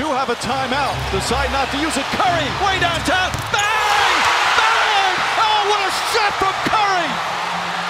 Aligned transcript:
do 0.00 0.06
have 0.06 0.30
a 0.30 0.34
timeout. 0.36 0.96
Decide 1.12 1.52
not 1.52 1.70
to 1.72 1.76
use 1.76 1.94
it. 1.94 2.04
Curry, 2.16 2.48
way 2.64 2.80
downtown. 2.80 3.28
Bang! 3.52 4.16
Bang! 4.56 5.14
Oh, 5.36 5.60
what 5.68 5.80
a 5.84 5.92
shot 6.08 6.32
from 6.40 6.56
Curry! 6.72 7.10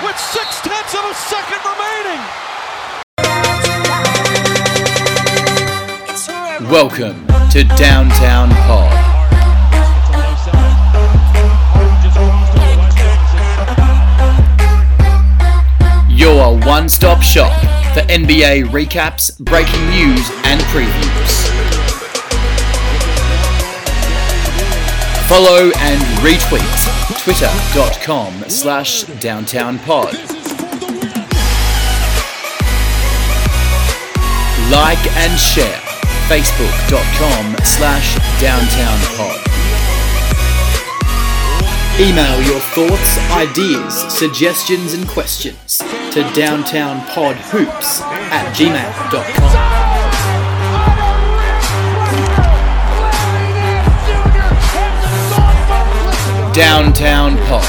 With 0.02 0.18
six 0.18 0.58
tenths 0.60 0.94
of 0.98 1.04
a 1.06 1.14
second 1.14 1.62
remaining. 1.70 2.20
Welcome 6.68 7.28
to 7.50 7.62
Downtown 7.78 8.50
Pod. 8.66 8.90
Your 16.10 16.58
one 16.58 16.88
stop 16.88 17.22
shop 17.22 17.52
for 17.94 18.00
NBA 18.08 18.64
recaps, 18.64 19.38
breaking 19.38 19.88
news, 19.90 20.28
and 20.42 20.60
previews. 20.72 21.39
Follow 25.30 25.70
and 25.76 26.02
retweet 26.26 27.22
twitter.com 27.22 28.32
slash 28.48 29.04
downtownpod. 29.04 30.12
Like 34.72 35.06
and 35.18 35.38
share 35.38 35.78
facebook.com 36.26 37.54
slash 37.64 38.16
downtownpod. 38.42 39.38
Email 42.00 42.42
your 42.42 42.58
thoughts, 42.58 43.18
ideas, 43.30 44.12
suggestions 44.12 44.94
and 44.94 45.06
questions 45.06 45.78
to 45.78 46.22
downtownpodhoops 46.34 48.00
at 48.00 48.52
gmail.com. 48.56 49.79
Downtown 56.52 57.36
Pod, 57.46 57.62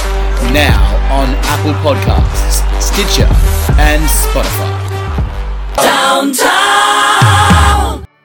now 0.51 0.81
on 1.13 1.29
Apple 1.45 1.73
Podcasts, 1.83 2.63
Stitcher, 2.81 3.27
and 3.79 4.03
Spotify. 4.09 4.71
Downtown! 5.75 7.61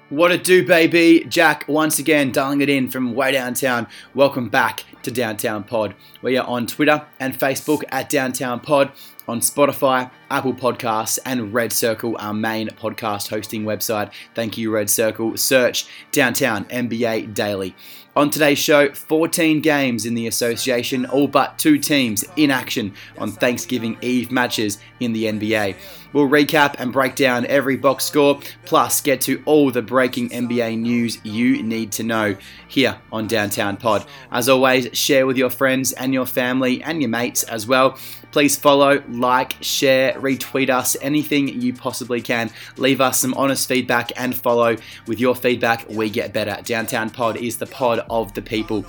What 0.09 0.33
it 0.33 0.45
do, 0.45 0.67
baby? 0.67 1.27
Jack 1.29 1.67
once 1.69 1.99
again 1.99 2.33
dialing 2.33 2.62
it 2.62 2.71
in 2.71 2.89
from 2.89 3.15
way 3.15 3.33
downtown. 3.33 3.87
Welcome 4.15 4.49
back 4.49 4.84
to 5.03 5.11
Downtown 5.11 5.62
Pod. 5.62 5.95
We 6.23 6.39
are 6.39 6.47
on 6.47 6.67
Twitter 6.67 7.05
and 7.21 7.39
Facebook 7.39 7.83
at 7.91 8.09
Downtown 8.09 8.61
Pod, 8.61 8.93
on 9.29 9.41
Spotify, 9.41 10.11
Apple 10.31 10.55
Podcasts, 10.55 11.19
and 11.27 11.53
Red 11.53 11.71
Circle, 11.71 12.17
our 12.19 12.33
main 12.33 12.69
podcast 12.69 13.29
hosting 13.29 13.65
website. 13.65 14.11
Thank 14.34 14.57
you, 14.57 14.71
Red 14.71 14.89
Circle. 14.89 15.37
Search 15.37 15.87
Downtown 16.12 16.65
NBA 16.67 17.34
Daily. 17.34 17.77
On 18.17 18.31
today's 18.31 18.59
show, 18.59 18.89
14 18.95 19.61
games 19.61 20.06
in 20.06 20.14
the 20.14 20.27
association, 20.27 21.05
all 21.05 21.28
but 21.28 21.59
two 21.59 21.77
teams 21.78 22.25
in 22.36 22.50
action 22.50 22.95
on 23.19 23.31
Thanksgiving 23.31 23.98
Eve 24.00 24.31
matches 24.31 24.78
in 25.00 25.12
the 25.12 25.25
NBA. 25.25 25.77
We'll 26.17 26.31
recap 26.31 26.77
and 26.78 26.95
break 26.95 27.14
down 27.14 27.45
every 27.45 27.77
box 27.77 28.06
score, 28.06 28.41
plus 28.64 29.03
get 29.03 29.20
to 29.20 29.42
all 29.45 29.70
the 29.70 29.83
breaking 29.83 30.31
NBA 30.31 30.78
news 30.78 31.19
you 31.25 31.62
need 31.62 31.92
to 31.92 32.05
know 32.05 32.34
here 32.69 32.98
on 33.12 33.27
Downtown 33.27 33.77
Pod. 33.77 34.06
As 34.33 34.48
always, 34.48 34.89
share 34.97 35.27
with 35.27 35.37
your 35.37 35.50
friends 35.50 35.92
and 35.92 36.14
your 36.14 36.25
family 36.25 36.83
and 36.83 37.03
your 37.03 37.11
mates 37.11 37.42
as 37.42 37.67
well. 37.67 37.98
Please 38.33 38.56
follow, 38.56 39.03
like, 39.11 39.56
share, 39.61 40.14
retweet 40.14 40.70
us, 40.70 40.97
anything 41.03 41.48
you 41.61 41.75
possibly 41.75 42.22
can. 42.22 42.50
Leave 42.78 43.03
us 43.03 43.20
some 43.20 43.34
honest 43.34 43.69
feedback 43.69 44.11
and 44.17 44.34
follow. 44.34 44.75
With 45.06 45.20
your 45.20 45.34
feedback, 45.34 45.87
we 45.91 46.09
get 46.09 46.33
better. 46.33 46.62
Downtown 46.62 47.11
Pod 47.11 47.37
is 47.37 47.59
the 47.59 47.67
pod 47.67 48.06
of 48.09 48.33
the 48.33 48.41
people. 48.41 48.87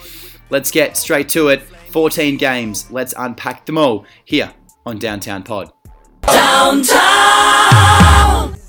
Let's 0.50 0.72
get 0.72 0.95
straight 0.95 1.27
to 1.30 1.49
it. 1.49 1.64
14 1.92 2.37
games. 2.37 2.89
Let's 2.89 3.14
unpack 3.17 3.66
them 3.66 3.77
all 3.77 4.05
here 4.23 4.54
on 4.86 4.98
Downtown 4.98 5.43
Pod. 5.43 5.73
Downtown! 6.27 7.88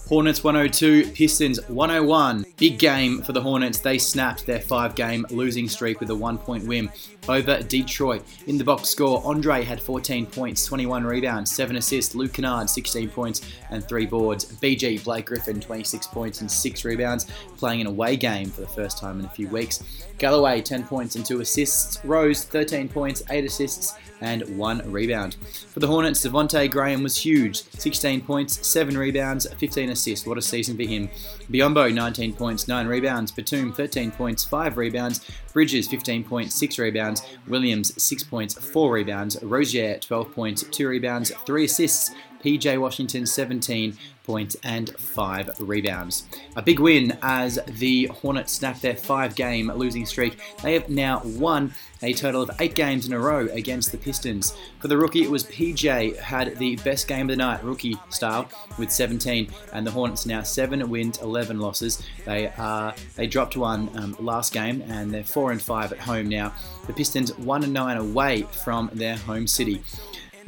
Hornets 0.09 0.43
102, 0.43 1.11
Pistons 1.13 1.61
101. 1.69 2.47
Big 2.57 2.79
game 2.79 3.21
for 3.21 3.35
the 3.35 3.43
Hornets. 3.43 3.79
They 3.79 3.99
snapped 3.99 4.47
their 4.47 4.61
five 4.61 4.95
game 4.95 5.27
losing 5.29 5.69
streak 5.69 6.01
with 6.01 6.09
a 6.09 6.15
one 6.15 6.39
point 6.39 6.67
win 6.67 6.91
over 7.29 7.63
Detroit. 7.63 8.25
In 8.47 8.57
the 8.57 8.65
box 8.65 8.89
score, 8.89 9.21
Andre 9.23 9.63
had 9.63 9.83
14 9.83 10.25
points, 10.25 10.65
21 10.65 11.05
rebounds, 11.05 11.55
7 11.55 11.77
assists. 11.77 12.15
Luke 12.15 12.33
Kennard, 12.33 12.71
16 12.71 13.11
points 13.11 13.43
and 13.69 13.87
3 13.87 14.07
boards. 14.07 14.47
BG 14.47 15.05
Blake 15.05 15.27
Griffin, 15.27 15.61
26 15.61 16.07
points 16.07 16.41
and 16.41 16.51
6 16.51 16.85
rebounds, 16.87 17.27
playing 17.59 17.83
an 17.83 17.87
away 17.87 18.17
game 18.17 18.49
for 18.49 18.63
the 18.63 18.69
first 18.69 18.97
time 18.97 19.19
in 19.21 19.27
a 19.27 19.31
few 19.31 19.49
weeks. 19.49 19.83
Galloway, 20.17 20.63
10 20.63 20.85
points 20.85 21.17
and 21.17 21.27
2 21.27 21.43
assists. 21.43 22.03
Rose, 22.03 22.45
13 22.45 22.89
points, 22.89 23.23
8 23.29 23.45
assists 23.45 23.93
and 24.21 24.57
1 24.57 24.91
rebound. 24.91 25.37
For 25.69 25.81
the 25.81 25.87
Hornets, 25.87 26.25
Devonte' 26.25 26.71
Graham 26.71 27.03
was 27.03 27.17
huge 27.17 27.63
16 27.63 28.23
points, 28.23 28.67
7 28.67 28.97
rebounds, 28.97 29.47
15 29.55 29.91
assists. 29.91 30.27
What 30.27 30.39
a 30.39 30.43
season 30.43 30.77
for 30.77 30.83
him. 30.83 31.09
Biyombo, 31.51 31.93
19 31.93 32.35
points, 32.35 32.69
9 32.69 32.87
rebounds. 32.87 33.33
Batum, 33.33 33.73
13 33.73 34.11
points, 34.11 34.45
5 34.45 34.77
rebounds. 34.77 35.21
Bridges, 35.53 35.89
15 35.89 36.25
points, 36.25 36.55
6 36.55 36.79
rebounds. 36.79 37.23
Williams, 37.47 38.01
6 38.03 38.25
points, 38.25 38.55
4 38.55 38.93
rebounds. 38.93 39.43
Rozier, 39.43 39.99
12 39.99 40.33
points, 40.33 40.65
2 40.65 40.89
rebounds, 40.89 41.31
3 41.47 41.65
assists. 41.65 42.11
PJ 42.43 42.79
Washington, 42.81 43.27
17 43.27 43.99
points 44.29 44.59
and 44.63 44.91
5 44.91 45.59
rebounds. 45.59 46.25
A 46.55 46.61
big 46.61 46.81
win 46.81 47.17
as 47.23 47.59
the 47.67 48.05
Hornets 48.09 48.53
snap 48.53 48.79
their 48.83 48.95
5 48.95 49.35
game 49.35 49.73
losing 49.75 50.05
streak. 50.05 50.37
They 50.63 50.75
have 50.75 50.91
now 50.91 51.23
won 51.25 51.73
a 52.03 52.13
total 52.13 52.43
of 52.43 52.51
8 52.61 52.75
games 52.75 53.07
in 53.07 53.15
a 53.15 53.19
row 53.19 53.49
against 53.53 53.91
the 53.91 53.97
Pistons. 53.97 54.55
For 54.81 54.89
the 54.89 54.99
rookie, 54.99 55.23
it 55.23 55.31
was 55.31 55.45
PJ 55.45 56.19
had 56.19 56.59
the 56.59 56.77
best 56.77 57.09
game 57.09 57.23
of 57.23 57.29
the 57.29 57.37
night, 57.37 57.65
rookie 57.65 57.97
style, 58.11 58.51
with 58.79 58.93
17, 58.93 59.51
and 59.73 59.87
the 59.87 59.91
Hornets 59.91 60.27
now 60.27 60.43
7 60.43 60.89
wins, 60.91 61.19
11 61.23 61.59
losses. 61.59 62.03
They 62.27 62.49
are 62.59 62.95
they 63.17 63.27
dropped 63.27 63.57
one 63.57 63.89
um, 63.97 64.15
last 64.21 64.53
game, 64.53 64.83
and 64.89 65.11
they're 65.11 65.25
4 65.25 65.53
and 65.53 65.63
5 65.63 65.93
at 65.93 66.01
home 66.01 66.29
now. 66.29 66.53
The 66.87 66.93
Pistons 66.93 67.37
1 67.39 67.65
and 67.65 67.73
9 67.73 67.97
away 67.97 68.43
from 68.43 68.91
their 68.93 69.17
home 69.17 69.47
city. 69.47 69.83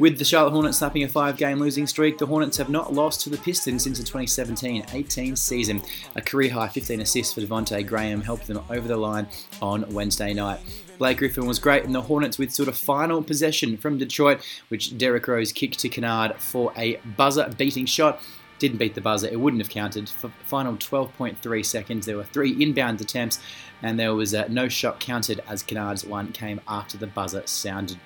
With 0.01 0.17
the 0.17 0.25
Charlotte 0.25 0.53
Hornets 0.53 0.79
snapping 0.79 1.03
a 1.03 1.09
five 1.09 1.37
game 1.37 1.59
losing 1.59 1.87
streak, 1.87 2.17
the 2.17 2.25
Hornets 2.25 2.57
have 2.57 2.71
not 2.71 2.95
lost 2.95 3.21
to 3.21 3.29
the 3.29 3.37
Pistons 3.37 3.83
since 3.83 3.99
the 3.99 4.05
2017 4.05 4.87
18 4.95 5.37
season. 5.37 5.83
A 6.17 6.23
career 6.23 6.51
high 6.51 6.69
15 6.69 7.03
assists 7.03 7.35
for 7.35 7.43
Devonte' 7.43 7.87
Graham 7.87 8.23
helped 8.23 8.47
them 8.47 8.65
over 8.71 8.89
the 8.89 8.97
line 8.97 9.27
on 9.61 9.85
Wednesday 9.93 10.33
night. 10.33 10.61
Blake 10.97 11.19
Griffin 11.19 11.45
was 11.45 11.59
great, 11.59 11.85
and 11.85 11.95
the 11.95 12.01
Hornets 12.01 12.39
with 12.39 12.51
sort 12.51 12.71
of 12.71 12.79
final 12.79 13.23
possession 13.23 13.77
from 13.77 13.99
Detroit, 13.99 14.41
which 14.69 14.97
Derrick 14.97 15.29
Rose 15.29 15.53
kicked 15.53 15.79
to 15.81 15.91
Kennard 15.91 16.37
for 16.37 16.73
a 16.79 16.97
buzzer 17.19 17.51
beating 17.59 17.85
shot. 17.85 18.23
Didn't 18.59 18.79
beat 18.79 18.95
the 18.95 19.03
buzzer, 19.03 19.29
it 19.29 19.39
wouldn't 19.39 19.61
have 19.61 19.69
counted. 19.69 20.09
For 20.09 20.33
final 20.47 20.77
12.3 20.77 21.63
seconds, 21.63 22.07
there 22.07 22.17
were 22.17 22.25
three 22.25 22.53
inbound 22.53 23.03
attempts, 23.03 23.39
and 23.83 24.01
there 24.01 24.15
was 24.15 24.35
uh, 24.35 24.47
no 24.49 24.67
shot 24.67 24.99
counted 24.99 25.43
as 25.47 25.63
Kennard's 25.63 26.07
one 26.07 26.33
came 26.33 26.63
after 26.67 26.97
the 26.97 27.07
buzzer 27.07 27.43
sounded. 27.45 27.99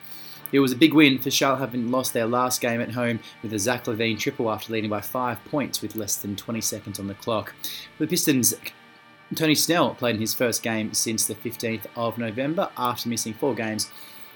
It 0.55 0.61
was 0.61 0.71
a 0.71 0.77
big 0.77 0.95
win 0.95 1.19
for 1.19 1.33
Charlotte, 1.33 1.59
having 1.59 1.91
lost 1.91 2.13
their 2.13 2.27
last 2.27 2.61
game 2.61 2.81
at 2.81 2.93
home 2.93 3.19
with 3.43 3.53
a 3.53 3.59
Zach 3.59 3.87
LaVine 3.87 4.21
triple 4.21 4.49
after 4.49 4.73
leading 4.73 4.89
by 4.89 5.01
five 5.01 5.45
points 5.47 5.83
with 5.83 5.97
less 5.97 6.15
than 6.15 6.37
20 6.37 6.61
seconds 6.61 7.01
on 7.01 7.09
the 7.09 7.15
clock. 7.15 7.53
The 7.99 8.07
Pistons, 8.07 8.55
Tony 9.35 9.57
Snell 9.57 9.97
played 9.97 10.15
in 10.15 10.21
his 10.21 10.33
first 10.33 10.63
game 10.63 10.95
since 10.95 11.27
the 11.27 11.35
15th 11.35 11.87
of 11.97 12.19
November 12.19 12.71
after 12.77 13.09
missing 13.09 13.35
four 13.35 13.53
games 13.53 13.91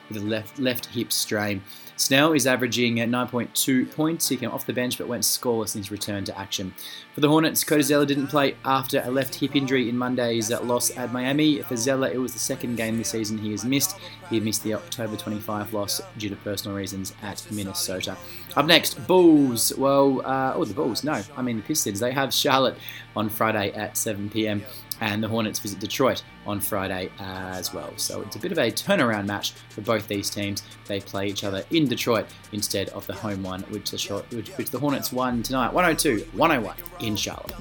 with 0.09 0.17
a 0.17 0.25
left 0.27 0.59
left 0.59 0.87
hip 0.87 1.13
strain. 1.13 1.63
Snell 1.99 2.33
is 2.33 2.47
averaging 2.47 3.01
at 3.01 3.09
9.2 3.09 3.91
points. 3.91 4.29
He 4.29 4.37
came 4.37 4.53
off 4.53 4.65
the 4.65 4.73
bench 4.73 4.99
but 4.99 5.09
went 5.09 5.25
scoreless 5.25 5.75
in 5.75 5.81
his 5.81 5.91
return 5.91 6.25
to 6.27 6.39
action. 6.39 6.73
For 7.13 7.21
the 7.21 7.29
Hornets, 7.29 7.65
Cody 7.65 7.83
Zeller 7.83 8.07
didn't 8.07 8.29
play 8.29 8.55
after 8.65 9.03
a 9.05 9.11
left 9.11 9.35
hip 9.35 9.57
injury 9.57 9.89
in 9.89 9.99
Monday's 9.99 10.53
loss 10.53 10.97
at 10.97 11.13
Miami. 11.13 11.61
For 11.63 11.77
Zeller, 11.77 12.09
it 12.09 12.19
was 12.19 12.33
the 12.33 12.39
second 12.39 12.77
game 12.77 12.99
this 12.99 13.11
season 13.11 13.37
he 13.37 13.51
has 13.51 13.65
missed. 13.65 13.97
He 14.31 14.39
missed 14.39 14.63
the 14.63 14.75
October 14.75 15.17
25 15.17 15.73
loss 15.73 16.01
due 16.17 16.29
to 16.29 16.37
personal 16.37 16.77
reasons 16.77 17.15
at 17.21 17.45
Minnesota. 17.51 18.17
Up 18.55 18.67
next, 18.67 19.05
Bulls. 19.09 19.77
Well, 19.77 20.23
uh, 20.25 20.53
oh, 20.55 20.65
the 20.65 20.75
Bulls. 20.75 21.03
No, 21.03 21.21
I 21.37 21.43
mean 21.43 21.57
the 21.57 21.65
Pistons. 21.65 21.99
They 21.99 22.13
have 22.13 22.33
Charlotte 22.33 22.79
on 23.17 23.29
Friday 23.29 23.73
at 23.73 23.97
7 23.97 24.31
p.m 24.31 24.63
and 25.01 25.23
the 25.23 25.29
Hornets 25.29 25.59
visit 25.59 25.79
Detroit 25.79 26.23
on 26.47 26.61
Friday 26.61 27.11
uh, 27.19 27.55
as 27.55 27.73
well. 27.73 27.93
So 27.97 28.23
it's 28.23 28.37
a 28.37 28.39
bit 28.39 28.53
of 28.53 28.59
a 28.59 28.71
turnaround 28.71 29.27
match 29.27 29.53
for 29.69 29.81
both 29.81 30.09
these 30.09 30.31
teams. 30.31 30.63
They 30.87 31.01
play 31.01 31.29
each 31.29 31.45
other 31.45 31.65
in 31.71 31.89
Detroit 31.89 32.27
instead 32.53 32.89
of 32.91 33.07
the 33.07 33.15
home 33.15 33.43
one, 33.43 33.63
which 33.65 33.91
the, 33.91 34.25
which, 34.31 34.51
which 34.51 34.71
the 34.71 34.79
Hornets 34.79 35.13
won 35.13 35.43
tonight 35.43 35.73
102 35.73 36.27
101 36.37 36.77
in 37.01 37.17
Charlotte. 37.17 37.55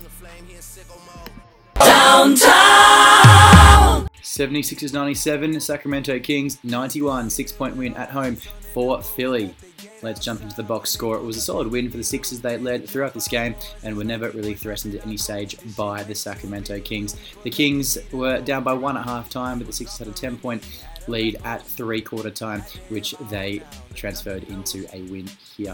Downtown! 1.76 4.08
76ers 4.22 4.94
97, 4.94 5.60
Sacramento 5.62 6.20
Kings 6.20 6.60
91, 6.64 7.30
six 7.30 7.52
point 7.52 7.76
win 7.76 7.94
at 7.96 8.12
home 8.12 8.38
for 8.78 9.02
Philly. 9.02 9.56
Let's 10.04 10.24
jump 10.24 10.44
into 10.44 10.56
the 10.56 10.62
box 10.62 10.92
score. 10.92 11.18
It 11.18 11.24
was 11.24 11.36
a 11.36 11.42
solid 11.42 11.66
win 11.66 11.90
for 11.90 11.98
the 11.98 12.04
Sixers. 12.04 12.42
They 12.42 12.60
led 12.60 12.88
throughout 12.88 13.12
this 13.12 13.28
game 13.28 13.56
and 13.82 13.98
were 13.98 14.04
never 14.04 14.30
really 14.30 14.54
threatened 14.54 14.94
at 14.94 15.04
any 15.04 15.18
stage 15.18 15.58
by 15.76 16.04
the 16.04 16.14
Sacramento 16.14 16.80
Kings. 16.82 17.16
The 17.42 17.50
Kings 17.50 17.98
were 18.12 18.40
down 18.40 18.64
by 18.64 18.74
one 18.74 18.96
at 18.96 19.04
half 19.04 19.32
time, 19.32 19.58
but 19.58 19.66
the 19.66 19.74
Sixers 19.74 19.98
had 19.98 20.08
a 20.08 20.12
10 20.12 20.38
point 20.38 20.64
lead 21.08 21.38
at 21.44 21.64
three 21.64 22.02
quarter 22.02 22.30
time, 22.30 22.62
which 22.90 23.16
they 23.32 23.64
transferred 23.96 24.44
into 24.44 24.86
a 24.94 25.02
win 25.10 25.28
here. 25.56 25.74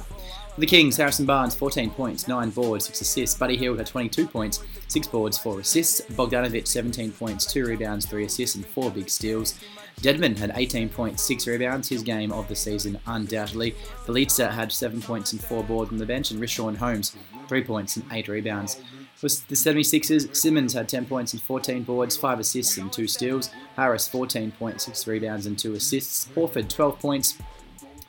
For 0.54 0.62
the 0.62 0.66
Kings, 0.66 0.96
Harrison 0.96 1.26
Barnes, 1.26 1.56
14 1.56 1.90
points, 1.90 2.30
9 2.30 2.52
boards, 2.52 2.86
6 2.86 3.02
assists. 3.02 3.38
Buddy 3.38 3.58
Hield 3.58 3.80
had 3.80 3.88
22 3.88 4.28
points, 4.28 4.64
6 4.88 5.08
boards, 5.08 5.38
4 5.38 5.60
assists. 5.60 6.00
Bogdanovic, 6.14 6.68
17 6.68 7.12
points, 7.12 7.52
2 7.52 7.66
rebounds, 7.66 8.06
3 8.06 8.24
assists, 8.24 8.56
and 8.56 8.66
4 8.66 8.92
big 8.92 9.10
steals. 9.10 9.60
Dedmon 10.02 10.38
had 10.38 10.52
18.6 10.52 11.48
rebounds, 11.48 11.90
his 11.90 12.04
game 12.04 12.32
of 12.32 12.48
the 12.48 12.56
season, 12.56 13.00
undoubtedly. 13.06 13.76
Bjelica 14.06 14.52
had 14.52 14.72
7 14.72 15.02
points 15.02 15.32
and 15.32 15.42
4 15.42 15.64
boards 15.64 15.92
on 15.92 15.98
the 15.98 16.06
bench, 16.06 16.32
and 16.32 16.42
Richaun 16.42 16.76
Holmes, 16.76 17.16
3 17.48 17.64
points 17.64 17.96
and 17.96 18.06
8 18.12 18.28
rebounds. 18.28 18.82
For 19.16 19.30
the 19.30 19.56
76ers, 19.56 20.36
Simmons 20.36 20.74
had 20.74 20.90
10 20.90 21.06
points 21.06 21.34
and 21.34 21.42
14 21.42 21.84
boards, 21.84 22.18
5 22.18 22.40
assists 22.40 22.78
and 22.78 22.92
2 22.92 23.08
steals. 23.08 23.52
Harris, 23.76 24.08
14 24.08 24.52
points, 24.52 24.86
6 24.86 25.08
rebounds 25.08 25.46
and 25.46 25.58
2 25.58 25.74
assists. 25.76 26.28
Horford, 26.36 26.68
12 26.68 27.00
points, 27.00 27.38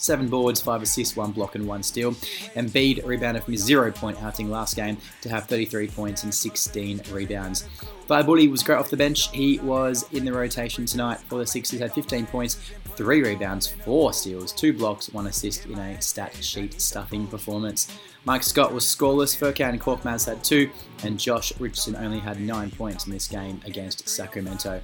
seven 0.04 0.28
boards, 0.28 0.60
five 0.60 0.82
assists, 0.82 1.16
one 1.16 1.32
block, 1.32 1.54
and 1.54 1.66
one 1.66 1.82
steal. 1.82 2.12
Embiid 2.54 3.04
rebounded 3.06 3.42
from 3.42 3.52
his 3.52 3.62
zero 3.62 3.90
point 3.90 4.22
outing 4.22 4.50
last 4.50 4.76
game 4.76 4.98
to 5.22 5.28
have 5.28 5.46
33 5.46 5.88
points 5.88 6.25
and 6.25 6.34
16 6.34 7.02
rebounds. 7.10 7.69
Bully 8.08 8.48
was 8.48 8.62
great 8.62 8.76
off 8.76 8.90
the 8.90 8.96
bench. 8.96 9.30
He 9.30 9.58
was 9.60 10.06
in 10.12 10.24
the 10.24 10.32
rotation 10.32 10.86
tonight 10.86 11.20
for 11.20 11.38
the 11.38 11.46
Sixers, 11.46 11.80
had 11.80 11.92
15 11.92 12.26
points, 12.26 12.56
three 12.96 13.22
rebounds, 13.22 13.68
four 13.68 14.12
steals, 14.12 14.52
two 14.52 14.72
blocks, 14.72 15.10
one 15.10 15.26
assist 15.26 15.66
in 15.66 15.78
a 15.78 16.00
stat 16.00 16.34
sheet 16.42 16.80
stuffing 16.80 17.26
performance. 17.26 17.88
Mike 18.26 18.42
Scott 18.42 18.72
was 18.72 18.84
scoreless. 18.84 19.36
Furkan 19.36 19.70
and 19.70 19.80
Korkmaz 19.80 20.26
had 20.26 20.42
two, 20.42 20.70
and 21.02 21.18
Josh 21.18 21.52
Richardson 21.60 21.96
only 21.96 22.18
had 22.18 22.40
nine 22.40 22.70
points 22.70 23.06
in 23.06 23.12
this 23.12 23.28
game 23.28 23.60
against 23.66 24.08
Sacramento. 24.08 24.80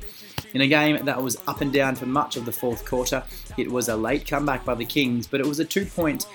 In 0.52 0.62
a 0.62 0.66
game 0.66 1.04
that 1.04 1.22
was 1.22 1.38
up 1.46 1.60
and 1.60 1.72
down 1.72 1.94
for 1.94 2.06
much 2.06 2.36
of 2.36 2.44
the 2.44 2.52
fourth 2.52 2.84
quarter, 2.84 3.22
it 3.56 3.70
was 3.70 3.88
a 3.88 3.96
late 3.96 4.26
comeback 4.26 4.64
by 4.64 4.74
the 4.74 4.84
Kings, 4.84 5.26
but 5.26 5.40
it 5.40 5.46
was 5.46 5.60
a 5.60 5.64
two 5.64 5.86
point 5.86 6.26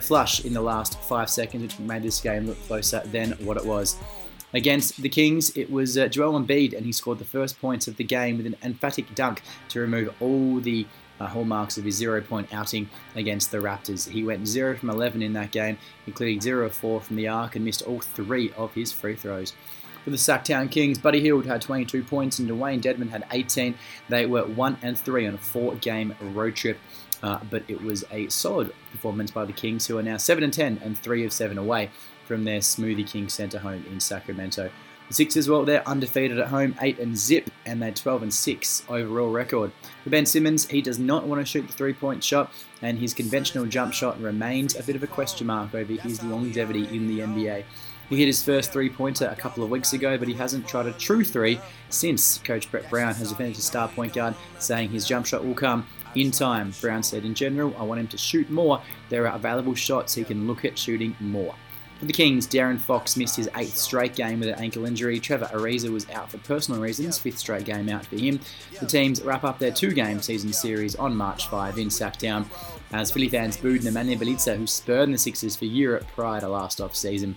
flush 0.00 0.44
in 0.44 0.54
the 0.54 0.60
last 0.60 0.98
five 1.00 1.28
seconds, 1.28 1.62
which 1.62 1.78
made 1.78 2.02
this 2.02 2.20
game 2.20 2.46
look 2.46 2.62
closer 2.66 3.02
than 3.06 3.32
what 3.44 3.56
it 3.56 3.64
was. 3.64 3.96
Against 4.56 5.02
the 5.02 5.10
Kings, 5.10 5.54
it 5.54 5.70
was 5.70 5.98
uh, 5.98 6.08
Joel 6.08 6.40
Embiid, 6.40 6.74
and 6.74 6.86
he 6.86 6.90
scored 6.90 7.18
the 7.18 7.26
first 7.26 7.60
points 7.60 7.88
of 7.88 7.98
the 7.98 8.04
game 8.04 8.38
with 8.38 8.46
an 8.46 8.56
emphatic 8.62 9.14
dunk 9.14 9.42
to 9.68 9.80
remove 9.80 10.14
all 10.18 10.60
the 10.60 10.86
uh, 11.20 11.26
hallmarks 11.26 11.76
of 11.76 11.84
his 11.84 11.96
zero 11.96 12.22
point 12.22 12.48
outing 12.54 12.88
against 13.14 13.50
the 13.50 13.58
Raptors. 13.58 14.08
He 14.08 14.24
went 14.24 14.48
0 14.48 14.78
from 14.78 14.88
11 14.88 15.20
in 15.20 15.34
that 15.34 15.50
game, 15.50 15.76
including 16.06 16.40
0 16.40 16.64
of 16.64 16.74
4 16.74 17.02
from 17.02 17.16
the 17.16 17.28
arc, 17.28 17.54
and 17.54 17.66
missed 17.66 17.82
all 17.82 18.00
three 18.00 18.50
of 18.56 18.72
his 18.72 18.92
free 18.92 19.14
throws. 19.14 19.52
For 20.04 20.08
the 20.10 20.16
Sacktown 20.16 20.70
Kings, 20.70 20.96
Buddy 20.96 21.20
Hield 21.20 21.44
had 21.44 21.60
22 21.60 22.02
points 22.04 22.38
and 22.38 22.48
Dewayne 22.48 22.80
Dedmon 22.80 23.10
had 23.10 23.26
18. 23.32 23.74
They 24.08 24.24
were 24.24 24.46
1 24.46 24.78
and 24.80 24.98
3 24.98 25.26
on 25.26 25.34
a 25.34 25.38
four 25.38 25.74
game 25.74 26.16
road 26.32 26.56
trip. 26.56 26.78
Uh, 27.22 27.40
but 27.50 27.62
it 27.66 27.82
was 27.82 28.04
a 28.10 28.28
solid 28.28 28.72
performance 28.92 29.30
by 29.30 29.44
the 29.44 29.52
Kings, 29.52 29.86
who 29.86 29.98
are 29.98 30.02
now 30.02 30.16
7 30.16 30.44
and 30.44 30.52
10 30.52 30.80
and 30.82 30.96
3 30.96 31.24
of 31.24 31.32
7 31.32 31.58
away 31.58 31.90
from 32.26 32.44
their 32.44 32.60
Smoothie 32.60 33.06
King 33.06 33.28
Center 33.28 33.58
home 33.58 33.84
in 33.90 34.00
Sacramento. 34.00 34.70
The 35.08 35.14
Sixers, 35.14 35.48
well, 35.48 35.64
they're 35.64 35.88
undefeated 35.88 36.40
at 36.40 36.48
home, 36.48 36.74
8 36.80 36.98
and 36.98 37.16
zip, 37.16 37.48
and 37.64 37.80
they're 37.80 37.92
12 37.92 38.24
and 38.24 38.34
6 38.34 38.82
overall 38.88 39.30
record. 39.30 39.70
For 40.02 40.10
Ben 40.10 40.26
Simmons, 40.26 40.66
he 40.66 40.82
does 40.82 40.98
not 40.98 41.28
want 41.28 41.40
to 41.40 41.46
shoot 41.46 41.66
the 41.66 41.72
three 41.72 41.92
point 41.92 42.24
shot, 42.24 42.52
and 42.82 42.98
his 42.98 43.14
conventional 43.14 43.66
jump 43.66 43.92
shot 43.92 44.20
remains 44.20 44.74
a 44.74 44.82
bit 44.82 44.96
of 44.96 45.04
a 45.04 45.06
question 45.06 45.46
mark 45.46 45.74
over 45.74 45.92
his 45.92 46.24
longevity 46.24 46.88
in 46.94 47.06
the 47.06 47.20
NBA. 47.20 47.64
He 48.08 48.16
hit 48.16 48.26
his 48.26 48.42
first 48.42 48.72
three 48.72 48.90
pointer 48.90 49.26
a 49.26 49.36
couple 49.36 49.62
of 49.62 49.70
weeks 49.70 49.92
ago, 49.92 50.18
but 50.18 50.28
he 50.28 50.34
hasn't 50.34 50.66
tried 50.66 50.86
a 50.86 50.92
true 50.92 51.24
three 51.24 51.60
since 51.88 52.38
Coach 52.38 52.70
Brett 52.70 52.88
Brown 52.90 53.14
has 53.14 53.30
defended 53.30 53.56
his 53.56 53.64
star 53.64 53.88
point 53.88 54.12
guard, 54.12 54.34
saying 54.58 54.90
his 54.90 55.06
jump 55.06 55.26
shot 55.26 55.44
will 55.44 55.54
come 55.54 55.86
in 56.16 56.30
time. 56.30 56.72
Brown 56.80 57.02
said, 57.02 57.24
In 57.24 57.34
general, 57.34 57.74
I 57.78 57.82
want 57.82 58.00
him 58.00 58.08
to 58.08 58.18
shoot 58.18 58.50
more. 58.50 58.80
There 59.08 59.28
are 59.28 59.36
available 59.36 59.74
shots 59.74 60.14
he 60.14 60.24
can 60.24 60.46
look 60.46 60.64
at 60.64 60.78
shooting 60.78 61.16
more. 61.20 61.54
For 61.98 62.04
the 62.04 62.12
Kings, 62.12 62.46
De'Aaron 62.46 62.78
Fox 62.78 63.16
missed 63.16 63.36
his 63.36 63.48
eighth 63.56 63.76
straight 63.76 64.14
game 64.14 64.40
with 64.40 64.50
an 64.50 64.56
ankle 64.56 64.84
injury. 64.84 65.18
Trevor 65.18 65.46
Ariza 65.46 65.90
was 65.90 66.08
out 66.10 66.30
for 66.30 66.36
personal 66.38 66.80
reasons, 66.80 67.16
fifth 67.16 67.38
straight 67.38 67.64
game 67.64 67.88
out 67.88 68.04
for 68.04 68.16
him. 68.16 68.38
The 68.78 68.86
teams 68.86 69.22
wrap 69.22 69.44
up 69.44 69.58
their 69.58 69.70
two-game 69.70 70.20
season 70.20 70.52
series 70.52 70.94
on 70.96 71.16
March 71.16 71.48
5 71.48 71.78
in 71.78 71.88
Sacktown, 71.88 72.44
as 72.92 73.10
Philly 73.10 73.30
fans 73.30 73.56
booed 73.56 73.80
Nemanja 73.80 74.18
Bjelica, 74.18 74.58
who 74.58 74.66
spurred 74.66 75.10
the 75.10 75.16
Sixers 75.16 75.56
for 75.56 75.64
Europe 75.64 76.06
prior 76.14 76.40
to 76.40 76.48
last 76.48 76.82
off-season. 76.82 77.34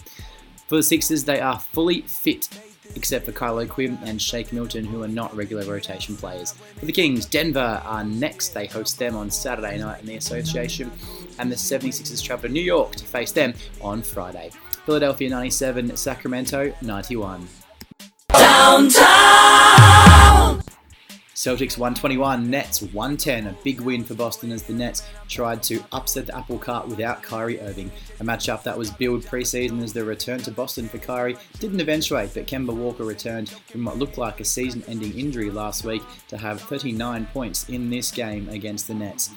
For 0.67 0.75
the 0.75 0.83
Sixers, 0.83 1.23
they 1.23 1.39
are 1.39 1.57
fully 1.59 2.01
fit, 2.01 2.50
except 2.95 3.25
for 3.25 3.31
Kyle 3.31 3.59
O'Quinn 3.59 3.97
and 4.03 4.21
Shake 4.21 4.51
Milton, 4.51 4.83
who 4.83 5.01
are 5.03 5.07
not 5.07 5.33
regular 5.35 5.63
rotation 5.71 6.17
players. 6.17 6.51
For 6.51 6.85
the 6.85 6.91
Kings, 6.91 7.25
Denver 7.25 7.81
are 7.85 8.03
next. 8.03 8.50
They 8.50 8.67
host 8.67 9.00
them 9.00 9.15
on 9.15 9.31
Saturday 9.31 9.77
night 9.79 10.01
in 10.01 10.06
the 10.06 10.17
association, 10.17 10.91
and 11.39 11.51
the 11.51 11.56
76ers 11.56 12.24
travel 12.24 12.47
to 12.47 12.53
New 12.53 12.62
York 12.62 12.95
to 12.95 13.06
face 13.06 13.31
them 13.31 13.53
on 13.81 14.01
Friday. 14.01 14.51
Philadelphia 14.86 15.30
97, 15.30 15.97
Sacramento 15.97 16.74
91. 16.81 17.47
Downtown! 18.31 20.08
Celtics 21.39 21.77
121, 21.77 22.50
Nets 22.50 22.81
110. 22.81 23.47
A 23.47 23.56
big 23.63 23.80
win 23.80 24.03
for 24.03 24.13
Boston 24.13 24.51
as 24.51 24.63
the 24.63 24.74
Nets 24.74 25.03
tried 25.30 25.63
to 25.63 25.81
upset 25.94 26.25
the 26.25 26.36
apple 26.36 26.57
cart 26.57 26.89
without 26.89 27.24
Kyrie 27.24 27.62
Irving. 27.62 27.89
A 28.19 28.25
matchup 28.25 28.62
that 28.63 28.77
was 28.77 28.91
billed 28.91 29.24
preseason 29.24 29.81
as 29.81 29.94
the 29.94 30.03
return 30.03 30.39
to 30.41 30.51
Boston 30.51 30.89
for 30.89 30.97
Kyrie 30.97 31.38
didn't 31.62 31.80
eventuate, 31.80 32.33
but 32.33 32.45
Kemba 32.45 32.75
Walker 32.75 33.06
returned 33.06 33.47
from 33.47 33.86
what 33.86 33.97
looked 33.97 34.18
like 34.18 34.41
a 34.41 34.44
season 34.44 34.83
ending 34.89 35.18
injury 35.18 35.50
last 35.50 35.86
week 35.86 36.03
to 36.27 36.38
have 36.38 36.59
39 36.59 37.25
points 37.27 37.69
in 37.69 37.89
this 37.89 38.12
game 38.12 38.50
against 38.50 38.89
the 38.89 38.94
Nets. 38.94 39.30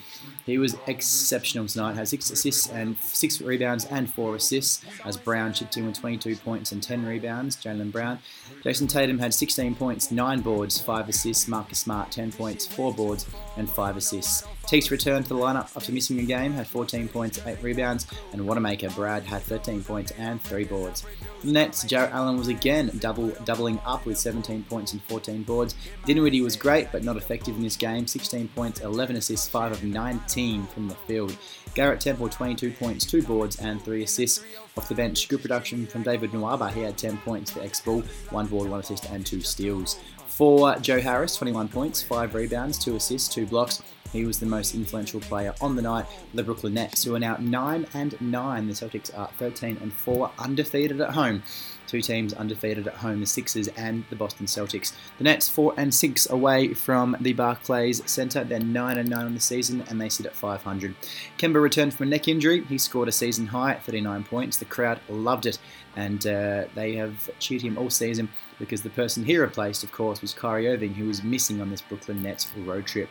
He 0.45 0.57
was 0.57 0.75
exceptional 0.87 1.67
tonight, 1.67 1.95
had 1.95 2.09
six 2.09 2.29
assists 2.29 2.69
and 2.69 2.97
six 2.97 3.39
rebounds 3.39 3.85
and 3.85 4.11
four 4.11 4.35
assists, 4.35 4.83
as 5.05 5.15
Brown 5.15 5.53
chipped 5.53 5.77
in 5.77 5.85
with 5.85 5.97
22 6.01 6.35
points 6.35 6.73
and 6.73 6.83
10 6.83 7.05
rebounds. 7.05 7.55
Jaylen 7.55 7.93
Brown. 7.93 8.19
Jayson 8.61 8.89
Tatum 8.89 9.19
had 9.19 9.33
16 9.33 9.75
points, 9.75 10.11
nine 10.11 10.41
boards, 10.41 10.81
five 10.81 11.07
assists. 11.07 11.47
Marcus 11.47 11.79
Smart 11.79 11.92
10 12.01 12.31
points, 12.31 12.65
four 12.65 12.93
boards, 12.93 13.25
and 13.57 13.69
five 13.69 13.97
assists. 13.97 14.43
Teeks 14.65 14.89
returned 14.89 15.25
to 15.25 15.33
the 15.33 15.39
lineup 15.39 15.75
after 15.75 15.91
missing 15.91 16.19
a 16.19 16.23
game, 16.23 16.53
had 16.53 16.67
14 16.67 17.07
points, 17.09 17.39
8 17.45 17.61
rebounds, 17.61 18.07
and 18.31 18.47
Wanamaker 18.47 18.89
Brad 18.91 19.23
had 19.23 19.41
13 19.41 19.83
points 19.83 20.11
and 20.17 20.41
3 20.41 20.63
boards. 20.63 21.05
The 21.43 21.51
Nets, 21.51 21.83
Jarrett 21.83 22.13
Allen 22.13 22.37
was 22.37 22.47
again 22.47 22.89
double 22.99 23.29
doubling 23.43 23.79
up 23.85 24.05
with 24.05 24.17
17 24.17 24.63
points 24.63 24.93
and 24.93 25.03
14 25.03 25.43
boards. 25.43 25.75
Dinwiddie 26.05 26.41
was 26.41 26.55
great 26.55 26.91
but 26.91 27.03
not 27.03 27.17
effective 27.17 27.57
in 27.57 27.61
this 27.61 27.75
game, 27.75 28.07
16 28.07 28.47
points, 28.49 28.79
11 28.79 29.17
assists, 29.17 29.49
5 29.49 29.73
of 29.73 29.83
19 29.83 30.65
from 30.67 30.87
the 30.87 30.95
field. 30.95 31.37
Garrett 31.75 31.99
Temple 31.99 32.29
22 32.29 32.71
points, 32.71 33.05
2 33.05 33.23
boards, 33.23 33.59
and 33.59 33.81
3 33.83 34.03
assists. 34.03 34.43
Off 34.77 34.87
the 34.87 34.95
bench, 34.95 35.27
good 35.27 35.41
production 35.41 35.85
from 35.85 36.03
David 36.03 36.31
Nwaba. 36.31 36.71
He 36.71 36.81
had 36.81 36.97
10 36.97 37.17
points 37.17 37.51
for 37.51 37.61
X 37.61 37.81
Ball, 37.81 38.01
1 38.29 38.47
board, 38.47 38.69
1 38.69 38.79
assist, 38.79 39.09
and 39.09 39.25
2 39.25 39.41
steals. 39.41 39.99
For 40.33 40.75
Joe 40.79 40.99
Harris, 40.99 41.35
21 41.35 41.67
points, 41.67 42.01
5 42.01 42.33
rebounds, 42.33 42.79
2 42.79 42.95
assists, 42.95 43.31
2 43.35 43.45
blocks. 43.45 43.83
He 44.11 44.25
was 44.25 44.39
the 44.39 44.47
most 44.47 44.73
influential 44.73 45.19
player 45.19 45.53
on 45.61 45.75
the 45.75 45.83
night. 45.83 46.07
The 46.33 46.41
Brooklyn 46.41 46.73
Nets, 46.73 47.03
who 47.03 47.13
are 47.13 47.19
now 47.19 47.37
9 47.39 47.85
and 47.93 48.19
9. 48.19 48.67
The 48.67 48.73
Celtics 48.73 49.15
are 49.15 49.29
13 49.37 49.77
and 49.79 49.93
4, 49.93 50.31
undefeated 50.39 51.01
at 51.01 51.11
home. 51.11 51.43
Two 51.85 52.01
teams 52.01 52.33
undefeated 52.33 52.87
at 52.87 52.95
home, 52.95 53.19
the 53.19 53.27
Sixers 53.27 53.67
and 53.67 54.05
the 54.09 54.15
Boston 54.15 54.47
Celtics. 54.47 54.93
The 55.19 55.25
Nets 55.25 55.47
4 55.49 55.75
and 55.77 55.93
6 55.93 56.27
away 56.31 56.73
from 56.73 57.15
the 57.21 57.33
Barclays 57.33 58.01
Center. 58.09 58.43
They're 58.43 58.59
9 58.59 58.97
and 58.97 59.09
9 59.09 59.25
on 59.25 59.33
the 59.35 59.39
season 59.39 59.83
and 59.87 60.01
they 60.01 60.09
sit 60.09 60.25
at 60.25 60.35
500. 60.35 60.95
Kemba 61.37 61.61
returned 61.61 61.93
from 61.93 62.07
a 62.07 62.09
neck 62.09 62.27
injury. 62.27 62.63
He 62.63 62.79
scored 62.79 63.07
a 63.07 63.11
season 63.11 63.45
high 63.45 63.73
at 63.73 63.85
39 63.85 64.23
points. 64.23 64.57
The 64.57 64.65
crowd 64.65 64.99
loved 65.07 65.45
it 65.45 65.59
and 65.95 66.25
uh, 66.25 66.65
they 66.75 66.95
have 66.95 67.29
cheered 67.39 67.61
him 67.61 67.77
all 67.77 67.89
season 67.89 68.29
because 68.59 68.81
the 68.81 68.89
person 68.89 69.23
he 69.25 69.37
replaced, 69.37 69.83
of 69.83 69.91
course, 69.91 70.21
was 70.21 70.33
Kyrie 70.33 70.67
Irving, 70.67 70.93
who 70.93 71.07
was 71.07 71.23
missing 71.23 71.61
on 71.61 71.69
this 71.69 71.81
Brooklyn 71.81 72.21
Nets 72.21 72.47
road 72.57 72.85
trip. 72.85 73.09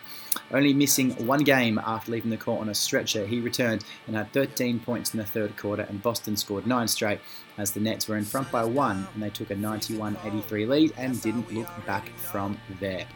Only 0.50 0.72
missing 0.72 1.10
one 1.26 1.44
game 1.44 1.78
after 1.84 2.12
leaving 2.12 2.30
the 2.30 2.36
court 2.36 2.60
on 2.60 2.68
a 2.68 2.74
stretcher, 2.74 3.26
he 3.26 3.40
returned 3.40 3.84
and 4.06 4.16
had 4.16 4.32
13 4.32 4.80
points 4.80 5.12
in 5.12 5.18
the 5.18 5.26
third 5.26 5.56
quarter, 5.56 5.82
and 5.82 6.02
Boston 6.02 6.36
scored 6.36 6.66
nine 6.66 6.88
straight 6.88 7.20
as 7.58 7.72
the 7.72 7.80
Nets 7.80 8.08
were 8.08 8.16
in 8.16 8.24
front 8.24 8.50
by 8.50 8.64
one 8.64 9.06
and 9.14 9.22
they 9.22 9.30
took 9.30 9.50
a 9.50 9.56
91 9.56 10.16
83 10.24 10.66
lead 10.66 10.92
and 10.96 11.20
didn't 11.20 11.52
look 11.52 11.68
back 11.86 12.08
from 12.16 12.58
there. 12.80 13.06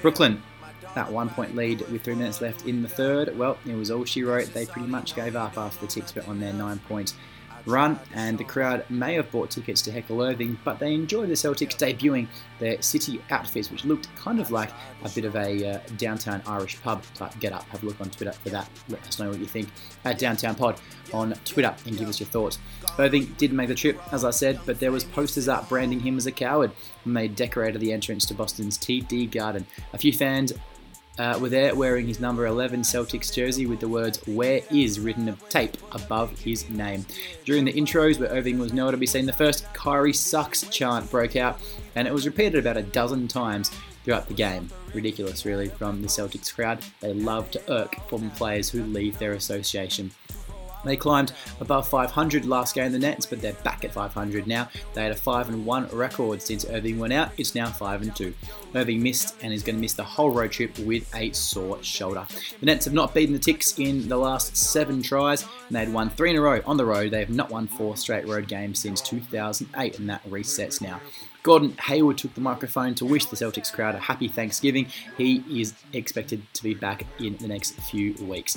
Brooklyn 0.00 0.42
that 0.94 1.10
one 1.10 1.30
point 1.30 1.56
lead 1.56 1.80
with 1.90 2.02
three 2.02 2.14
minutes 2.14 2.40
left 2.40 2.66
in 2.66 2.82
the 2.82 2.88
third. 2.88 3.36
Well, 3.36 3.58
it 3.66 3.74
was 3.74 3.90
all 3.90 4.04
she 4.04 4.24
wrote. 4.24 4.52
They 4.52 4.66
pretty 4.66 4.88
much 4.88 5.14
gave 5.14 5.36
up 5.36 5.56
after 5.56 5.80
the 5.80 5.86
Ticks 5.86 6.14
were 6.14 6.24
on 6.26 6.40
their 6.40 6.52
nine 6.52 6.78
point 6.80 7.14
run, 7.66 7.98
and 8.14 8.38
the 8.38 8.44
crowd 8.44 8.88
may 8.90 9.14
have 9.14 9.30
bought 9.30 9.50
tickets 9.50 9.82
to 9.82 9.92
Heckle 9.92 10.22
Irving, 10.22 10.58
but 10.64 10.78
they 10.78 10.94
enjoyed 10.94 11.28
the 11.28 11.34
Celtics 11.34 11.76
debuting 11.76 12.26
their 12.58 12.80
city 12.82 13.20
outfits, 13.30 13.70
which 13.70 13.84
looked 13.84 14.14
kind 14.16 14.40
of 14.40 14.50
like 14.50 14.70
a 15.04 15.08
bit 15.10 15.24
of 15.24 15.36
a 15.36 15.74
uh, 15.74 15.78
downtown 15.96 16.42
Irish 16.46 16.80
pub 16.82 17.02
type 17.14 17.38
get 17.40 17.52
up. 17.52 17.68
Have 17.68 17.82
a 17.82 17.86
look 17.86 18.00
on 18.00 18.10
Twitter 18.10 18.32
for 18.32 18.50
that. 18.50 18.68
Let 18.88 19.06
us 19.06 19.18
know 19.18 19.30
what 19.30 19.38
you 19.38 19.46
think 19.46 19.68
at 20.04 20.18
Downtown 20.18 20.54
Pod 20.54 20.80
on 21.12 21.32
Twitter 21.44 21.74
and 21.86 21.98
give 21.98 22.08
us 22.08 22.20
your 22.20 22.28
thoughts. 22.28 22.58
Irving 22.98 23.26
did 23.38 23.52
make 23.52 23.68
the 23.68 23.74
trip, 23.74 24.00
as 24.12 24.24
I 24.24 24.30
said, 24.30 24.60
but 24.66 24.80
there 24.80 24.92
was 24.92 25.04
posters 25.04 25.48
up 25.48 25.68
branding 25.68 26.00
him 26.00 26.16
as 26.16 26.26
a 26.26 26.32
coward, 26.32 26.72
and 27.04 27.16
they 27.16 27.28
decorated 27.28 27.80
the 27.80 27.92
entrance 27.92 28.26
to 28.26 28.34
Boston's 28.34 28.78
TD 28.78 29.30
Garden. 29.30 29.66
A 29.92 29.98
few 29.98 30.12
fans 30.12 30.52
uh, 31.18 31.38
were 31.40 31.48
there 31.48 31.74
wearing 31.74 32.06
his 32.06 32.20
number 32.20 32.46
11 32.46 32.82
Celtics 32.82 33.32
jersey 33.32 33.66
with 33.66 33.80
the 33.80 33.88
words 33.88 34.20
Where 34.26 34.60
is 34.70 34.98
written 34.98 35.28
of 35.28 35.48
tape 35.48 35.76
above 35.92 36.38
his 36.38 36.68
name. 36.70 37.04
During 37.44 37.64
the 37.64 37.72
intros, 37.72 38.18
where 38.18 38.30
Irving 38.30 38.58
was 38.58 38.72
nowhere 38.72 38.92
to 38.92 38.98
be 38.98 39.06
seen, 39.06 39.26
the 39.26 39.32
first 39.32 39.72
Kyrie 39.74 40.12
sucks 40.12 40.62
chant 40.68 41.10
broke 41.10 41.36
out, 41.36 41.60
and 41.94 42.08
it 42.08 42.14
was 42.14 42.26
repeated 42.26 42.58
about 42.58 42.76
a 42.76 42.82
dozen 42.82 43.28
times 43.28 43.70
throughout 44.04 44.26
the 44.26 44.34
game. 44.34 44.68
Ridiculous, 44.94 45.44
really, 45.44 45.68
from 45.68 46.02
the 46.02 46.08
Celtics 46.08 46.54
crowd. 46.54 46.80
They 47.00 47.14
love 47.14 47.50
to 47.52 47.72
irk 47.72 47.94
former 48.08 48.30
players 48.30 48.70
who 48.70 48.82
leave 48.82 49.18
their 49.18 49.32
association. 49.32 50.10
They 50.84 50.96
climbed 50.96 51.32
above 51.60 51.88
500 51.88 52.44
last 52.44 52.74
game 52.74 52.86
in 52.86 52.92
the 52.92 52.98
Nets, 52.98 53.26
but 53.26 53.40
they're 53.40 53.52
back 53.52 53.84
at 53.84 53.92
500 53.92 54.46
now. 54.46 54.68
They 54.94 55.02
had 55.02 55.12
a 55.12 55.16
5 55.16 55.48
and 55.48 55.64
1 55.64 55.88
record 55.88 56.42
since 56.42 56.64
Irving 56.64 56.98
went 56.98 57.12
out. 57.12 57.30
It's 57.38 57.54
now 57.54 57.66
5 57.66 58.02
and 58.02 58.14
2. 58.16 58.34
Irving 58.74 59.02
missed 59.02 59.36
and 59.42 59.52
is 59.52 59.62
going 59.62 59.76
to 59.76 59.80
miss 59.80 59.92
the 59.92 60.04
whole 60.04 60.30
road 60.30 60.52
trip 60.52 60.78
with 60.80 61.12
a 61.14 61.32
sore 61.32 61.82
shoulder. 61.82 62.26
The 62.60 62.66
Nets 62.66 62.84
have 62.84 62.94
not 62.94 63.14
beaten 63.14 63.32
the 63.32 63.38
Ticks 63.38 63.78
in 63.78 64.08
the 64.08 64.16
last 64.16 64.56
seven 64.56 65.02
tries, 65.02 65.42
and 65.42 65.76
they 65.76 65.80
had 65.80 65.92
won 65.92 66.10
three 66.10 66.30
in 66.30 66.36
a 66.36 66.40
row 66.40 66.60
on 66.66 66.76
the 66.76 66.84
road. 66.84 67.10
They 67.10 67.20
have 67.20 67.30
not 67.30 67.50
won 67.50 67.66
four 67.66 67.96
straight 67.96 68.26
road 68.26 68.48
games 68.48 68.78
since 68.78 69.00
2008, 69.00 69.98
and 69.98 70.08
that 70.08 70.24
resets 70.28 70.80
now. 70.80 71.00
Gordon 71.42 71.76
Hayward 71.86 72.18
took 72.18 72.34
the 72.34 72.40
microphone 72.40 72.94
to 72.96 73.04
wish 73.04 73.26
the 73.26 73.36
Celtics 73.36 73.72
crowd 73.72 73.94
a 73.94 73.98
happy 73.98 74.28
Thanksgiving. 74.28 74.86
He 75.16 75.42
is 75.50 75.74
expected 75.92 76.42
to 76.54 76.62
be 76.62 76.74
back 76.74 77.04
in 77.18 77.36
the 77.38 77.48
next 77.48 77.72
few 77.80 78.14
weeks. 78.24 78.56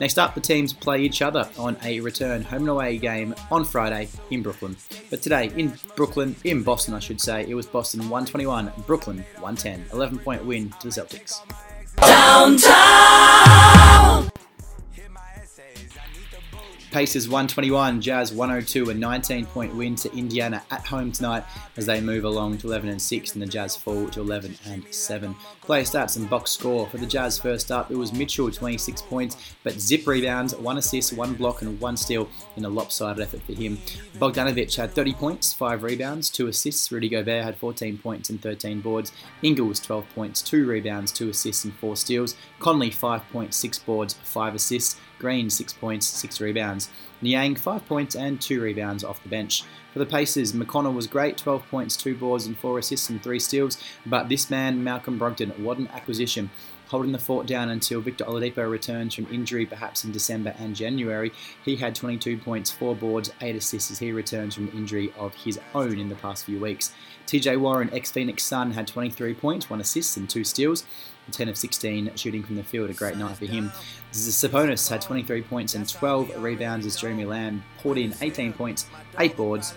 Next 0.00 0.18
up, 0.18 0.34
the 0.34 0.40
teams 0.40 0.74
play 0.74 1.00
each 1.02 1.22
other 1.22 1.48
on 1.58 1.78
a 1.82 2.00
return 2.00 2.42
home 2.42 2.62
and 2.62 2.68
away 2.68 2.98
game 2.98 3.34
on 3.50 3.64
Friday 3.64 4.08
in 4.30 4.42
Brooklyn. 4.42 4.76
But 5.08 5.22
today, 5.22 5.50
in 5.56 5.72
Brooklyn, 5.94 6.36
in 6.44 6.62
Boston, 6.62 6.92
I 6.94 6.98
should 6.98 7.20
say, 7.20 7.46
it 7.48 7.54
was 7.54 7.66
Boston 7.66 8.00
121, 8.00 8.70
Brooklyn 8.86 9.24
110. 9.38 9.86
11 9.92 10.18
point 10.18 10.44
win 10.44 10.68
to 10.80 10.88
the 10.88 10.92
Celtics. 10.92 11.40
Downtown! 11.96 12.66
Pacers 16.92 17.28
121, 17.28 18.00
Jazz 18.00 18.32
102, 18.32 18.90
a 18.90 18.94
19 18.94 19.46
point 19.46 19.74
win 19.74 19.96
to 19.96 20.12
Indiana 20.16 20.62
at 20.70 20.86
home 20.86 21.10
tonight 21.12 21.44
as 21.76 21.84
they 21.84 22.00
move 22.00 22.24
along 22.24 22.58
to 22.58 22.68
11 22.68 22.88
and 22.88 23.02
6 23.02 23.32
and 23.34 23.42
the 23.42 23.46
Jazz 23.46 23.76
fall 23.76 24.08
to 24.08 24.20
11 24.20 24.56
and 24.66 24.84
7. 24.94 25.34
Player 25.62 25.82
stats 25.82 26.16
and 26.16 26.30
box 26.30 26.52
score 26.52 26.86
for 26.86 26.98
the 26.98 27.06
Jazz 27.06 27.38
first 27.38 27.70
up. 27.70 27.90
It 27.90 27.96
was 27.96 28.12
Mitchell 28.12 28.50
26 28.50 29.02
points, 29.02 29.36
but 29.64 29.80
zip 29.80 30.06
rebounds, 30.06 30.54
one 30.54 30.78
assist, 30.78 31.12
one 31.12 31.34
block, 31.34 31.62
and 31.62 31.78
one 31.80 31.96
steal 31.96 32.28
in 32.56 32.64
a 32.64 32.68
lopsided 32.68 33.22
effort 33.22 33.42
for 33.42 33.52
him. 33.52 33.76
Bogdanovic 34.18 34.74
had 34.76 34.92
30 34.92 35.14
points, 35.14 35.52
five 35.52 35.82
rebounds, 35.82 36.30
two 36.30 36.46
assists. 36.46 36.90
Rudy 36.90 37.08
Gobert 37.08 37.44
had 37.44 37.56
14 37.56 37.98
points 37.98 38.30
and 38.30 38.40
13 38.40 38.80
boards. 38.80 39.12
Ingles 39.42 39.80
12 39.80 40.08
points, 40.14 40.40
two 40.40 40.66
rebounds, 40.66 41.12
two 41.12 41.28
assists, 41.28 41.64
and 41.64 41.74
four 41.74 41.96
steals. 41.96 42.36
Conley 42.60 42.90
5.6 42.90 43.84
boards, 43.84 44.14
five 44.22 44.54
assists. 44.54 44.96
Green, 45.18 45.50
6 45.50 45.72
points, 45.74 46.06
6 46.06 46.40
rebounds. 46.40 46.90
Niang, 47.22 47.56
5 47.56 47.86
points 47.86 48.14
and 48.14 48.40
2 48.40 48.60
rebounds 48.60 49.02
off 49.02 49.22
the 49.22 49.28
bench. 49.28 49.64
For 49.92 49.98
the 49.98 50.06
Pacers, 50.06 50.52
McConnell 50.52 50.94
was 50.94 51.06
great, 51.06 51.38
12 51.38 51.66
points, 51.68 51.96
2 51.96 52.14
boards 52.14 52.46
and 52.46 52.58
4 52.58 52.78
assists 52.78 53.08
and 53.08 53.22
3 53.22 53.38
steals, 53.38 53.82
but 54.04 54.28
this 54.28 54.50
man, 54.50 54.84
Malcolm 54.84 55.18
Brogdon, 55.18 55.58
what 55.58 55.78
an 55.78 55.88
acquisition. 55.88 56.50
Holding 56.88 57.10
the 57.10 57.18
fort 57.18 57.46
down 57.46 57.70
until 57.70 58.00
Victor 58.00 58.24
Oladipo 58.24 58.70
returns 58.70 59.12
from 59.14 59.26
injury 59.32 59.66
perhaps 59.66 60.04
in 60.04 60.12
December 60.12 60.54
and 60.58 60.76
January, 60.76 61.32
he 61.64 61.76
had 61.76 61.96
22 61.96 62.38
points, 62.38 62.70
4 62.70 62.94
boards, 62.94 63.32
8 63.40 63.56
assists 63.56 63.90
as 63.90 63.98
he 63.98 64.12
returns 64.12 64.54
from 64.54 64.68
injury 64.68 65.12
of 65.18 65.34
his 65.34 65.58
own 65.74 65.98
in 65.98 66.08
the 66.08 66.14
past 66.14 66.44
few 66.44 66.60
weeks. 66.60 66.92
TJ 67.26 67.58
Warren, 67.58 67.90
ex 67.92 68.12
Phoenix 68.12 68.44
Sun, 68.44 68.72
had 68.72 68.86
23 68.86 69.34
points, 69.34 69.68
1 69.68 69.80
assist 69.80 70.16
and 70.16 70.30
2 70.30 70.44
steals. 70.44 70.84
10 71.32 71.48
of 71.48 71.56
16 71.56 72.12
shooting 72.16 72.42
from 72.42 72.56
the 72.56 72.62
field, 72.62 72.90
a 72.90 72.94
great 72.94 73.16
night 73.16 73.36
for 73.36 73.46
him. 73.46 73.70
Sabonis 74.12 74.88
had 74.88 75.02
23 75.02 75.42
points 75.42 75.74
and 75.74 75.88
12 75.88 76.42
rebounds 76.42 76.86
as 76.86 76.96
Jeremy 76.96 77.24
Lamb 77.24 77.62
poured 77.78 77.98
in 77.98 78.14
18 78.20 78.52
points, 78.52 78.86
8 79.18 79.36
boards, 79.36 79.74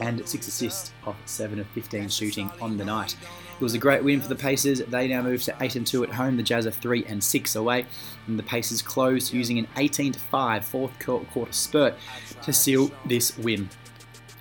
and 0.00 0.26
6 0.26 0.48
assists 0.48 0.92
off 1.06 1.16
7 1.26 1.58
of 1.58 1.66
15 1.68 2.08
shooting 2.08 2.50
on 2.60 2.76
the 2.76 2.84
night. 2.84 3.16
It 3.54 3.62
was 3.62 3.74
a 3.74 3.78
great 3.78 4.02
win 4.02 4.20
for 4.20 4.28
the 4.28 4.34
Pacers. 4.34 4.80
They 4.80 5.06
now 5.06 5.22
move 5.22 5.42
to 5.44 5.56
8 5.60 5.76
and 5.76 5.86
2 5.86 6.02
at 6.04 6.10
home. 6.10 6.36
The 6.36 6.42
Jazz 6.42 6.66
are 6.66 6.72
3 6.72 7.04
and 7.04 7.22
6 7.22 7.54
away. 7.54 7.86
And 8.26 8.36
the 8.36 8.42
Pacers 8.42 8.82
closed 8.82 9.32
using 9.32 9.58
an 9.58 9.68
18 9.76 10.14
5 10.14 10.64
fourth 10.64 10.98
quarter 10.98 11.52
spurt 11.52 11.94
to 12.42 12.52
seal 12.52 12.90
this 13.06 13.38
win. 13.38 13.68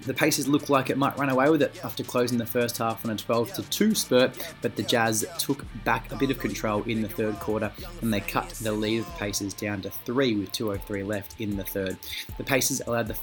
The 0.05 0.13
Pacers 0.13 0.48
looked 0.48 0.69
like 0.69 0.89
it 0.89 0.98
might 0.98 1.17
run 1.17 1.29
away 1.29 1.50
with 1.50 1.62
it 1.62 1.79
after 1.83 2.03
closing 2.03 2.38
the 2.38 2.45
first 2.45 2.77
half 2.77 3.05
on 3.05 3.12
a 3.12 3.15
12 3.15 3.53
to 3.53 3.62
2 3.63 3.95
spurt, 3.95 4.55
but 4.62 4.75
the 4.75 4.83
Jazz 4.83 5.25
took 5.39 5.65
back 5.86 6.12
a 6.12 6.15
bit 6.15 6.29
of 6.29 6.39
control 6.39 6.83
in 6.83 7.01
the 7.01 7.10
third 7.10 7.39
quarter 7.39 7.72
and 8.01 8.13
they 8.13 8.19
cut 8.19 8.50
the 8.50 8.72
lead 8.72 9.00
of 9.00 9.05
the 9.05 9.12
Pacers 9.13 9.53
down 9.53 9.81
to 9.81 9.89
3 9.89 10.36
with 10.36 10.51
2.03 10.51 11.05
left 11.05 11.39
in 11.39 11.55
the 11.55 11.63
third. 11.63 11.98
The 12.38 12.43
Pacers 12.43 12.81
allowed 12.86 13.07
the 13.07 13.17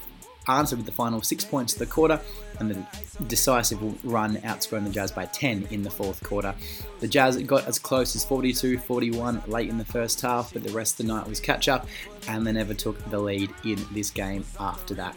answer 0.48 0.76
with 0.76 0.86
the 0.86 0.92
final 0.92 1.22
six 1.22 1.44
points 1.44 1.74
of 1.74 1.78
the 1.78 1.86
quarter 1.86 2.20
and 2.58 2.70
the 2.70 2.86
decisive 3.24 4.04
run 4.04 4.36
outscoring 4.38 4.84
the 4.84 4.90
Jazz 4.90 5.12
by 5.12 5.26
10 5.26 5.68
in 5.70 5.82
the 5.82 5.90
fourth 5.90 6.22
quarter. 6.22 6.54
The 7.00 7.08
Jazz 7.08 7.36
got 7.42 7.66
as 7.66 7.78
close 7.78 8.16
as 8.16 8.24
42 8.24 8.78
41 8.78 9.42
late 9.46 9.68
in 9.68 9.78
the 9.78 9.84
first 9.84 10.20
half, 10.20 10.52
but 10.52 10.62
the 10.62 10.72
rest 10.72 10.98
of 10.98 11.06
the 11.06 11.12
night 11.12 11.28
was 11.28 11.40
catch 11.40 11.68
up 11.68 11.86
and 12.28 12.46
they 12.46 12.52
never 12.52 12.74
took 12.74 13.02
the 13.10 13.18
lead 13.18 13.52
in 13.64 13.78
this 13.92 14.10
game 14.10 14.44
after 14.58 14.94
that. 14.94 15.16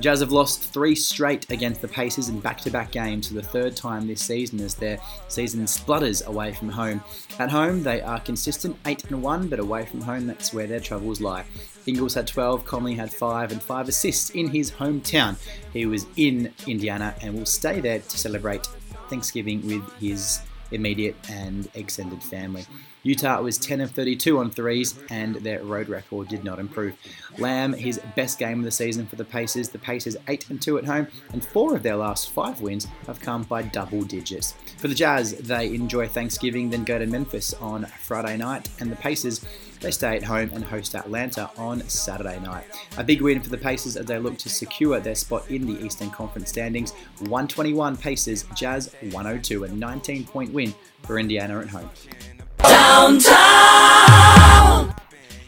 Jazz 0.00 0.20
have 0.20 0.32
lost 0.32 0.72
three 0.72 0.96
straight 0.96 1.48
against 1.50 1.80
the 1.80 1.86
Pacers 1.86 2.28
in 2.28 2.40
back 2.40 2.60
to 2.62 2.70
back 2.70 2.90
games 2.90 3.28
for 3.28 3.34
the 3.34 3.42
third 3.42 3.76
time 3.76 4.08
this 4.08 4.20
season 4.20 4.60
as 4.60 4.74
their 4.74 4.98
season 5.28 5.66
splutters 5.68 6.22
away 6.22 6.52
from 6.52 6.68
home. 6.68 7.02
At 7.38 7.50
home, 7.50 7.84
they 7.84 8.00
are 8.00 8.18
consistent 8.18 8.76
8 8.86 9.04
and 9.10 9.22
1, 9.22 9.48
but 9.48 9.60
away 9.60 9.86
from 9.86 10.00
home, 10.00 10.26
that's 10.26 10.52
where 10.52 10.66
their 10.66 10.80
troubles 10.80 11.20
lie. 11.20 11.44
Ingles 11.86 12.14
had 12.14 12.26
12, 12.26 12.64
Conley 12.64 12.94
had 12.94 13.12
5, 13.12 13.52
and 13.52 13.62
5 13.62 13.88
assists 13.88 14.30
in 14.30 14.48
his 14.48 14.72
hometown. 14.72 15.36
He 15.72 15.86
was 15.86 16.06
in 16.16 16.52
Indiana 16.66 17.14
and 17.22 17.34
will 17.34 17.46
stay 17.46 17.80
there 17.80 18.00
to 18.00 18.18
celebrate 18.18 18.66
Thanksgiving 19.08 19.64
with 19.64 19.92
his 20.00 20.40
immediate 20.72 21.16
and 21.30 21.68
extended 21.74 22.22
family. 22.22 22.66
Utah 23.04 23.40
was 23.40 23.58
10 23.58 23.82
of 23.82 23.90
32 23.90 24.38
on 24.38 24.50
threes, 24.50 24.98
and 25.10 25.36
their 25.36 25.62
road 25.62 25.88
record 25.88 26.28
did 26.28 26.42
not 26.42 26.58
improve. 26.58 26.94
Lamb, 27.38 27.74
his 27.74 28.00
best 28.16 28.38
game 28.38 28.58
of 28.58 28.64
the 28.64 28.70
season 28.70 29.06
for 29.06 29.16
the 29.16 29.24
Pacers. 29.24 29.68
The 29.68 29.78
Pacers 29.78 30.16
8 30.26 30.50
and 30.50 30.60
2 30.60 30.78
at 30.78 30.84
home, 30.86 31.06
and 31.32 31.44
four 31.44 31.76
of 31.76 31.82
their 31.82 31.96
last 31.96 32.30
five 32.30 32.60
wins 32.60 32.86
have 33.06 33.20
come 33.20 33.42
by 33.42 33.62
double 33.62 34.02
digits. 34.02 34.52
For 34.78 34.88
the 34.88 34.94
Jazz, 34.94 35.36
they 35.36 35.74
enjoy 35.74 36.08
Thanksgiving, 36.08 36.70
then 36.70 36.84
go 36.84 36.98
to 36.98 37.06
Memphis 37.06 37.52
on 37.54 37.84
Friday 37.84 38.38
night, 38.38 38.70
and 38.80 38.90
the 38.90 38.96
Pacers 38.96 39.44
they 39.84 39.90
stay 39.90 40.16
at 40.16 40.22
home 40.22 40.50
and 40.54 40.64
host 40.64 40.94
Atlanta 40.94 41.50
on 41.58 41.86
Saturday 41.90 42.40
night. 42.40 42.64
A 42.96 43.04
big 43.04 43.20
win 43.20 43.42
for 43.42 43.50
the 43.50 43.58
Pacers 43.58 43.98
as 43.98 44.06
they 44.06 44.18
look 44.18 44.38
to 44.38 44.48
secure 44.48 44.98
their 44.98 45.14
spot 45.14 45.50
in 45.50 45.66
the 45.66 45.84
Eastern 45.84 46.10
Conference 46.10 46.48
standings. 46.48 46.92
121 47.18 47.98
Pacers, 47.98 48.46
Jazz 48.54 48.94
102, 49.10 49.64
a 49.64 49.68
19 49.68 50.24
point 50.24 50.54
win 50.54 50.74
for 51.02 51.18
Indiana 51.18 51.60
at 51.60 51.68
home. 51.68 51.90
Downtown! 52.68 53.34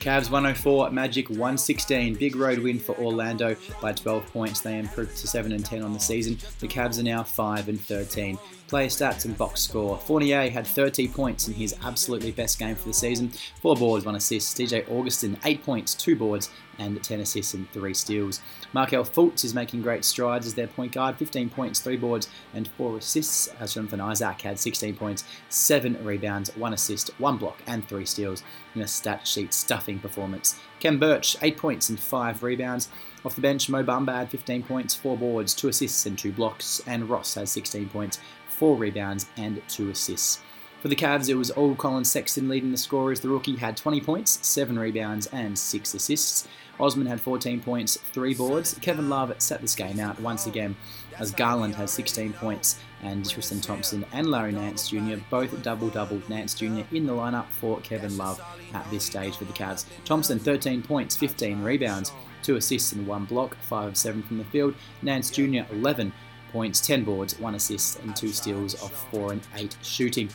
Cavs 0.07 0.31
104, 0.31 0.91
Magic 0.91 1.29
116. 1.29 2.15
Big 2.15 2.37
road 2.37 2.61
win 2.61 2.79
for 2.79 2.97
Orlando 2.97 3.57
by 3.83 3.93
12 3.93 4.25
points. 4.33 4.61
They 4.61 4.79
improved 4.79 5.17
to 5.17 5.27
7 5.27 5.51
and 5.51 5.65
10 5.65 5.83
on 5.83 5.93
the 5.93 5.99
season. 5.99 6.39
The 6.61 6.69
Cavs 6.69 7.01
are 7.01 7.03
now 7.03 7.25
5 7.25 7.69
and 7.69 7.81
13. 7.81 8.39
Player 8.69 8.89
stats 8.89 9.25
and 9.25 9.39
box 9.39 9.61
score. 9.61 9.97
Fournier 9.97 10.51
had 10.51 10.67
30 10.67 11.07
points 11.07 11.47
in 11.47 11.55
his 11.55 11.77
absolutely 11.85 12.33
best 12.33 12.59
game 12.59 12.75
for 12.75 12.89
the 12.89 12.95
season. 12.95 13.31
Four 13.63 13.77
boards, 13.77 14.05
one 14.05 14.17
assist. 14.17 14.59
DJ 14.59 14.91
Augustin, 14.91 15.39
8 15.45 15.63
points, 15.65 15.95
2 15.95 16.17
boards, 16.17 16.51
and 16.81 17.01
10 17.01 17.21
assists 17.21 17.55
and 17.55 17.71
3 17.71 17.95
steals. 17.95 18.41
Markelle 18.73 19.05
Fultz 19.05 19.45
is 19.45 19.55
making 19.55 19.83
great 19.83 20.05
strides 20.05 20.47
as 20.47 20.55
their 20.55 20.67
point 20.67 20.91
guard. 20.91 21.17
15 21.17 21.49
points, 21.49 21.79
3 21.79 21.97
boards, 21.97 22.29
and 22.55 22.67
4 22.67 22.99
assists. 22.99 23.47
As 23.61 23.75
Jonathan 23.75 24.01
Isaac 24.01 24.41
had 24.43 24.59
16 24.59 24.97
points, 24.97 25.23
7 25.49 26.05
rebounds, 26.05 26.55
1 26.57 26.73
assist, 26.73 27.11
1 27.21 27.37
block, 27.37 27.63
and 27.69 27.87
3 27.87 28.05
steals 28.05 28.43
in 28.75 28.83
a 28.83 28.89
stat 28.89 29.29
sheet 29.29 29.55
stuffing 29.55 30.01
performance. 30.01 30.59
Khem 30.81 30.99
Birch, 30.99 31.37
8 31.41 31.57
points 31.57 31.89
and 31.89 32.01
5 32.01 32.43
rebounds. 32.43 32.89
Off 33.25 33.35
the 33.35 33.41
bench, 33.41 33.69
Mo 33.69 33.83
Bamba 33.83 34.15
had 34.15 34.31
15 34.31 34.65
points, 34.65 34.95
4 34.95 35.17
boards, 35.17 35.55
2 35.55 35.69
assists, 35.69 36.05
and 36.05 36.19
2 36.19 36.33
blocks. 36.33 36.83
And 36.87 37.09
Ross 37.09 37.35
has 37.35 37.51
16 37.51 37.89
points, 37.89 38.19
four 38.57 38.77
rebounds, 38.77 39.27
and 39.37 39.63
two 39.69 39.91
assists. 39.91 40.41
For 40.81 40.89
the 40.89 40.97
Cavs, 40.97 41.29
it 41.29 41.35
was 41.35 41.51
all 41.51 41.75
Collin 41.75 42.05
Sexton 42.05 42.49
leading 42.49 42.71
the 42.71 42.79
scorers. 42.79 43.21
The 43.21 43.29
rookie 43.29 43.57
had 43.57 43.77
20 43.77 44.01
points, 44.03 44.47
7 44.47 44.79
rebounds, 44.79 45.27
and 45.29 45.59
6 45.59 45.95
assists. 45.95 46.47
Osman 46.79 47.07
had 47.07 47.21
14 47.21 47.61
points, 47.61 47.97
3 47.97 48.35
boards. 48.35 48.79
Kevin 48.81 49.09
Love 49.09 49.35
set 49.39 49.61
this 49.61 49.75
game 49.75 49.99
out 49.99 50.21
once 50.21 50.47
again 50.47 50.77
as 51.19 51.33
Garland 51.33 51.75
had 51.75 51.89
16 51.89 52.35
points 52.35 52.79
and 53.03 53.29
Tristan 53.29 53.61
Thompson 53.61 54.05
and 54.13 54.31
Larry 54.31 54.53
Nance 54.53 54.89
Jr. 54.89 55.17
both 55.31 55.63
double 55.63 55.89
doubled. 55.89 56.29
Nance 56.29 56.55
Jr. 56.55 56.83
in 56.93 57.07
the 57.07 57.13
lineup 57.13 57.47
for 57.51 57.81
Kevin 57.81 58.17
Love 58.17 58.41
at 58.75 58.89
this 58.91 59.05
stage 59.05 59.37
for 59.37 59.45
the 59.45 59.53
Cavs. 59.53 59.87
Thompson 60.05 60.39
13 60.39 60.83
points, 60.83 61.17
15 61.17 61.63
rebounds, 61.63 62.13
2 62.43 62.57
assists 62.57 62.93
and 62.93 63.07
1 63.07 63.25
block, 63.25 63.57
5 63.63 63.89
of 63.89 63.97
7 63.97 64.23
from 64.23 64.39
the 64.39 64.45
field. 64.45 64.75
Nance 65.03 65.31
Jr. 65.31 65.63
11 65.73 66.13
points, 66.57 66.81
10 66.81 67.05
boards, 67.05 67.39
1 67.39 67.55
assist 67.55 68.01
and 68.01 68.17
2 68.17 68.29
steals 68.29 68.73
of 68.83 68.91
4 68.91 69.33
and 69.33 69.43
8 69.55 69.77
shooting. 69.83 70.31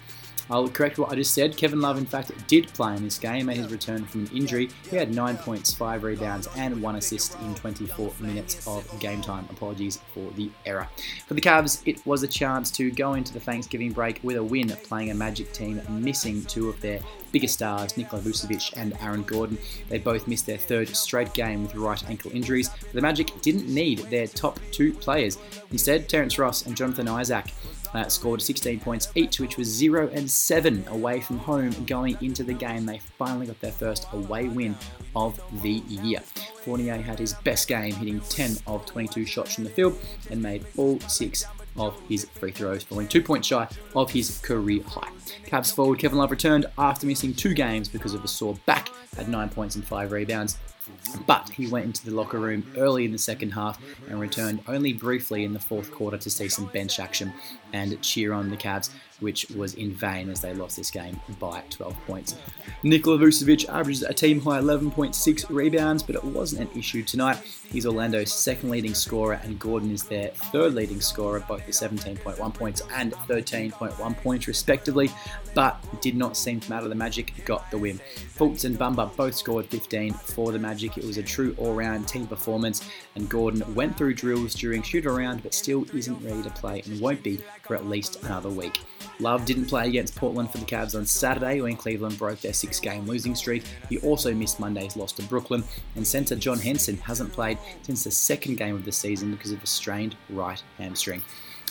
I'll 0.51 0.67
correct 0.67 0.99
what 0.99 1.09
I 1.11 1.15
just 1.15 1.33
said. 1.33 1.55
Kevin 1.55 1.79
Love, 1.79 1.97
in 1.97 2.05
fact, 2.05 2.31
did 2.47 2.67
play 2.73 2.95
in 2.95 3.03
this 3.03 3.17
game 3.17 3.49
at 3.49 3.55
his 3.55 3.71
return 3.71 4.05
from 4.05 4.25
an 4.25 4.35
injury. 4.35 4.69
He 4.89 4.97
had 4.97 5.15
9 5.15 5.37
points, 5.37 5.73
5 5.73 6.03
rebounds, 6.03 6.49
and 6.57 6.81
1 6.81 6.95
assist 6.97 7.39
in 7.39 7.55
24 7.55 8.11
minutes 8.19 8.67
of 8.67 8.99
game 8.99 9.21
time. 9.21 9.47
Apologies 9.49 9.99
for 10.13 10.29
the 10.31 10.51
error. 10.65 10.89
For 11.25 11.35
the 11.35 11.41
Cavs, 11.41 11.81
it 11.85 12.05
was 12.05 12.23
a 12.23 12.27
chance 12.27 12.69
to 12.71 12.91
go 12.91 13.13
into 13.13 13.31
the 13.31 13.39
Thanksgiving 13.39 13.93
break 13.93 14.19
with 14.23 14.35
a 14.35 14.43
win, 14.43 14.67
playing 14.83 15.11
a 15.11 15.15
Magic 15.15 15.53
team 15.53 15.81
missing 15.89 16.43
two 16.43 16.67
of 16.67 16.81
their 16.81 16.99
biggest 17.31 17.53
stars, 17.53 17.95
Nikola 17.95 18.21
Vucevic 18.21 18.73
and 18.75 18.97
Aaron 19.01 19.23
Gordon. 19.23 19.57
They 19.87 19.99
both 19.99 20.27
missed 20.27 20.45
their 20.45 20.57
third 20.57 20.89
straight 20.89 21.33
game 21.33 21.63
with 21.63 21.75
right 21.75 22.03
ankle 22.09 22.31
injuries. 22.31 22.69
The 22.91 23.01
Magic 23.01 23.41
didn't 23.41 23.73
need 23.73 23.99
their 24.09 24.27
top 24.27 24.59
two 24.71 24.93
players. 24.93 25.37
Instead, 25.71 26.09
Terrence 26.09 26.37
Ross 26.37 26.65
and 26.65 26.75
Jonathan 26.75 27.07
Isaac 27.07 27.53
scored 28.07 28.41
16 28.41 28.79
points 28.79 29.09
each, 29.15 29.39
which 29.39 29.57
was 29.57 29.67
0 29.67 30.09
and 30.13 30.29
7 30.29 30.85
away 30.89 31.19
from 31.21 31.37
home 31.37 31.71
going 31.85 32.17
into 32.21 32.43
the 32.43 32.53
game. 32.53 32.85
They 32.85 32.99
finally 33.17 33.47
got 33.47 33.59
their 33.61 33.71
first 33.71 34.07
away 34.13 34.47
win 34.47 34.75
of 35.15 35.39
the 35.61 35.83
year. 35.87 36.19
Fournier 36.63 37.01
had 37.01 37.19
his 37.19 37.33
best 37.33 37.67
game, 37.67 37.93
hitting 37.93 38.21
10 38.21 38.57
of 38.67 38.85
22 38.85 39.25
shots 39.25 39.55
from 39.55 39.63
the 39.63 39.69
field 39.69 39.97
and 40.29 40.41
made 40.41 40.65
all 40.77 40.99
six 41.01 41.45
of 41.77 41.99
his 42.07 42.25
free 42.25 42.51
throws, 42.51 42.83
falling 42.83 43.07
two 43.07 43.21
points 43.21 43.47
shy 43.47 43.67
of 43.95 44.11
his 44.11 44.39
career 44.39 44.83
high. 44.83 45.09
Cavs 45.45 45.73
forward 45.73 45.99
Kevin 45.99 46.17
Love 46.17 46.31
returned 46.31 46.65
after 46.77 47.07
missing 47.07 47.33
two 47.33 47.53
games 47.53 47.87
because 47.87 48.13
of 48.13 48.23
a 48.23 48.27
sore 48.27 48.55
back, 48.65 48.89
had 49.15 49.29
nine 49.29 49.49
points 49.49 49.75
and 49.75 49.85
five 49.85 50.11
rebounds. 50.11 50.57
But 51.25 51.49
he 51.49 51.67
went 51.67 51.85
into 51.85 52.05
the 52.05 52.11
locker 52.11 52.39
room 52.39 52.65
early 52.75 53.05
in 53.05 53.11
the 53.11 53.17
second 53.17 53.51
half 53.51 53.79
and 54.09 54.19
returned 54.19 54.61
only 54.67 54.93
briefly 54.93 55.45
in 55.45 55.53
the 55.53 55.59
fourth 55.59 55.91
quarter 55.91 56.17
to 56.17 56.29
see 56.29 56.49
some 56.49 56.65
bench 56.67 56.99
action 56.99 57.31
and 57.73 58.01
cheer 58.01 58.33
on 58.33 58.49
the 58.49 58.57
Cavs, 58.57 58.89
which 59.19 59.49
was 59.51 59.75
in 59.75 59.93
vain 59.93 60.29
as 60.29 60.41
they 60.41 60.53
lost 60.53 60.77
this 60.77 60.91
game 60.91 61.19
by 61.39 61.61
12 61.69 61.95
points. 62.05 62.35
Nikola 62.83 63.17
Vucevic 63.17 63.69
averages 63.69 64.03
a 64.03 64.13
team 64.13 64.41
high 64.41 64.59
11.6 64.59 65.45
rebounds, 65.49 66.03
but 66.03 66.15
it 66.15 66.23
wasn't 66.23 66.61
an 66.61 66.77
issue 66.77 67.03
tonight. 67.03 67.37
He's 67.71 67.85
Orlando's 67.85 68.33
second 68.33 68.69
leading 68.69 68.93
scorer, 68.93 69.39
and 69.43 69.59
Gordon 69.59 69.91
is 69.91 70.03
their 70.03 70.29
third 70.29 70.73
leading 70.73 70.99
scorer, 70.99 71.39
both 71.47 71.65
with 71.65 71.75
17.1 71.75 72.53
points 72.53 72.81
and 72.93 73.13
13.1 73.13 74.17
points, 74.17 74.47
respectively, 74.47 75.09
but 75.53 75.83
did 76.01 76.17
not 76.17 76.35
seem 76.35 76.59
to 76.59 76.69
matter. 76.69 76.87
The 76.87 76.95
Magic 76.95 77.45
got 77.45 77.69
the 77.71 77.77
win. 77.77 77.99
Fultz 78.37 78.65
and 78.65 78.77
Bamba 78.77 79.15
both 79.15 79.35
scored 79.35 79.67
15 79.67 80.13
for 80.13 80.51
the 80.51 80.59
Magic. 80.59 80.97
It 80.97 81.05
was 81.05 81.17
a 81.17 81.23
true 81.23 81.55
all 81.57 81.75
round 81.75 82.07
team 82.07 82.27
performance, 82.27 82.89
and 83.15 83.29
Gordon 83.29 83.75
went 83.75 83.97
through 83.97 84.15
drills 84.15 84.55
during 84.55 84.81
shoot 84.81 85.05
around, 85.05 85.43
but 85.43 85.53
still 85.53 85.85
isn't 85.95 86.23
ready 86.23 86.41
to 86.41 86.49
play 86.49 86.81
and 86.85 86.99
won't 86.99 87.23
be 87.23 87.39
for 87.71 87.75
at 87.75 87.87
least 87.87 88.21
another 88.23 88.49
week. 88.49 88.81
Love 89.21 89.45
didn't 89.45 89.67
play 89.67 89.87
against 89.87 90.13
Portland 90.17 90.51
for 90.51 90.57
the 90.57 90.65
Cavs 90.65 90.93
on 90.93 91.05
Saturday 91.05 91.61
when 91.61 91.77
Cleveland 91.77 92.17
broke 92.17 92.41
their 92.41 92.51
six 92.51 92.81
game 92.81 93.05
losing 93.05 93.33
streak. 93.33 93.63
He 93.87 93.97
also 93.99 94.33
missed 94.33 94.59
Monday's 94.59 94.97
loss 94.97 95.13
to 95.13 95.23
Brooklyn, 95.23 95.63
and 95.95 96.05
centre 96.05 96.35
John 96.35 96.59
Henson 96.59 96.97
hasn't 96.97 97.31
played 97.31 97.57
since 97.83 98.03
the 98.03 98.11
second 98.11 98.57
game 98.57 98.75
of 98.75 98.83
the 98.83 98.91
season 98.91 99.31
because 99.31 99.53
of 99.53 99.63
a 99.63 99.67
strained 99.67 100.17
right 100.29 100.61
hamstring. 100.77 101.23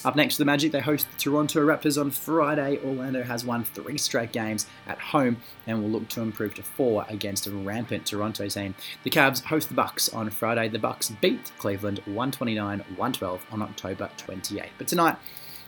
Up 0.03 0.17
next 0.17 0.37
to 0.37 0.39
the 0.39 0.47
Magic, 0.47 0.73
they 0.73 0.81
host 0.81 1.07
the 1.13 1.19
Toronto 1.19 1.61
Raptors 1.61 2.01
on 2.01 2.11
Friday. 2.11 2.79
Orlando 2.83 3.23
has 3.23 3.45
won 3.45 3.65
three 3.65 3.99
straight 3.99 4.33
games 4.33 4.67
at 4.87 4.99
home 4.99 5.37
and 5.67 5.83
will 5.83 5.91
look 5.91 6.09
to 6.09 6.23
improve 6.23 6.55
to 6.55 6.63
four 6.63 7.05
against 7.11 7.47
a 7.47 7.51
rampant 7.51 8.07
Toronto 8.07 8.49
team. 8.49 8.75
The 9.03 9.11
Cavs 9.11 9.43
host 9.43 9.69
the 9.69 9.75
Bucks 9.75 10.09
on 10.09 10.31
Friday. 10.31 10.71
The 10.71 10.79
Bucks 10.79 11.11
beat 11.21 11.53
Cleveland 11.59 12.01
129-112 12.09 13.41
on 13.51 13.61
October 13.61 14.09
28. 14.17 14.71
But 14.79 14.89
tonight, 14.89 15.17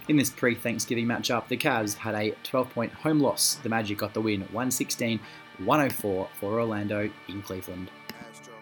in 0.08 0.16
this 0.16 0.30
pre 0.30 0.54
Thanksgiving 0.54 1.06
matchup, 1.06 1.48
the 1.48 1.56
Cavs 1.56 1.94
had 1.94 2.14
a 2.14 2.34
12 2.42 2.70
point 2.70 2.92
home 2.92 3.20
loss. 3.20 3.56
The 3.62 3.68
Magic 3.68 3.98
got 3.98 4.14
the 4.14 4.20
win 4.20 4.40
116 4.42 5.20
104 5.58 6.28
for 6.40 6.60
Orlando 6.60 7.10
in 7.28 7.42
Cleveland. 7.42 7.90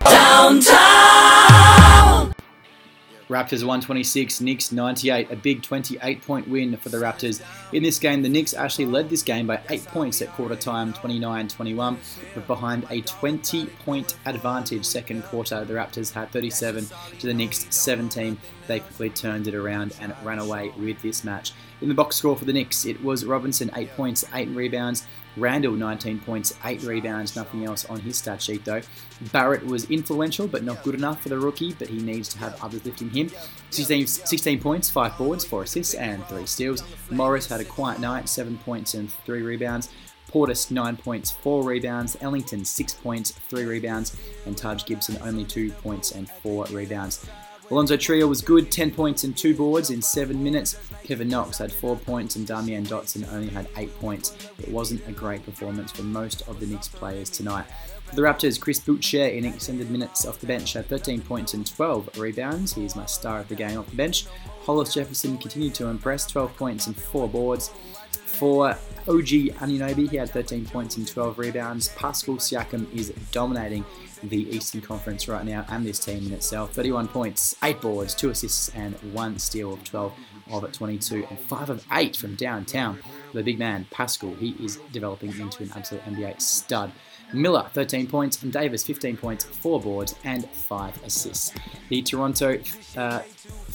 Downtown! 0.00 0.72
Raptors 3.31 3.61
126, 3.61 4.40
Knicks 4.40 4.73
98, 4.73 5.31
a 5.31 5.37
big 5.37 5.62
28 5.62 6.21
point 6.23 6.49
win 6.49 6.77
for 6.77 6.88
the 6.88 6.97
Raptors. 6.97 7.40
In 7.73 7.81
this 7.81 8.01
game, 8.01 8.23
the 8.23 8.29
Knicks 8.29 8.55
actually 8.55 8.87
led 8.87 9.09
this 9.09 9.23
game 9.23 9.47
by 9.47 9.61
8 9.71 9.87
points 9.87 10.21
at 10.21 10.33
quarter 10.33 10.57
time, 10.57 10.93
29 10.93 11.47
21, 11.47 11.99
but 12.35 12.47
behind 12.49 12.87
a 12.90 13.03
20 13.03 13.66
point 13.66 14.16
advantage 14.27 14.85
second 14.85 15.23
quarter. 15.23 15.64
The 15.64 15.75
Raptors 15.75 16.12
had 16.12 16.33
37 16.33 16.88
to 17.21 17.27
the 17.29 17.33
Knicks 17.33 17.69
17. 17.71 18.37
They 18.66 18.81
quickly 18.81 19.11
turned 19.11 19.47
it 19.47 19.55
around 19.55 19.95
and 20.01 20.12
ran 20.25 20.40
away 20.40 20.73
with 20.77 21.01
this 21.01 21.23
match. 21.23 21.53
In 21.83 21.88
the 21.88 21.95
box 21.95 22.16
score 22.16 22.37
for 22.37 22.45
the 22.45 22.53
Knicks, 22.53 22.85
it 22.85 23.01
was 23.01 23.25
Robinson 23.25 23.71
8 23.77 23.90
points, 23.97 24.25
8 24.35 24.49
rebounds. 24.49 25.07
Randle, 25.37 25.73
19 25.73 26.21
points, 26.21 26.55
8 26.64 26.83
rebounds, 26.83 27.37
nothing 27.37 27.64
else 27.64 27.85
on 27.87 28.01
his 28.01 28.19
stat 28.19 28.43
sheet 28.43 28.64
though. 28.64 28.81
Barrett 29.33 29.64
was 29.64 29.90
influential 29.90 30.47
but 30.47 30.64
not 30.64 30.83
good 30.83 30.95
enough 30.95 31.23
for 31.23 31.29
the 31.29 31.38
rookie, 31.38 31.75
but 31.75 31.88
he 31.88 31.99
needs 31.99 32.29
to 32.31 32.38
have 32.38 32.62
others 32.62 32.85
lifting 32.85 33.11
him. 33.11 33.31
16, 33.71 34.07
16 34.07 34.61
points, 34.61 34.90
5 34.90 35.16
boards, 35.16 35.45
4 35.45 35.62
assists, 35.62 35.95
and 35.95 36.25
3 36.27 36.47
steals. 36.47 36.83
Morris 37.11 37.47
had 37.47 37.61
a 37.61 37.64
quiet 37.64 38.01
night, 38.01 38.29
7 38.29 38.59
points 38.59 38.95
and 38.95 39.12
3 39.12 39.43
rebounds. 39.43 39.88
Portis, 40.31 40.71
9 40.71 40.97
points, 40.97 41.31
4 41.31 41.64
rebounds. 41.64 42.16
Ellington, 42.21 42.64
6 42.64 42.95
points, 42.95 43.33
3 43.33 43.64
rebounds. 43.64 44.16
And 44.47 44.57
Taj 44.57 44.85
Gibson, 44.85 45.19
only 45.23 45.45
2 45.45 45.73
points 45.73 46.12
and 46.12 46.31
4 46.31 46.66
rebounds. 46.66 47.27
Alonzo 47.70 47.96
Trier 47.96 48.26
was 48.26 48.42
good, 48.42 48.72
10 48.72 48.90
points 48.90 49.22
and 49.22 49.37
2 49.37 49.54
boards 49.54 49.90
in 49.90 50.02
7 50.02 50.42
minutes. 50.42 50.76
Kevin 51.04 51.28
Knox 51.28 51.59
had 51.59 51.70
4 51.70 51.96
points 51.96 52.35
and 52.35 52.46
Damyean 52.46 52.85
Dotson 52.87 53.33
only 53.33 53.48
had 53.48 53.68
8 53.76 53.96
points. 54.00 54.37
It 54.59 54.68
wasn't 54.68 55.06
a 55.06 55.12
great 55.12 55.44
performance 55.44 55.92
for 55.92 56.02
most 56.02 56.42
of 56.48 56.59
the 56.59 56.66
Knicks 56.66 56.88
players 56.88 57.30
tonight. 57.30 57.66
For 58.06 58.16
the 58.16 58.22
Raptors, 58.22 58.61
Chris 58.61 58.80
Boucher 58.80 59.24
in 59.24 59.44
extended 59.44 59.88
minutes 59.88 60.26
off 60.26 60.40
the 60.40 60.48
bench 60.48 60.72
had 60.72 60.87
13 60.87 61.20
points 61.20 61.54
and 61.54 61.64
12 61.64 62.18
rebounds. 62.18 62.74
He's 62.74 62.96
my 62.96 63.06
star 63.06 63.38
of 63.38 63.48
the 63.48 63.54
game 63.54 63.78
off 63.78 63.88
the 63.88 63.96
bench. 63.96 64.26
Hollis 64.62 64.94
Jefferson 64.94 65.38
continued 65.38 65.74
to 65.74 65.87
impress, 65.87 66.26
12 66.26 66.56
points 66.56 66.88
and 66.88 66.96
4 66.96 67.28
boards. 67.28 67.70
For 68.33 68.71
OG 69.09 69.57
Anunoby, 69.59 70.09
he 70.09 70.16
had 70.16 70.31
13 70.31 70.64
points 70.66 70.97
and 70.97 71.07
12 71.07 71.38
rebounds. 71.38 71.88
Pascal 71.90 72.37
Siakam 72.37 72.93
is 72.95 73.12
dominating 73.33 73.85
the 74.23 74.49
Eastern 74.55 74.81
Conference 74.81 75.29
right 75.29 75.45
now 75.45 75.64
and 75.69 75.85
this 75.85 75.99
team 75.99 76.27
in 76.27 76.33
itself. 76.33 76.73
31 76.73 77.09
points, 77.09 77.57
8 77.62 77.81
boards, 77.81 78.14
2 78.14 78.31
assists, 78.31 78.69
and 78.71 78.95
1 79.12 79.38
steal 79.38 79.75
of 79.75 79.85
12 79.85 80.12
of 80.53 80.64
at 80.64 80.73
22, 80.73 81.27
and 81.29 81.38
5 81.38 81.71
of 81.71 81.87
8 81.93 82.16
from 82.16 82.35
downtown. 82.35 82.99
The 83.33 83.43
big 83.43 83.59
man, 83.59 83.87
Pascal, 83.90 84.35
he 84.35 84.51
is 84.62 84.77
developing 84.93 85.31
into 85.38 85.62
an 85.62 85.73
absolute 85.75 86.05
NBA 86.05 86.40
stud. 86.40 86.93
Miller, 87.33 87.69
13 87.73 88.09
points, 88.09 88.43
and 88.43 88.53
Davis, 88.53 88.85
15 88.85 89.16
points, 89.16 89.45
4 89.45 89.81
boards, 89.81 90.14
and 90.25 90.49
5 90.51 91.05
assists. 91.05 91.53
The 91.88 92.03
Toronto 92.03 92.59
uh, 92.97 93.23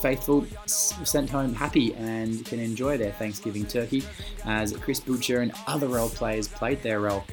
faithful 0.06 0.46
sent 0.68 1.28
home 1.32 1.52
happy 1.52 1.96
and 1.96 2.46
can 2.46 2.60
enjoy 2.60 2.96
their 2.96 3.12
Thanksgiving 3.14 3.66
turkey 3.66 4.04
as 4.46 4.72
Chris 4.78 5.00
Boucher 5.00 5.42
and 5.42 5.52
other 5.66 5.88
role 5.88 6.10
players 6.10 6.48
played 6.48 6.84
their 6.84 7.00
role 7.00 7.24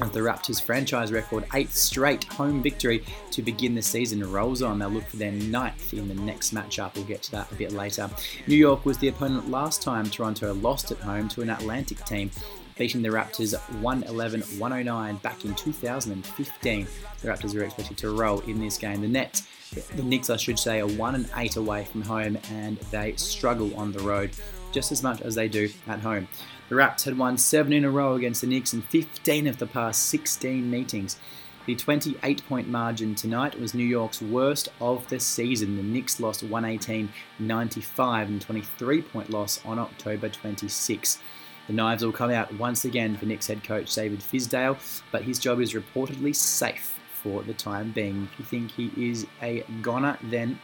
of 0.00 0.14
the 0.14 0.20
Raptors 0.20 0.62
franchise 0.62 1.12
record 1.12 1.44
eighth 1.52 1.74
straight 1.74 2.24
home 2.24 2.62
victory 2.62 3.04
to 3.32 3.42
begin 3.42 3.74
the 3.74 3.82
season 3.82 4.24
rolls 4.32 4.62
on. 4.62 4.78
They'll 4.78 4.88
look 4.88 5.04
for 5.04 5.18
their 5.18 5.32
ninth 5.32 5.92
in 5.92 6.08
the 6.08 6.14
next 6.14 6.54
matchup. 6.54 6.94
We'll 6.94 7.04
get 7.04 7.22
to 7.24 7.32
that 7.32 7.52
a 7.52 7.54
bit 7.54 7.72
later. 7.72 8.08
New 8.46 8.56
York 8.56 8.86
was 8.86 8.96
the 8.96 9.08
opponent 9.08 9.50
last 9.50 9.82
time 9.82 10.08
Toronto 10.08 10.54
lost 10.54 10.90
at 10.90 10.98
home 11.00 11.28
to 11.28 11.42
an 11.42 11.50
Atlantic 11.50 12.02
team. 12.06 12.30
Beating 12.78 13.02
the 13.02 13.10
Raptors 13.10 13.54
111 13.82 14.40
109 14.58 15.16
back 15.16 15.44
in 15.44 15.54
2015. 15.54 16.86
The 17.20 17.28
Raptors 17.28 17.54
are 17.54 17.64
expected 17.64 17.98
to 17.98 18.16
roll 18.16 18.40
in 18.40 18.58
this 18.58 18.78
game. 18.78 19.02
The 19.02 19.08
Nets, 19.08 19.46
the 19.70 20.02
Knicks, 20.02 20.30
I 20.30 20.36
should 20.36 20.58
say, 20.58 20.80
are 20.80 20.86
1 20.86 21.14
and 21.14 21.28
8 21.36 21.56
away 21.56 21.84
from 21.84 22.02
home 22.02 22.38
and 22.50 22.78
they 22.90 23.14
struggle 23.16 23.76
on 23.76 23.92
the 23.92 24.00
road 24.00 24.30
just 24.72 24.92
as 24.92 25.02
much 25.02 25.20
as 25.22 25.34
they 25.34 25.48
do 25.48 25.68
at 25.86 26.00
home. 26.00 26.28
The 26.68 26.74
Raps 26.74 27.04
had 27.04 27.16
won 27.16 27.38
seven 27.38 27.72
in 27.72 27.84
a 27.84 27.90
row 27.90 28.14
against 28.14 28.40
the 28.40 28.46
Knicks 28.46 28.74
in 28.74 28.82
15 28.82 29.46
of 29.46 29.58
the 29.58 29.66
past 29.66 30.06
16 30.06 30.68
meetings. 30.68 31.16
The 31.64 31.74
28 31.74 32.46
point 32.48 32.68
margin 32.68 33.14
tonight 33.14 33.58
was 33.58 33.74
New 33.74 33.84
York's 33.86 34.22
worst 34.22 34.68
of 34.80 35.08
the 35.08 35.18
season. 35.18 35.76
The 35.76 35.82
Knicks 35.82 36.20
lost 36.20 36.42
118 36.42 37.08
95 37.38 38.28
and 38.28 38.40
23 38.40 39.02
point 39.02 39.30
loss 39.30 39.64
on 39.64 39.78
October 39.78 40.28
26. 40.28 41.18
The 41.66 41.72
knives 41.72 42.04
will 42.04 42.12
come 42.12 42.30
out 42.30 42.54
once 42.54 42.84
again 42.84 43.16
for 43.16 43.26
Knicks 43.26 43.48
head 43.48 43.64
coach 43.64 43.92
David 43.94 44.20
Fizdale, 44.20 44.78
but 45.10 45.22
his 45.22 45.40
job 45.40 45.60
is 45.60 45.72
reportedly 45.72 46.34
safe 46.34 46.95
for 47.26 47.42
the 47.42 47.54
time 47.54 47.90
being. 47.90 48.28
If 48.32 48.38
you 48.38 48.44
think 48.44 48.70
he 48.70 49.10
is 49.10 49.26
a 49.42 49.64
goner, 49.82 50.16
then 50.22 50.60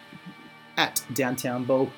at 0.77 1.05
Downtown 1.13 1.65
Ball, 1.65 1.91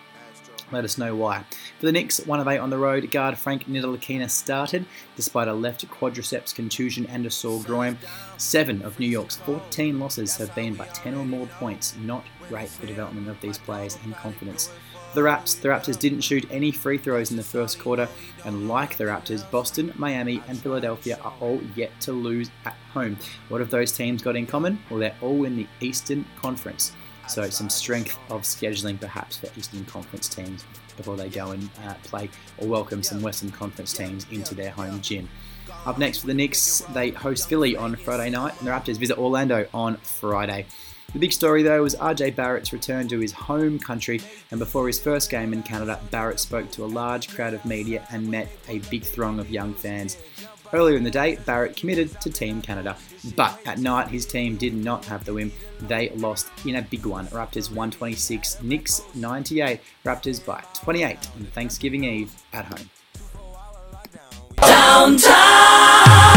let 0.73 0.85
us 0.85 0.97
know 0.97 1.15
why. 1.15 1.45
For 1.79 1.87
the 1.87 1.93
Knicks, 1.93 2.25
one 2.27 2.41
of 2.41 2.49
eight 2.49 2.59
on 2.59 2.71
the 2.71 2.79
road, 2.79 3.11
guard 3.11 3.37
Frank 3.37 3.67
Ntilikina 3.67 4.31
started 4.31 4.87
despite 5.17 5.49
a 5.49 5.53
left 5.53 5.87
quadriceps 5.91 6.55
contusion 6.55 7.05
and 7.07 7.27
a 7.27 7.31
sore 7.31 7.63
groin. 7.63 7.99
Seven 8.39 8.81
of 8.81 8.99
New 8.99 9.07
York's 9.07 9.37
14 9.37 10.01
losses 10.01 10.37
have 10.39 10.55
been 10.55 10.75
by 10.75 10.87
10 10.87 11.15
or 11.15 11.27
more 11.27 11.47
points. 11.47 11.95
Not 11.99 12.25
great 12.49 12.71
for 12.71 12.87
development 12.87 13.29
of 13.29 13.39
these 13.43 13.59
players 13.59 13.99
and 14.03 14.15
confidence. 14.17 14.71
The 15.15 15.23
Raps, 15.23 15.55
the 15.55 15.69
Raptors 15.69 15.97
didn't 15.97 16.23
shoot 16.23 16.45
any 16.51 16.73
free 16.73 16.99
throws 16.99 17.31
in 17.31 17.37
the 17.37 17.43
first 17.45 17.79
quarter, 17.79 18.09
and 18.45 18.67
like 18.67 18.97
the 18.97 19.05
Raptors, 19.05 19.49
Boston, 19.49 19.93
Miami, 19.97 20.43
and 20.49 20.59
Philadelphia 20.59 21.21
are 21.23 21.33
all 21.41 21.61
yet 21.77 21.93
to 22.01 22.13
lose 22.13 22.51
at 22.65 22.75
home. 22.93 23.17
What 23.49 23.61
have 23.61 23.71
those 23.71 23.93
teams 23.93 24.23
got 24.23 24.35
in 24.35 24.45
common? 24.45 24.77
Well, 24.91 24.99
they're 24.99 25.15
all 25.23 25.45
in 25.45 25.57
the 25.57 25.69
Eastern 25.81 26.25
Conference. 26.35 26.91
So 27.29 27.49
some 27.49 27.71
strength 27.71 28.19
of 28.29 28.43
scheduling 28.43 29.01
perhaps 29.01 29.37
for 29.37 29.49
Eastern 29.57 29.85
Conference 29.85 30.29
teams 30.29 30.65
before 30.97 31.17
they 31.17 31.29
go 31.29 31.53
and 31.53 31.71
uh, 31.85 31.95
play 32.03 32.29
or 32.59 32.67
welcome 32.67 33.05
some 33.05 33.23
Western 33.23 33.53
Conference 33.53 33.93
teams 33.93 34.27
into 34.33 34.57
their 34.57 34.71
home 34.71 35.01
gym. 35.01 35.29
Up 35.87 35.97
next 35.97 36.19
for 36.19 36.27
the 36.27 36.35
Knicks, 36.35 36.81
they 36.93 37.11
host 37.11 37.49
Philly 37.49 37.77
on 37.77 37.95
Friday 37.95 38.31
night, 38.31 38.55
and 38.59 38.67
the 38.67 38.73
Raptors 38.73 38.99
visit 38.99 39.17
Orlando 39.17 39.67
on 39.73 39.97
Friday. 39.99 40.67
The 41.15 41.21
big 41.21 41.33
story 41.33 41.63
though 41.63 41.81
was 41.81 41.95
RJ 41.95 42.35
Barrett's 42.35 42.73
return 42.73 43.07
to 43.07 43.21
his 43.21 43.31
home 43.31 43.79
country, 43.79 44.21
and 44.51 44.59
before 44.59 44.89
his 44.89 45.01
first 45.01 45.31
game 45.31 45.53
in 45.53 45.63
Canada, 45.63 46.01
Barrett 46.11 46.41
spoke 46.41 46.73
to 46.73 46.85
a 46.85 46.87
large 46.87 47.29
crowd 47.29 47.55
of 47.55 47.65
media 47.65 48.05
and 48.11 48.29
met 48.29 48.51
a 48.69 48.81
big 48.91 49.05
throng 49.05 49.39
of 49.39 49.49
young 49.49 49.75
fans. 49.75 50.17
Earlier 50.73 50.97
in 50.97 51.05
the 51.05 51.11
day, 51.13 51.39
Barrett 51.47 51.77
committed 51.77 52.21
to 52.21 52.31
Team 52.31 52.61
Canada, 52.61 52.97
but 53.37 53.61
at 53.65 53.79
night 53.79 54.09
his 54.09 54.27
team 54.27 54.57
did 54.57 54.75
not 54.75 55.05
have 55.05 55.25
the 55.25 55.35
win. 55.35 55.53
They 55.83 56.09
lost 56.17 56.49
in 56.67 56.75
a 56.77 56.83
big 56.83 57.07
one. 57.07 57.29
Raptors 57.29 57.69
126, 57.71 58.61
Knicks 58.63 59.03
98, 59.15 59.81
Raptors 60.05 60.45
by 60.45 60.65
28 60.75 61.17
on 61.37 61.45
Thanksgiving 61.45 62.03
Eve 62.03 62.35
at 62.53 62.65
home. 62.65 62.91
Downtown! 64.57 66.34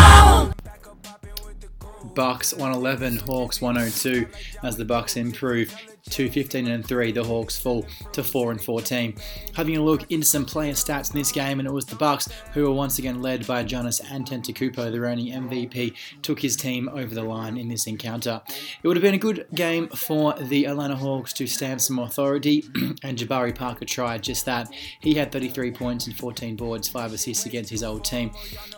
Bucks 2.17 2.51
111, 2.51 3.17
Hawks 3.17 3.61
102 3.61 4.27
as 4.63 4.75
the 4.75 4.83
Bucks 4.83 5.17
improve 5.17 5.71
to 6.11 6.29
15 6.29 6.67
and 6.67 6.85
3, 6.85 7.11
the 7.11 7.23
Hawks 7.23 7.57
fall 7.57 7.85
to 8.11 8.23
4 8.23 8.51
and 8.51 8.61
14. 8.63 9.15
Having 9.55 9.77
a 9.77 9.83
look 9.83 10.11
into 10.11 10.25
some 10.25 10.45
player 10.45 10.73
stats 10.73 11.11
in 11.11 11.17
this 11.19 11.31
game, 11.31 11.59
and 11.59 11.67
it 11.67 11.71
was 11.71 11.85
the 11.85 11.95
Bucks 11.95 12.29
who 12.53 12.63
were 12.63 12.71
once 12.71 12.99
again 12.99 13.21
led 13.21 13.45
by 13.47 13.63
Giannis 13.63 14.01
Antetokounmpo, 14.01 14.91
the 14.91 14.99
reigning 14.99 15.33
MVP, 15.33 15.93
took 16.21 16.39
his 16.39 16.55
team 16.55 16.89
over 16.89 17.13
the 17.13 17.23
line 17.23 17.57
in 17.57 17.67
this 17.67 17.87
encounter. 17.87 18.41
It 18.81 18.87
would 18.87 18.97
have 18.97 19.03
been 19.03 19.13
a 19.13 19.19
good 19.19 19.47
game 19.53 19.87
for 19.89 20.33
the 20.33 20.65
Atlanta 20.65 20.95
Hawks 20.95 21.33
to 21.33 21.47
stamp 21.47 21.81
some 21.81 21.99
authority, 21.99 22.63
and 23.03 23.17
Jabari 23.17 23.53
Parker 23.53 23.85
tried 23.85 24.23
just 24.23 24.45
that. 24.45 24.69
He 24.99 25.15
had 25.15 25.31
33 25.31 25.71
points 25.71 26.07
and 26.07 26.17
14 26.17 26.55
boards, 26.55 26.87
5 26.87 27.13
assists 27.13 27.45
against 27.45 27.69
his 27.69 27.83
old 27.83 28.03
team, 28.03 28.31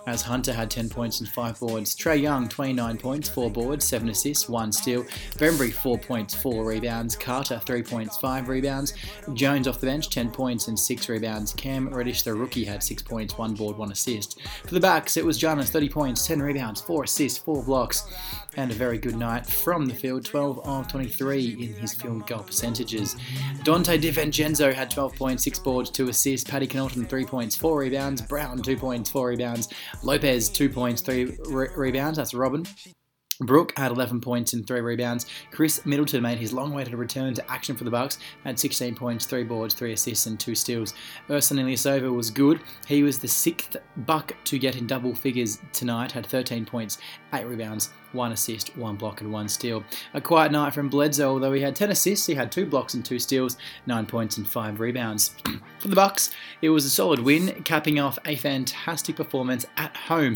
as 0.07 0.21
Hunter 0.21 0.53
had 0.53 0.69
10 0.71 0.89
points 0.89 1.19
and 1.19 1.29
5 1.29 1.59
boards. 1.59 1.95
Trae 1.95 2.21
Young, 2.21 2.47
29 2.47 2.97
points, 2.97 3.29
4 3.29 3.49
boards, 3.49 3.85
7 3.85 4.09
assists, 4.09 4.49
1 4.49 4.71
steal. 4.71 5.03
Bembry, 5.37 5.71
4 5.71 5.97
points, 5.97 6.33
4 6.35 6.65
rebounds. 6.65 7.15
Carter, 7.19 7.59
3 7.59 7.83
points, 7.83 8.17
5 8.17 8.49
rebounds. 8.49 8.93
Jones 9.33 9.67
off 9.67 9.79
the 9.79 9.87
bench, 9.87 10.09
10 10.09 10.31
points 10.31 10.67
and 10.67 10.77
6 10.77 11.09
rebounds. 11.09 11.53
Cam 11.53 11.89
Reddish, 11.89 12.23
the 12.23 12.33
rookie, 12.33 12.65
had 12.65 12.83
6 12.83 13.03
points, 13.03 13.37
1 13.37 13.53
board, 13.53 13.77
1 13.77 13.91
assist. 13.91 14.41
For 14.65 14.73
the 14.73 14.79
backs, 14.79 15.17
it 15.17 15.25
was 15.25 15.39
Giannis, 15.39 15.69
30 15.69 15.89
points, 15.89 16.25
10 16.25 16.41
rebounds, 16.41 16.81
4 16.81 17.03
assists, 17.03 17.37
4 17.39 17.63
blocks, 17.63 18.03
and 18.55 18.71
a 18.71 18.73
very 18.73 18.97
good 18.97 19.15
night 19.15 19.45
from 19.45 19.85
the 19.85 19.93
field, 19.93 20.25
12 20.25 20.59
of 20.65 20.87
23 20.87 21.57
in 21.59 21.73
his 21.75 21.93
field 21.93 22.27
goal 22.27 22.43
percentages. 22.43 23.15
Donte 23.63 24.01
DiVincenzo 24.01 24.73
had 24.73 24.89
12 24.91 25.15
points, 25.15 25.43
6 25.43 25.59
boards, 25.59 25.89
2 25.89 26.09
assists. 26.09 26.49
Paddy 26.49 26.67
Connaughton, 26.67 27.07
3 27.07 27.25
points, 27.25 27.55
4 27.55 27.77
rebounds. 27.77 28.21
Brown, 28.21 28.61
2 28.61 28.77
points, 28.77 29.09
4 29.09 29.29
rebounds. 29.29 29.69
Lopez, 30.03 30.49
2 30.49 30.69
points, 30.69 31.01
3 31.01 31.37
re- 31.49 31.69
rebounds. 31.75 32.17
That's 32.17 32.33
Robin. 32.33 32.65
Brook 33.41 33.73
had 33.77 33.91
11 33.91 34.19
points 34.19 34.53
and 34.53 34.67
3 34.67 34.81
rebounds. 34.81 35.25
Khris 35.51 35.85
Middleton 35.85 36.21
made 36.21 36.37
his 36.37 36.51
long-awaited 36.51 36.93
return 36.93 37.33
to 37.35 37.51
action 37.51 37.75
for 37.75 37.85
the 37.85 37.91
Bucks, 37.91 38.17
had 38.43 38.59
16 38.59 38.95
points, 38.95 39.25
3 39.25 39.43
boards, 39.43 39.73
3 39.73 39.93
assists 39.93 40.25
and 40.25 40.39
2 40.39 40.55
steals. 40.55 40.93
Ersan 41.29 41.59
Ilyasova 41.59 42.13
was 42.13 42.31
good. 42.31 42.59
He 42.85 43.01
was 43.01 43.19
the 43.19 43.27
sixth 43.27 43.77
Buck 43.97 44.35
to 44.45 44.59
get 44.59 44.75
in 44.75 44.87
double 44.87 45.15
figures 45.15 45.59
tonight, 45.71 46.11
had 46.11 46.25
13 46.25 46.65
points, 46.65 46.97
8 47.33 47.45
rebounds, 47.45 47.91
1 48.11 48.31
assist, 48.33 48.75
1 48.75 48.95
block 48.97 49.21
and 49.21 49.31
1 49.31 49.47
steal. 49.47 49.83
A 50.13 50.19
quiet 50.19 50.51
night 50.51 50.73
from 50.73 50.89
Bledsoe, 50.89 51.29
although 51.29 51.53
he 51.53 51.61
had 51.61 51.75
10 51.75 51.91
assists, 51.91 52.25
he 52.25 52.35
had 52.35 52.51
2 52.51 52.65
blocks 52.65 52.93
and 52.93 53.05
2 53.05 53.19
steals, 53.19 53.57
9 53.85 54.05
points 54.05 54.37
and 54.37 54.47
5 54.47 54.81
rebounds. 54.81 55.35
for 55.79 55.87
the 55.87 55.95
Bucks, 55.95 56.31
it 56.61 56.69
was 56.69 56.83
a 56.83 56.89
solid 56.89 57.19
win, 57.19 57.63
capping 57.63 57.99
off 57.99 58.19
a 58.25 58.35
fantastic 58.35 59.15
performance 59.15 59.65
at 59.77 59.95
home. 59.95 60.35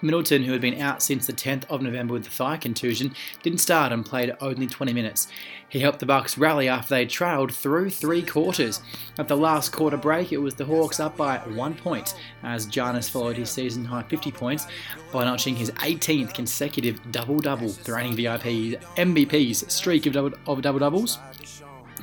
Middleton, 0.00 0.44
who 0.44 0.52
had 0.52 0.60
been 0.60 0.80
out 0.80 1.02
since 1.02 1.26
the 1.26 1.32
10th 1.32 1.64
of 1.68 1.82
November 1.82 2.14
with 2.14 2.26
a 2.26 2.30
thigh 2.30 2.56
contusion, 2.56 3.14
didn't 3.42 3.58
start 3.58 3.92
and 3.92 4.04
played 4.04 4.34
only 4.40 4.66
20 4.66 4.92
minutes. 4.92 5.28
He 5.68 5.80
helped 5.80 5.98
the 5.98 6.06
Bucks 6.06 6.38
rally 6.38 6.68
after 6.68 6.94
they 6.94 7.06
trailed 7.06 7.52
through 7.52 7.90
three 7.90 8.22
quarters. 8.22 8.80
At 9.18 9.28
the 9.28 9.36
last 9.36 9.72
quarter 9.72 9.96
break, 9.96 10.32
it 10.32 10.38
was 10.38 10.54
the 10.54 10.64
Hawks 10.64 11.00
up 11.00 11.16
by 11.16 11.38
one 11.38 11.74
point 11.74 12.14
as 12.42 12.66
Giannis 12.66 13.10
followed 13.10 13.36
his 13.36 13.50
season 13.50 13.84
high 13.84 14.04
50 14.04 14.30
points 14.32 14.66
by 15.12 15.24
notching 15.24 15.56
his 15.56 15.70
18th 15.72 16.32
consecutive 16.32 17.00
double-double, 17.10 17.68
the 17.68 17.92
reigning 17.92 18.16
VIP 18.16 18.80
MVP's 18.96 19.72
streak 19.72 20.06
of 20.06 20.12
double 20.12 20.32
of 20.46 20.62
double 20.62 20.78
doubles 20.78 21.18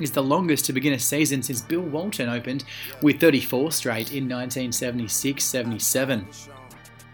is 0.00 0.10
the 0.10 0.22
longest 0.22 0.66
to 0.66 0.72
begin 0.72 0.92
a 0.92 0.98
season 0.98 1.42
since 1.42 1.62
Bill 1.62 1.80
Walton 1.80 2.28
opened 2.28 2.64
with 3.02 3.20
34 3.20 3.72
straight 3.72 4.12
in 4.12 4.28
1976 4.28 5.42
77. 5.42 6.26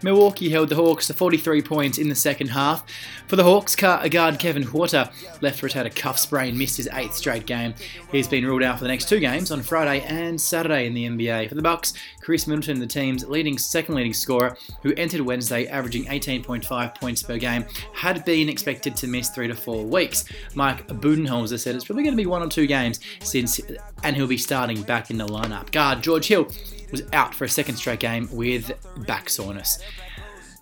Milwaukee 0.03 0.49
held 0.49 0.69
the 0.69 0.75
Hawks 0.75 1.07
to 1.07 1.13
43 1.13 1.61
points 1.61 1.97
in 1.97 2.09
the 2.09 2.15
second 2.15 2.47
half. 2.49 2.85
For 3.27 3.35
the 3.35 3.43
Hawks, 3.43 3.81
uh, 3.81 4.07
guard 4.09 4.37
Kevin 4.37 4.63
Huerter 4.63 5.11
left 5.41 5.59
for 5.59 5.67
a 5.67 5.89
cuff 5.89 6.19
sprain, 6.19 6.57
missed 6.57 6.77
his 6.77 6.89
eighth 6.93 7.15
straight 7.15 7.45
game. 7.45 7.73
He's 8.11 8.27
been 8.27 8.45
ruled 8.45 8.63
out 8.63 8.77
for 8.77 8.83
the 8.83 8.89
next 8.89 9.09
two 9.09 9.19
games 9.19 9.49
on 9.49 9.61
Friday 9.61 10.01
and 10.05 10.39
Saturday 10.39 10.85
in 10.85 10.93
the 10.93 11.05
NBA. 11.05 11.49
For 11.49 11.55
the 11.55 11.61
Bucks, 11.61 11.93
Khris 12.23 12.47
Middleton, 12.47 12.79
the 12.79 12.87
team's 12.87 13.25
leading 13.25 13.57
second 13.57 13.95
leading 13.95 14.13
scorer, 14.13 14.57
who 14.81 14.93
entered 14.95 15.21
Wednesday 15.21 15.67
averaging 15.67 16.05
18.5 16.05 16.95
points 16.95 17.21
per 17.21 17.37
game, 17.37 17.65
had 17.93 18.23
been 18.23 18.47
expected 18.47 18.95
to 18.95 19.07
miss 19.07 19.29
three 19.29 19.47
to 19.47 19.55
four 19.55 19.83
weeks. 19.83 20.25
Mike 20.55 20.87
Budenholzer 20.87 21.59
said 21.59 21.75
it's 21.75 21.85
probably 21.85 22.03
going 22.03 22.15
to 22.15 22.21
be 22.21 22.25
one 22.25 22.41
or 22.41 22.47
two 22.47 22.65
games 22.65 23.01
since, 23.21 23.59
and 24.03 24.15
he'll 24.15 24.27
be 24.27 24.37
starting 24.37 24.81
back 24.83 25.09
in 25.11 25.17
the 25.17 25.25
lineup. 25.25 25.71
Guard 25.71 26.01
George 26.01 26.27
Hill 26.27 26.47
was 26.91 27.03
out 27.11 27.35
for 27.35 27.43
a 27.43 27.49
second 27.49 27.75
straight 27.75 27.99
game 27.99 28.29
with 28.31 28.71
back 29.05 29.29
soreness. 29.29 29.79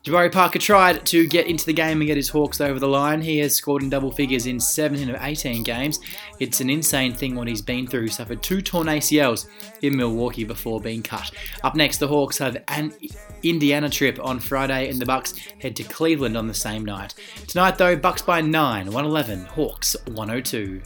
Jabari 0.03 0.31
Parker 0.31 0.57
tried 0.57 1.05
to 1.05 1.27
get 1.27 1.45
into 1.45 1.63
the 1.63 1.73
game 1.73 2.01
and 2.01 2.07
get 2.07 2.17
his 2.17 2.29
Hawks 2.29 2.59
over 2.59 2.79
the 2.79 2.87
line. 2.87 3.21
He 3.21 3.37
has 3.37 3.55
scored 3.55 3.83
in 3.83 3.89
double 3.91 4.11
figures 4.11 4.47
in 4.47 4.59
17 4.59 5.07
of 5.11 5.21
18 5.21 5.61
games. 5.61 5.99
It's 6.39 6.59
an 6.59 6.71
insane 6.71 7.13
thing 7.13 7.35
what 7.35 7.47
he's 7.47 7.61
been 7.61 7.85
through. 7.85 8.03
He 8.03 8.07
suffered 8.07 8.41
two 8.41 8.61
torn 8.61 8.87
ACLs 8.87 9.45
in 9.83 9.95
Milwaukee 9.95 10.43
before 10.43 10.81
being 10.81 11.03
cut. 11.03 11.29
Up 11.63 11.75
next, 11.75 11.97
the 11.97 12.07
Hawks 12.07 12.39
have 12.39 12.57
an 12.69 12.93
Indiana 13.43 13.91
trip 13.91 14.19
on 14.23 14.39
Friday, 14.39 14.89
and 14.89 14.99
the 14.99 15.05
Bucks 15.05 15.35
head 15.59 15.75
to 15.75 15.83
Cleveland 15.83 16.35
on 16.35 16.47
the 16.47 16.53
same 16.55 16.83
night. 16.83 17.13
Tonight, 17.47 17.77
though, 17.77 17.95
Bucks 17.95 18.23
by 18.23 18.41
9, 18.41 18.87
111, 18.87 19.45
Hawks 19.45 19.95
102. 20.07 20.81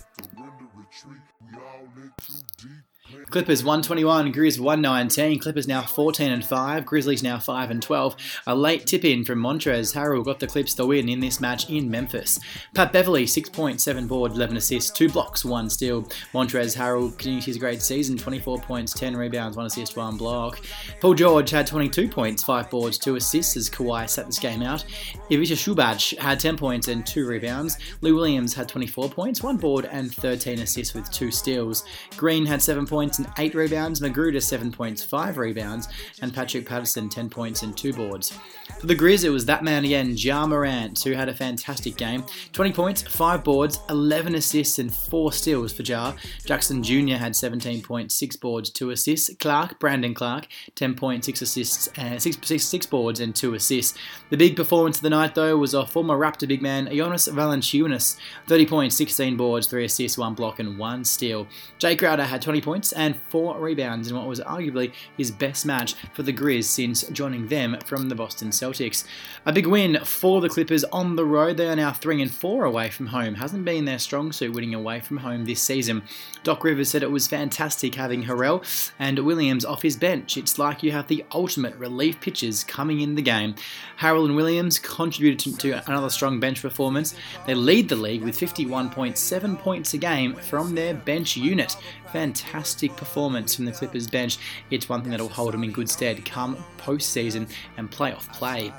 Clippers 3.35 3.65
121, 3.65 4.31
Grizz 4.31 4.59
119. 4.61 5.39
Clippers 5.39 5.67
now 5.67 5.81
14 5.81 6.31
and 6.31 6.45
5. 6.45 6.85
Grizzlies 6.85 7.21
now 7.21 7.37
5 7.37 7.69
and 7.69 7.83
12. 7.83 8.15
A 8.47 8.55
late 8.55 8.87
tip 8.87 9.03
in 9.03 9.25
from 9.25 9.39
Montrezl 9.39 9.93
Harrell 9.93 10.23
got 10.23 10.39
the 10.39 10.47
Clips 10.47 10.73
the 10.73 10.85
win 10.85 11.09
in 11.09 11.19
this 11.19 11.41
match 11.41 11.69
in 11.69 11.91
Memphis. 11.91 12.39
Pat 12.73 12.93
Beverley 12.93 13.25
6.7 13.25 14.07
board, 14.07 14.31
11 14.31 14.55
assists, 14.55 14.89
2 14.91 15.09
blocks, 15.09 15.43
1 15.43 15.69
steal. 15.69 16.03
Montrezl 16.33 16.77
Harrell 16.77 17.11
continues 17.17 17.43
his 17.43 17.57
great 17.57 17.81
season, 17.81 18.17
24 18.17 18.59
points, 18.59 18.93
10 18.93 19.17
rebounds, 19.17 19.57
1 19.57 19.65
assist, 19.65 19.97
1 19.97 20.15
block. 20.15 20.61
Paul 21.01 21.13
George 21.13 21.49
had 21.49 21.67
22 21.67 22.07
points, 22.07 22.41
5 22.41 22.69
boards, 22.69 22.97
2 22.97 23.17
assists 23.17 23.57
as 23.57 23.69
Kawhi 23.69 24.09
sat 24.09 24.27
this 24.27 24.39
game 24.39 24.61
out. 24.61 24.85
Ivica 25.29 25.55
Zubac 25.55 26.17
had 26.19 26.39
10 26.39 26.55
points 26.55 26.87
and 26.87 27.05
2 27.05 27.27
rebounds. 27.27 27.79
Lou 27.99 28.15
Williams 28.15 28.53
had 28.53 28.69
24 28.69 29.09
points, 29.09 29.43
1 29.43 29.57
board, 29.57 29.89
and 29.91 30.09
13 30.13 30.59
assists 30.59 30.93
with 30.93 31.11
2 31.11 31.31
steals. 31.31 31.83
Green 32.15 32.45
had 32.45 32.61
7 32.61 32.85
points 32.85 33.15
points 33.19 33.24
and 33.25 33.33
8 33.37 33.55
rebounds, 33.55 33.99
McGruder 33.99 34.41
7 34.41 34.71
points, 34.71 35.03
5 35.03 35.37
rebounds, 35.37 35.87
and 36.21 36.33
Patrick 36.33 36.65
Patterson 36.65 37.09
10 37.09 37.29
points 37.29 37.63
and 37.63 37.75
2 37.77 37.93
boards. 37.93 38.37
For 38.79 38.87
the 38.87 38.95
Grizz, 38.95 39.23
it 39.23 39.29
was 39.29 39.45
that 39.45 39.63
man 39.63 39.85
again, 39.85 40.13
Ja 40.15 40.45
Morant, 40.45 41.01
who 41.03 41.11
had 41.11 41.29
a 41.29 41.33
fantastic 41.33 41.97
game. 41.97 42.25
20 42.51 42.73
points, 42.73 43.01
5 43.01 43.43
boards, 43.43 43.79
11 43.89 44.35
assists, 44.35 44.79
and 44.79 44.93
4 44.93 45.31
steals 45.31 45.73
for 45.73 45.83
Ja. 45.83 46.13
Jackson 46.45 46.83
Jr. 46.83 47.15
had 47.15 47.35
17 47.35 47.81
points, 47.81 48.15
6 48.15 48.35
boards, 48.37 48.69
2 48.69 48.91
assists. 48.91 49.33
Clarke, 49.39 49.79
Brandon 49.79 50.13
Clarke, 50.13 50.47
10 50.75 50.95
points, 50.95 51.27
6 51.27 51.41
assists, 51.41 51.89
and 51.95 52.21
6, 52.21 52.37
6, 52.41 52.63
6 52.65 52.85
boards, 52.87 53.19
and 53.19 53.35
2 53.35 53.53
assists. 53.53 53.97
The 54.29 54.37
big 54.37 54.55
performance 54.55 54.97
of 54.97 55.03
the 55.03 55.09
night, 55.09 55.35
though, 55.35 55.57
was 55.57 55.75
our 55.75 55.87
former 55.87 56.17
Raptor 56.17 56.47
big 56.47 56.61
man, 56.61 56.89
Jonas 56.91 57.27
Valanciunas. 57.27 58.17
30 58.47 58.65
points, 58.65 58.95
16 58.95 59.37
boards, 59.37 59.67
3 59.67 59.85
assists, 59.85 60.17
1 60.17 60.33
block, 60.33 60.59
and 60.59 60.77
1 60.77 61.03
steal. 61.05 61.47
Jae 61.79 61.97
Crowder 61.97 62.23
had 62.23 62.41
20 62.41 62.61
points 62.61 62.91
and 62.91 63.14
4 63.15 63.59
rebounds 63.59 64.09
in 64.09 64.15
what 64.15 64.27
was 64.27 64.39
arguably 64.41 64.91
his 65.17 65.31
best 65.31 65.65
match 65.65 65.95
for 66.13 66.23
the 66.23 66.33
Grizz 66.33 66.65
since 66.65 67.03
joining 67.09 67.47
them 67.47 67.77
from 67.85 68.09
the 68.09 68.15
Boston 68.15 68.49
Celtics. 68.49 69.05
A 69.45 69.53
big 69.53 69.67
win 69.67 69.99
for 70.03 70.41
the 70.41 70.49
Clippers 70.49 70.83
on 70.85 71.15
the 71.15 71.25
road. 71.25 71.57
They 71.57 71.67
are 71.67 71.75
now 71.75 71.91
3 71.91 72.21
and 72.21 72.31
4 72.31 72.65
away 72.65 72.89
from 72.89 73.07
home. 73.07 73.35
Hasn't 73.35 73.65
been 73.65 73.85
their 73.85 73.99
strong 73.99 74.31
suit 74.31 74.53
winning 74.53 74.73
away 74.73 74.99
from 74.99 75.17
home 75.17 75.45
this 75.45 75.61
season. 75.61 76.03
Doc 76.43 76.63
Rivers 76.63 76.89
said 76.89 77.03
it 77.03 77.11
was 77.11 77.27
fantastic 77.27 77.95
having 77.95 78.23
Harrell 78.23 78.63
and 78.99 79.19
Williams 79.19 79.65
off 79.65 79.81
his 79.81 79.97
bench. 79.97 80.37
It's 80.37 80.59
like 80.59 80.83
you 80.83 80.91
have 80.91 81.07
the 81.07 81.25
ultimate 81.31 81.75
relief 81.75 82.19
pitchers 82.21 82.63
coming 82.63 83.01
in 83.01 83.15
the 83.15 83.21
game. 83.21 83.55
Harrell 83.99 84.25
and 84.25 84.35
Williams 84.35 84.77
contributed 84.79 85.59
to 85.59 85.71
another 85.87 86.09
strong 86.09 86.39
bench 86.39 86.61
performance. 86.61 87.15
They 87.47 87.55
lead 87.55 87.89
the 87.89 87.95
league 87.95 88.23
with 88.23 88.39
51.7 88.39 89.59
points 89.59 89.93
a 89.93 89.97
game 89.97 90.35
from 90.35 90.75
their 90.75 90.93
bench 90.93 91.37
unit. 91.37 91.75
Fantastic 92.11 92.95
performance 92.95 93.04
from 93.05 93.65
the 93.65 93.71
Clippers 93.71 94.07
bench. 94.07 94.37
It's 94.71 94.89
one 94.89 95.01
thing 95.01 95.11
that'll 95.11 95.29
hold 95.29 95.53
him 95.53 95.63
in 95.63 95.71
good 95.71 95.89
stead 95.89 96.25
come 96.25 96.57
postseason 96.77 97.49
and 97.77 97.89
playoff 97.89 98.31
play. 98.33 98.73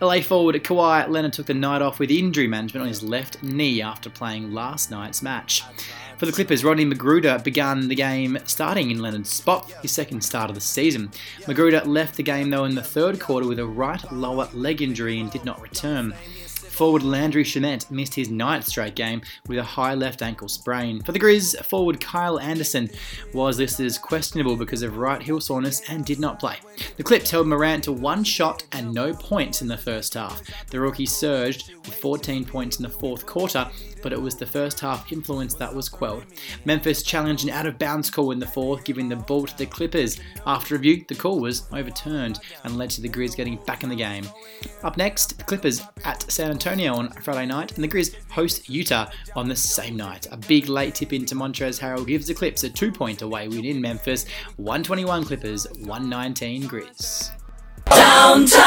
LA 0.00 0.20
forward 0.20 0.54
Kawhi 0.62 1.08
Leonard 1.08 1.32
took 1.32 1.46
the 1.46 1.54
night 1.54 1.82
off 1.82 1.98
with 1.98 2.10
injury 2.10 2.46
management 2.46 2.82
on 2.82 2.88
his 2.88 3.02
left 3.02 3.42
knee 3.42 3.82
after 3.82 4.08
playing 4.08 4.52
last 4.52 4.92
night's 4.92 5.22
match. 5.22 5.64
For 6.18 6.26
the 6.26 6.32
Clippers, 6.32 6.64
Rodney 6.64 6.84
McGruder 6.84 7.42
began 7.44 7.86
the 7.86 7.94
game 7.94 8.38
starting 8.44 8.90
in 8.90 9.00
Leonard's 9.00 9.32
spot, 9.32 9.70
his 9.82 9.92
second 9.92 10.22
start 10.22 10.50
of 10.50 10.54
the 10.54 10.60
season. 10.60 11.10
McGruder 11.42 11.86
left 11.86 12.16
the 12.16 12.22
game 12.22 12.50
though 12.50 12.64
in 12.64 12.74
the 12.74 12.82
third 12.82 13.20
quarter 13.20 13.46
with 13.46 13.60
a 13.60 13.66
right 13.66 14.02
lower 14.12 14.48
leg 14.52 14.82
injury 14.82 15.20
and 15.20 15.30
did 15.30 15.44
not 15.44 15.60
return. 15.60 16.14
Forward 16.78 17.02
Landry 17.02 17.42
Shamet 17.42 17.90
missed 17.90 18.14
his 18.14 18.30
ninth 18.30 18.68
straight 18.68 18.94
game 18.94 19.20
with 19.48 19.58
a 19.58 19.64
high 19.64 19.94
left 19.94 20.22
ankle 20.22 20.46
sprain. 20.46 21.02
For 21.02 21.10
the 21.10 21.18
Grizz, 21.18 21.60
forward 21.64 22.00
Kyle 22.00 22.38
Anderson 22.38 22.88
was 23.34 23.58
listed 23.58 23.84
as 23.84 23.98
questionable 23.98 24.54
because 24.54 24.82
of 24.82 24.96
right 24.96 25.20
heel 25.20 25.40
soreness 25.40 25.82
and 25.90 26.04
did 26.04 26.20
not 26.20 26.38
play. 26.38 26.58
The 26.96 27.02
Clips 27.02 27.32
held 27.32 27.48
Morant 27.48 27.82
to 27.82 27.92
one 27.92 28.22
shot 28.22 28.62
and 28.70 28.94
no 28.94 29.12
points 29.12 29.60
in 29.60 29.66
the 29.66 29.76
first 29.76 30.14
half. 30.14 30.40
The 30.68 30.78
rookie 30.78 31.04
surged 31.04 31.74
with 31.74 31.94
14 31.94 32.44
points 32.44 32.76
in 32.76 32.84
the 32.84 32.88
fourth 32.88 33.26
quarter, 33.26 33.68
but 34.02 34.12
it 34.12 34.20
was 34.20 34.36
the 34.36 34.46
first 34.46 34.80
half 34.80 35.10
influence 35.12 35.54
that 35.54 35.74
was 35.74 35.88
quelled. 35.88 36.24
Memphis 36.64 37.02
challenged 37.02 37.44
an 37.44 37.50
out 37.50 37.66
of 37.66 37.78
bounds 37.78 38.10
call 38.10 38.30
in 38.30 38.38
the 38.38 38.46
fourth, 38.46 38.84
giving 38.84 39.08
the 39.08 39.16
ball 39.16 39.46
to 39.46 39.56
the 39.56 39.66
Clippers. 39.66 40.18
After 40.46 40.74
review, 40.74 41.04
the 41.08 41.14
call 41.14 41.40
was 41.40 41.66
overturned 41.72 42.40
and 42.64 42.76
led 42.76 42.90
to 42.90 43.00
the 43.00 43.08
Grizz 43.08 43.36
getting 43.36 43.56
back 43.66 43.82
in 43.82 43.88
the 43.88 43.96
game. 43.96 44.28
Up 44.82 44.96
next, 44.96 45.38
the 45.38 45.44
Clippers 45.44 45.82
at 46.04 46.30
San 46.30 46.50
Antonio 46.50 46.94
on 46.94 47.10
Friday 47.10 47.46
night, 47.46 47.72
and 47.74 47.84
the 47.84 47.88
Grizz 47.88 48.14
host 48.30 48.68
Utah 48.68 49.10
on 49.34 49.48
the 49.48 49.56
same 49.56 49.96
night. 49.96 50.26
A 50.30 50.36
big 50.36 50.68
late 50.68 50.94
tip 50.94 51.12
into 51.12 51.34
Montrezl 51.34 51.80
Harrell 51.80 52.06
gives 52.06 52.26
the 52.26 52.34
Clips 52.34 52.64
a 52.64 52.70
two 52.70 52.92
point 52.92 53.22
away 53.22 53.48
win 53.48 53.64
in 53.64 53.80
Memphis 53.80 54.26
121 54.56 55.24
Clippers, 55.24 55.66
119 55.80 56.64
Grizz. 56.64 57.30
Downtown! 57.86 58.58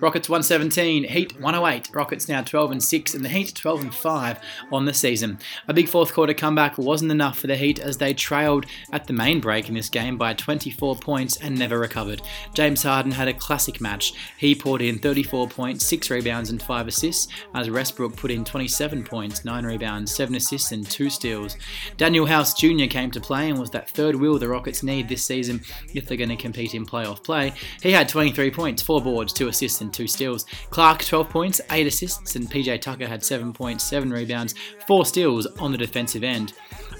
Rockets 0.00 0.28
117, 0.28 1.04
Heat 1.04 1.40
108. 1.40 1.94
Rockets 1.94 2.28
now 2.28 2.42
12 2.42 2.72
and 2.72 2.82
6, 2.82 3.14
and 3.14 3.24
the 3.24 3.28
Heat 3.28 3.54
12 3.54 3.80
and 3.80 3.94
5 3.94 4.38
on 4.72 4.84
the 4.86 4.92
season. 4.92 5.38
A 5.68 5.72
big 5.72 5.88
fourth 5.88 6.12
quarter 6.12 6.34
comeback 6.34 6.76
wasn't 6.76 7.12
enough 7.12 7.38
for 7.38 7.46
the 7.46 7.56
Heat 7.56 7.78
as 7.78 7.96
they 7.96 8.12
trailed 8.12 8.66
at 8.92 9.06
the 9.06 9.12
main 9.12 9.40
break 9.40 9.68
in 9.68 9.74
this 9.74 9.88
game 9.88 10.18
by 10.18 10.34
24 10.34 10.96
points 10.96 11.36
and 11.36 11.56
never 11.56 11.78
recovered. 11.78 12.22
James 12.54 12.82
Harden 12.82 13.12
had 13.12 13.28
a 13.28 13.34
classic 13.34 13.80
match. 13.80 14.14
He 14.36 14.54
poured 14.54 14.82
in 14.82 14.98
34 14.98 15.48
points, 15.48 15.86
6 15.86 16.10
rebounds, 16.10 16.50
and 16.50 16.60
5 16.60 16.88
assists, 16.88 17.32
as 17.54 17.70
Westbrook 17.70 18.16
put 18.16 18.32
in 18.32 18.44
27 18.44 19.04
points, 19.04 19.44
9 19.44 19.64
rebounds, 19.64 20.12
7 20.12 20.34
assists, 20.34 20.72
and 20.72 20.84
2 20.90 21.08
steals. 21.08 21.56
Danuel 21.98 22.28
House 22.28 22.52
Jr. 22.52 22.86
came 22.86 23.12
to 23.12 23.20
play 23.20 23.48
and 23.48 23.60
was 23.60 23.70
that 23.70 23.88
third 23.90 24.16
wheel 24.16 24.40
the 24.40 24.48
Rockets 24.48 24.82
need 24.82 25.08
this 25.08 25.24
season 25.24 25.62
if 25.94 26.06
they're 26.06 26.18
going 26.18 26.28
to 26.30 26.36
compete 26.36 26.74
in 26.74 26.84
playoff 26.84 27.22
play. 27.22 27.52
He 27.80 27.92
had 27.92 28.08
23 28.08 28.50
points, 28.50 28.82
4 28.82 29.00
boards, 29.00 29.32
2 29.32 29.46
assists, 29.46 29.83
and 29.84 29.94
two 29.94 30.08
steals. 30.08 30.46
Clark, 30.70 31.04
12 31.04 31.28
points, 31.28 31.60
8 31.70 31.86
assists, 31.86 32.34
and 32.34 32.50
PJ 32.50 32.80
Tucker 32.80 33.06
had 33.06 33.24
7 33.24 33.52
points, 33.52 33.84
7 33.84 34.10
rebounds, 34.10 34.54
4 34.86 35.06
steals 35.06 35.46
on 35.58 35.70
the 35.70 35.78
defensive 35.78 36.24
end. 36.24 36.54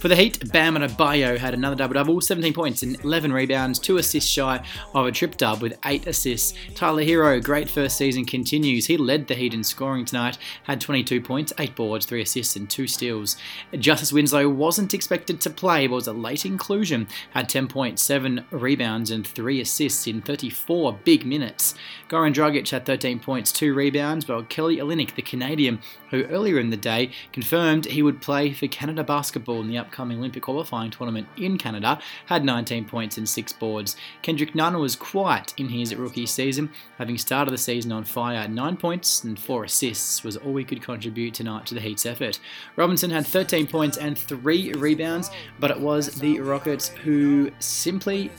For 0.05 0.09
the 0.09 0.17
Heat, 0.17 0.53
Bam 0.53 0.75
Adebayo 0.75 1.38
had 1.38 1.55
another 1.55 1.77
double-double, 1.77 2.21
17 2.21 2.53
points 2.53 2.83
and 2.83 3.03
11 3.03 3.33
rebounds, 3.33 3.79
2 3.79 3.97
assists 3.97 4.29
shy 4.29 4.62
of 4.95 5.07
a 5.07 5.11
trip 5.11 5.38
dub 5.38 5.62
with 5.62 5.79
8 5.83 6.07
assists. 6.07 6.53
Tyler 6.75 7.03
Herro, 7.03 7.43
great 7.43 7.71
first 7.71 7.97
season 7.97 8.27
continues. 8.27 8.85
He 8.85 8.99
led 8.99 9.27
the 9.27 9.35
Heat 9.35 9.55
in 9.55 9.64
scoring 9.64 10.05
tonight, 10.05 10.37
had 10.64 10.83
22 10.83 11.23
points, 11.23 11.55
8 11.59 11.75
boards, 11.75 12.05
3 12.05 12.21
assists 12.21 12.55
and 12.55 12.69
2 12.69 12.87
steals. 12.87 13.38
Justice 13.79 14.12
Winslow 14.12 14.47
wasn't 14.47 14.93
expected 14.93 15.40
to 15.40 15.49
play, 15.49 15.87
but 15.87 15.95
was 15.95 16.07
a 16.07 16.12
late 16.12 16.45
inclusion, 16.45 17.09
had 17.31 17.49
10 17.49 17.67
points, 17.69 18.03
7 18.03 18.45
rebounds 18.51 19.11
and 19.11 19.27
3 19.27 19.62
assists 19.62 20.07
in 20.07 20.21
34 20.21 20.99
big 21.05 21.25
minutes. 21.25 21.75
Goran 22.11 22.35
Dragic 22.35 22.69
had 22.69 22.85
13 22.85 23.21
points, 23.21 23.51
2 23.53 23.73
rebounds, 23.73 24.29
while 24.29 24.43
Kelly 24.43 24.77
Olynyk, 24.77 25.14
the 25.14 25.23
Canadian, 25.23 25.81
who 26.11 26.25
earlier 26.25 26.59
in 26.59 26.69
the 26.69 26.77
day 26.77 27.11
confirmed 27.33 27.87
he 27.87 28.03
would 28.03 28.21
play 28.21 28.53
for 28.53 28.67
Canada 28.67 29.03
basketball 29.03 29.62
in 29.62 29.69
the 29.69 29.79
upcoming 29.79 29.94
Olympic 30.01 30.43
qualifying 30.43 30.91
tournament 30.91 31.29
in 31.37 31.59
Canada, 31.59 32.01
had 32.27 32.45
19 32.45 32.85
points 32.85 33.19
and 33.19 33.29
6 33.29 33.53
boards. 33.55 33.97
Kendrick 34.23 34.55
Nunn 34.55 34.79
was 34.79 34.97
quiet 34.97 35.55
in 35.57 35.69
his 35.69 35.95
rookie 35.95 36.27
season, 36.27 36.71
having 36.99 37.19
started 37.19 37.51
the 37.51 37.59
season 37.59 37.93
on 37.93 38.05
fire. 38.05 38.49
9 38.49 38.77
points 38.77 39.25
and 39.25 39.39
4 39.39 39.65
assists 39.65 40.23
was 40.25 40.37
all 40.37 40.57
he 40.57 40.65
could 40.65 40.83
contribute 40.83 41.35
tonight 41.35 41.67
to 41.67 41.75
the 41.75 41.81
Heat's 41.81 42.07
effort. 42.07 42.41
Robinson 42.77 43.11
had 43.11 43.27
13 43.27 43.67
points 43.67 43.97
and 43.97 44.19
3 44.19 44.73
rebounds, 44.73 45.31
but 45.59 45.71
it 45.71 45.81
was 45.81 46.09
the 46.21 46.41
Rockets 46.41 46.89
who 46.89 47.51
simply 47.59 48.31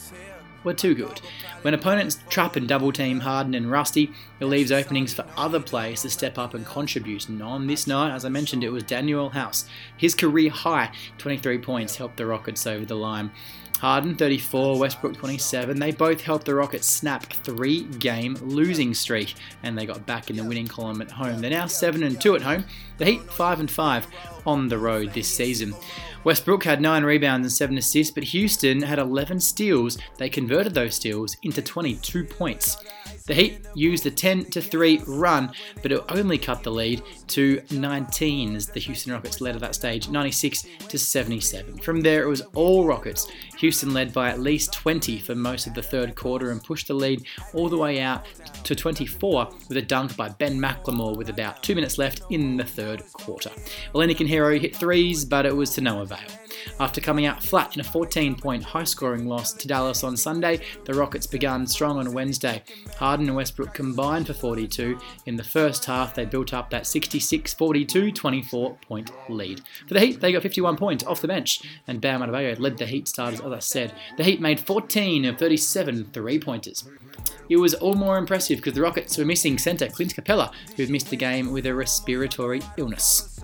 were 0.66 0.74
too 0.74 0.96
good. 0.96 1.22
When 1.62 1.74
opponents 1.74 2.20
trap 2.30 2.56
and 2.56 2.68
double 2.68 2.92
team 2.92 3.22
Harden 3.22 3.54
and 3.54 3.72
Rusty, 3.72 4.12
it 4.40 4.46
leaves 4.46 4.72
openings 4.72 5.14
for 5.14 5.26
other 5.38 5.60
players 5.60 6.02
to 6.02 6.10
step 6.10 6.38
up 6.38 6.54
and 6.54 6.66
contribute. 6.66 7.30
And 7.30 7.42
on 7.42 7.68
this 7.68 7.88
night, 7.88 8.14
as 8.14 8.26
I 8.26 8.30
mentioned, 8.30 8.64
it 8.64 8.70
was 8.70 8.84
Danuel 8.84 9.32
House. 9.32 9.66
His 9.96 10.16
career 10.16 10.50
high 10.50 10.92
23 11.20 11.60
points 11.60 11.96
helped 11.96 12.18
the 12.18 12.26
Rockets 12.26 12.68
over 12.68 12.86
the 12.86 12.96
line. 12.96 13.32
Harden 13.78 14.16
34, 14.16 14.80
Westbrook 14.80 15.16
27. 15.16 15.80
They 15.80 15.92
both 15.92 16.22
helped 16.22 16.46
the 16.46 16.56
Rockets 16.56 16.88
snap 16.88 17.26
three 17.26 17.84
game 17.84 18.36
losing 18.42 18.94
streak 18.94 19.36
and 19.64 19.78
they 19.78 19.86
got 19.86 20.06
back 20.06 20.30
in 20.30 20.38
the 20.38 20.44
winning 20.44 20.68
column 20.68 21.02
at 21.02 21.12
home. 21.12 21.42
They're 21.42 21.52
now 21.52 21.68
7 21.68 22.02
and 22.04 22.20
2 22.20 22.36
at 22.36 22.42
home. 22.42 22.66
The 22.98 23.06
Heat 23.06 23.22
5 23.22 23.60
and 23.60 23.70
5 23.70 24.08
on 24.46 24.68
the 24.70 24.78
road 24.78 25.14
this 25.14 25.28
season. 25.28 25.76
Westbrook 26.24 26.64
had 26.64 26.82
9 26.82 27.04
rebounds 27.04 27.46
and 27.46 27.54
7 27.54 27.78
assists, 27.78 28.14
but 28.14 28.24
Houston 28.24 28.82
had 28.82 28.98
11 28.98 29.40
steals. 29.42 29.98
They 30.18 30.30
converted 30.30 30.74
those 30.74 30.96
steals 30.96 31.38
into 31.44 31.62
22 31.62 32.24
points. 32.24 32.78
The 33.28 33.34
Heat 33.34 33.66
used 33.74 34.06
a 34.06 34.12
10 34.12 34.46
3 34.46 35.02
run, 35.08 35.52
but 35.82 35.92
it 35.92 36.04
only 36.10 36.38
cut 36.38 36.62
the 36.62 36.70
lead 36.70 37.02
to 37.30 37.60
19 37.72 38.56
as 38.56 38.68
the 38.68 38.80
Houston 38.80 39.14
Rockets 39.14 39.42
led 39.42 39.56
at 39.56 39.62
that 39.62 39.74
stage, 39.74 40.10
96 40.10 40.68
to 40.90 41.00
77. 41.00 41.80
From 41.80 42.02
there, 42.02 42.22
it 42.22 42.28
was 42.28 42.42
all 42.54 42.86
Rockets. 42.86 43.28
Houston 43.58 43.96
led 43.96 44.14
by 44.14 44.30
at 44.30 44.42
least 44.42 44.74
20 44.74 45.18
for 45.18 45.34
most 45.34 45.66
of 45.66 45.74
the 45.74 45.82
third 45.82 46.14
quarter 46.14 46.52
and 46.52 46.64
pushed 46.64 46.88
the 46.88 46.94
lead 46.94 47.26
all 47.56 47.68
the 47.68 47.78
way 47.78 48.00
out 48.00 48.28
to 48.64 48.76
24 48.76 49.50
with 49.70 49.78
a 49.78 49.82
dunk 49.82 50.16
by 50.16 50.30
Ben 50.30 50.60
McLemore 50.60 51.18
with 51.18 51.30
about 51.30 51.64
two 51.64 51.74
minutes 51.74 51.98
left 51.98 52.22
in 52.30 52.58
the 52.58 52.64
third 52.64 53.02
quarter. 53.12 53.50
Olynyk 53.96 54.20
and 54.20 54.30
Herro 54.30 54.62
hit 54.62 54.76
threes, 54.76 55.26
but 55.26 55.48
it 55.48 55.56
was 55.56 55.72
to 55.72 55.82
no 55.82 56.02
avail. 56.02 56.45
After 56.80 57.02
coming 57.02 57.26
out 57.26 57.44
flat 57.44 57.76
in 57.76 57.82
a 57.82 57.84
14 57.84 58.36
point 58.36 58.64
high 58.64 58.84
scoring 58.84 59.28
loss 59.28 59.54
to 59.54 59.68
Dallas 59.68 60.04
on 60.04 60.18
Sunday, 60.18 60.62
the 60.86 60.94
Rockets 60.94 61.28
began 61.28 61.66
strong 61.68 61.98
on 61.98 62.14
Wednesday. 62.14 62.64
Harden 62.98 63.28
and 63.28 63.36
Westbrook 63.36 63.74
combined 63.74 64.28
for 64.28 64.34
42. 64.34 65.00
In 65.26 65.36
the 65.36 65.44
first 65.44 65.86
half, 65.86 66.16
they 66.16 66.26
built 66.26 66.54
up 66.54 66.70
that 66.70 66.88
66 66.88 67.54
42 67.54 68.12
24 68.12 68.78
point 68.88 69.12
lead. 69.30 69.62
For 69.88 69.94
the 69.94 70.00
Heat, 70.00 70.22
they 70.22 70.32
got 70.32 70.44
51 70.44 70.78
points 70.78 71.04
off 71.04 71.22
the 71.22 71.28
bench, 71.28 71.62
and 71.88 72.02
Bam 72.02 72.22
Adebayo 72.22 72.60
led 72.60 72.78
the 72.78 72.86
Heat 72.86 73.08
starters, 73.08 73.42
as 73.42 73.52
I 73.52 73.60
said. 73.60 73.94
The 74.18 74.24
Heat 74.24 74.42
made 74.42 74.60
14 74.60 75.26
of 75.26 75.38
37 75.38 76.06
three 76.14 76.40
pointers. 76.40 76.88
It 77.50 77.58
was 77.58 77.74
all 77.76 77.94
more 77.94 78.18
impressive 78.18 78.58
because 78.58 78.74
the 78.74 78.82
Rockets 78.82 79.18
were 79.18 79.26
missing 79.26 79.58
centre 79.58 79.88
Clint 79.88 80.16
Capela, 80.16 80.52
who 80.76 80.88
missed 80.88 81.10
the 81.10 81.16
game 81.16 81.52
with 81.52 81.66
a 81.66 81.76
respiratory 81.76 82.62
illness. 82.78 83.35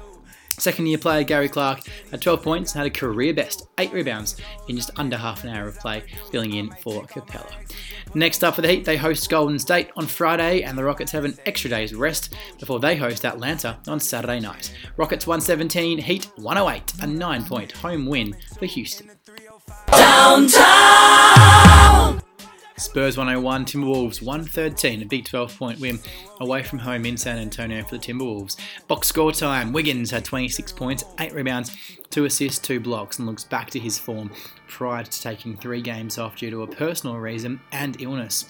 Second 0.62 0.86
year 0.86 1.00
player 1.00 1.24
Gary 1.24 1.50
Clark 1.50 1.88
had 2.12 2.21
12 2.21 2.43
points 2.43 2.74
and 2.74 2.84
had 2.84 2.86
a 2.86 2.91
career 2.91 3.34
best 3.34 3.67
8 3.80 3.91
rebounds 3.91 4.38
in 4.67 4.76
just 4.76 4.91
under 4.95 5.17
half 5.17 5.43
an 5.43 5.50
hour 5.50 5.67
of 5.67 5.80
play, 5.80 6.04
filling 6.30 6.54
in 6.54 6.69
for 6.69 7.02
Capela. 7.06 7.52
Next 8.13 8.43
up 8.43 8.54
for 8.54 8.62
the 8.62 8.67
Heat, 8.67 8.86
they 8.86 8.95
host 8.95 9.28
Golden 9.28 9.58
State 9.58 9.89
on 9.95 10.06
Friday, 10.06 10.62
and 10.62 10.78
the 10.78 10.84
Rockets 10.84 11.12
have 11.13 11.26
an 11.26 11.36
extra 11.47 11.71
day's 11.71 11.95
rest 11.95 12.36
before 12.60 12.80
they 12.80 12.95
host 12.95 13.26
Atlanta 13.26 13.80
on 13.88 14.00
Saturday 14.00 14.39
night. 14.39 14.71
Rockets 14.97 15.26
117, 15.26 15.97
Heat 15.97 16.30
108, 16.36 16.93
a 17.02 17.08
9 17.08 17.45
point 17.45 17.71
home 17.71 18.06
win 18.06 18.36
for 18.60 18.67
Houston. 18.67 19.10
Downtown! 19.91 21.41
Spurs 22.81 23.15
101, 23.15 23.65
Timberwolves 23.65 24.23
113, 24.23 25.03
a 25.03 25.05
big 25.05 25.23
12 25.25 25.55
point 25.55 25.79
win 25.79 25.99
away 26.39 26.63
from 26.63 26.79
home 26.79 27.05
in 27.05 27.15
San 27.15 27.37
Antonio 27.37 27.83
for 27.83 27.97
the 27.97 28.03
Timberwolves. 28.03 28.57
Box 28.87 29.07
score 29.07 29.31
time 29.31 29.71
Wiggins 29.71 30.09
had 30.09 30.25
26 30.25 30.71
points, 30.71 31.03
8 31.19 31.31
rebounds, 31.33 31.77
2 32.09 32.25
assists, 32.25 32.57
2 32.57 32.79
blocks, 32.79 33.19
and 33.19 33.27
looks 33.27 33.43
back 33.43 33.69
to 33.69 33.79
his 33.79 33.99
form 33.99 34.31
prior 34.67 35.03
to 35.03 35.21
taking 35.21 35.55
3 35.55 35.79
games 35.83 36.17
off 36.17 36.37
due 36.37 36.49
to 36.49 36.63
a 36.63 36.67
personal 36.67 37.17
reason 37.17 37.61
and 37.71 38.01
illness. 38.01 38.45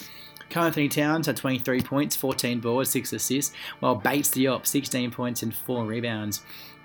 Karl 0.49 0.65
Anthony 0.65 0.87
Towns 0.87 1.27
had 1.27 1.35
23 1.35 1.81
points, 1.81 2.15
14 2.15 2.61
boards, 2.61 2.89
6 2.91 3.11
assists, 3.13 3.53
while 3.79 3.95
Bates 3.95 4.29
the 4.29 4.45
Diop 4.45 4.65
16 4.65 5.11
points 5.11 5.43
and 5.43 5.53
4 5.53 5.85
rebounds. 5.85 6.41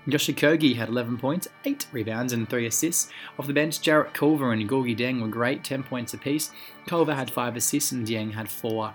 Josh 0.08 0.28
Okogie 0.28 0.76
had 0.76 0.88
11 0.88 1.18
points, 1.18 1.48
8 1.64 1.86
rebounds, 1.90 2.32
and 2.32 2.48
3 2.48 2.66
assists. 2.66 3.10
Off 3.38 3.48
the 3.48 3.52
bench, 3.52 3.80
Jarrett 3.80 4.14
Culver 4.14 4.52
and 4.52 4.68
Gorgui 4.68 4.96
Dieng 4.96 5.20
were 5.20 5.28
great, 5.28 5.64
10 5.64 5.82
points 5.82 6.14
apiece. 6.14 6.52
Culver 6.86 7.14
had 7.14 7.30
5 7.30 7.56
assists 7.56 7.90
and 7.90 8.06
Dieng 8.06 8.32
had 8.32 8.48
4. 8.48 8.94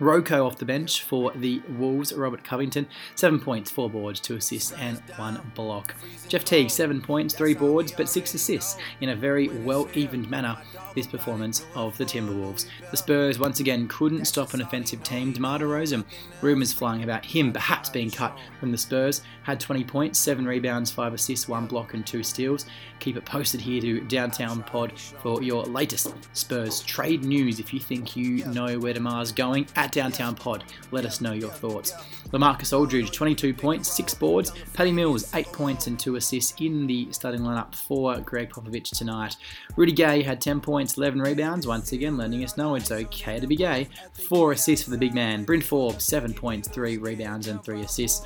Rocco 0.00 0.46
off 0.46 0.56
the 0.56 0.64
bench 0.64 1.04
for 1.04 1.30
the 1.32 1.60
Wolves, 1.68 2.12
Robert 2.14 2.42
Covington, 2.42 2.88
7 3.16 3.38
points, 3.38 3.70
4 3.70 3.90
boards, 3.90 4.18
2 4.18 4.36
assists, 4.36 4.72
and 4.72 4.98
1 5.16 5.52
block. 5.54 5.94
Jeff 6.26 6.44
Teague, 6.44 6.70
7 6.70 7.02
points, 7.02 7.34
3 7.34 7.54
boards, 7.54 7.92
but 7.92 8.08
6 8.08 8.34
assists 8.34 8.78
in 9.02 9.10
a 9.10 9.14
very 9.16 9.48
well 9.48 9.88
evened 9.94 10.30
manner 10.30 10.56
this 10.94 11.06
performance 11.06 11.66
of 11.74 11.96
the 11.98 12.04
Timberwolves. 12.04 12.66
The 12.90 12.96
Spurs 12.96 13.38
once 13.38 13.60
again 13.60 13.86
couldn't 13.88 14.24
stop 14.24 14.54
an 14.54 14.62
offensive 14.62 15.02
team. 15.02 15.32
DeMar 15.32 15.58
DeRozan, 15.58 16.04
rumours 16.40 16.72
flying 16.72 17.02
about 17.02 17.24
him 17.24 17.52
perhaps 17.52 17.90
being 17.90 18.10
cut 18.10 18.36
from 18.58 18.72
the 18.72 18.78
Spurs, 18.78 19.22
had 19.42 19.60
20 19.60 19.84
points, 19.84 20.18
7 20.18 20.46
rebounds, 20.46 20.90
5 20.90 21.12
assists, 21.12 21.46
1 21.46 21.66
block, 21.66 21.92
and 21.92 22.06
2 22.06 22.22
steals. 22.22 22.64
Keep 23.00 23.18
it 23.18 23.24
posted 23.24 23.60
here 23.60 23.80
to 23.82 24.00
Downtown 24.02 24.62
Pod 24.62 24.98
for 24.98 25.42
your 25.42 25.64
latest 25.64 26.14
Spurs 26.32 26.80
trade 26.80 27.24
news. 27.24 27.60
If 27.60 27.74
you 27.74 27.80
think 27.80 28.16
you 28.16 28.44
know 28.46 28.78
where 28.78 28.94
DeMar's 28.94 29.32
going, 29.32 29.66
at 29.76 29.89
Downtown 29.92 30.34
Pod, 30.34 30.64
let 30.90 31.04
us 31.04 31.20
know 31.20 31.32
your 31.32 31.50
thoughts. 31.50 31.92
Lamarcus 32.32 32.76
Aldridge, 32.76 33.10
22 33.10 33.52
points, 33.54 33.90
6 33.92 34.14
boards. 34.14 34.52
Patty 34.72 34.92
Mills, 34.92 35.34
8 35.34 35.46
points 35.52 35.86
and 35.86 35.98
2 35.98 36.16
assists 36.16 36.54
in 36.60 36.86
the 36.86 37.08
starting 37.12 37.40
lineup 37.40 37.74
for 37.74 38.18
Gregg 38.20 38.50
Popovich 38.50 38.96
tonight. 38.96 39.36
Rudy 39.76 39.92
Gay 39.92 40.22
had 40.22 40.40
10 40.40 40.60
points, 40.60 40.96
11 40.96 41.20
rebounds, 41.20 41.66
once 41.66 41.92
again 41.92 42.16
letting 42.16 42.44
us 42.44 42.56
know 42.56 42.74
it's 42.74 42.92
okay 42.92 43.40
to 43.40 43.46
be 43.46 43.56
gay. 43.56 43.88
4 44.28 44.52
assists 44.52 44.84
for 44.84 44.90
the 44.90 44.98
big 44.98 45.14
man. 45.14 45.44
Bryn 45.44 45.60
Forbes, 45.60 46.04
7 46.04 46.32
points, 46.34 46.68
3 46.68 46.98
rebounds 46.98 47.48
and 47.48 47.62
3 47.64 47.80
assists. 47.82 48.24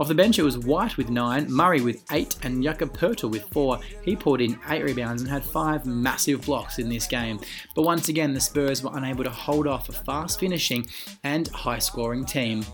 Off 0.00 0.08
the 0.08 0.14
bench, 0.14 0.40
it 0.40 0.42
was 0.42 0.58
White 0.58 0.96
with 0.96 1.08
9, 1.08 1.52
Murray 1.52 1.80
with 1.80 2.02
8, 2.10 2.38
and 2.42 2.62
Jakob 2.62 2.96
Poeltl 2.96 3.30
with 3.30 3.48
4. 3.50 3.78
He 4.02 4.16
poured 4.16 4.40
in 4.40 4.58
8 4.68 4.82
rebounds 4.82 5.22
and 5.22 5.30
had 5.30 5.44
5 5.44 5.86
massive 5.86 6.42
blocks 6.42 6.80
in 6.80 6.88
this 6.88 7.06
game. 7.06 7.38
But 7.76 7.82
once 7.82 8.08
again, 8.08 8.34
the 8.34 8.40
Spurs 8.40 8.82
were 8.82 8.90
unable 8.94 9.22
to 9.22 9.30
hold 9.30 9.68
off 9.68 9.88
a 9.88 9.92
fast 9.92 10.40
finishing 10.40 10.86
and 11.22 11.46
high 11.48 11.78
scoring 11.78 12.24
team. 12.24 12.64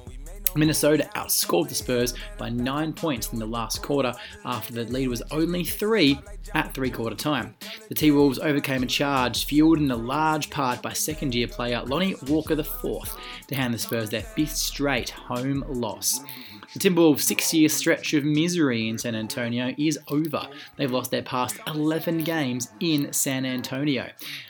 Minnesota 0.57 1.09
outscored 1.17 1.69
the 1.69 1.75
Spurs 1.75 2.15
by 2.39 2.49
9 2.49 2.93
points 2.93 3.33
in 3.33 3.39
the 3.39 3.47
last 3.47 3.83
quarter 3.83 4.13
after 4.45 4.73
the 4.73 4.85
lead 4.85 5.09
was 5.09 5.23
only 5.31 5.65
3 5.65 6.19
at 6.55 6.73
three 6.75 6.91
quarter 6.91 7.17
time. 7.17 7.55
The 7.89 7.95
T 7.95 8.11
Wolves 8.11 8.39
overcame 8.39 8.83
a 8.83 8.87
charge 8.87 9.45
fueled 9.45 9.79
in 9.79 9.91
a 9.91 9.97
large 9.97 10.51
part 10.51 10.83
by 10.83 10.93
second 10.93 11.35
year 11.35 11.49
player 11.49 11.83
Lonnie 11.83 12.17
Walker 12.27 12.59
IV 12.59 13.17
to 13.49 13.55
hand 13.55 13.75
the 13.75 13.79
Spurs 13.79 14.11
their 14.11 14.23
fifth 14.23 14.57
straight 14.57 15.11
home 15.11 15.65
loss. 15.69 16.21
The 16.75 16.79
Timberwolves' 16.79 17.23
six 17.23 17.53
year 17.53 17.69
stretch 17.69 18.15
of 18.15 18.25
misery 18.25 18.89
in 18.89 18.99
San 18.99 19.15
Antonio 19.15 19.75
is 19.77 19.99
over. 20.09 20.47
They've 20.77 20.91
lost 20.91 21.11
their 21.11 21.23
past 21.23 21.59
11 21.67 22.19
games 22.19 22.69
in 22.79 23.13
San 23.13 23.45
Antonio. 23.45 24.09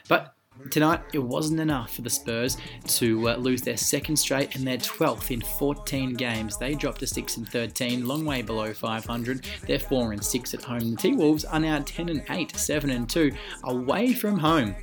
But 0.09 0.35
Tonight, 0.69 1.01
it 1.13 1.19
wasn't 1.19 1.61
enough 1.61 1.95
for 1.95 2.03
the 2.03 2.11
Spurs 2.11 2.57
to 2.87 3.31
uh, 3.31 3.37
lose 3.37 3.63
their 3.63 3.77
second 3.77 4.17
straight 4.17 4.55
and 4.55 4.67
their 4.67 4.77
12th 4.79 5.31
in 5.31 5.41
14 5.41 6.15
games. 6.15 6.57
They 6.59 6.75
dropped 6.75 7.01
to 7.01 7.07
6 7.07 7.37
and 7.39 7.49
13, 7.49 8.07
long 8.07 8.25
way 8.25 8.43
below 8.43 8.73
500. 8.73 9.47
They're 9.67 9.79
4 9.79 10.13
and 10.13 10.25
6 10.25 10.55
at 10.55 10.63
home. 10.63 10.91
The 10.91 10.97
T 10.97 11.13
Wolves 11.15 11.45
are 11.45 11.61
now 11.61 11.83
10 11.85 12.09
and 12.09 12.25
8, 12.29 12.57
7 12.57 12.91
and 12.91 13.09
2, 13.09 13.33
away 13.65 14.13
from 14.13 14.39
home 14.39 14.75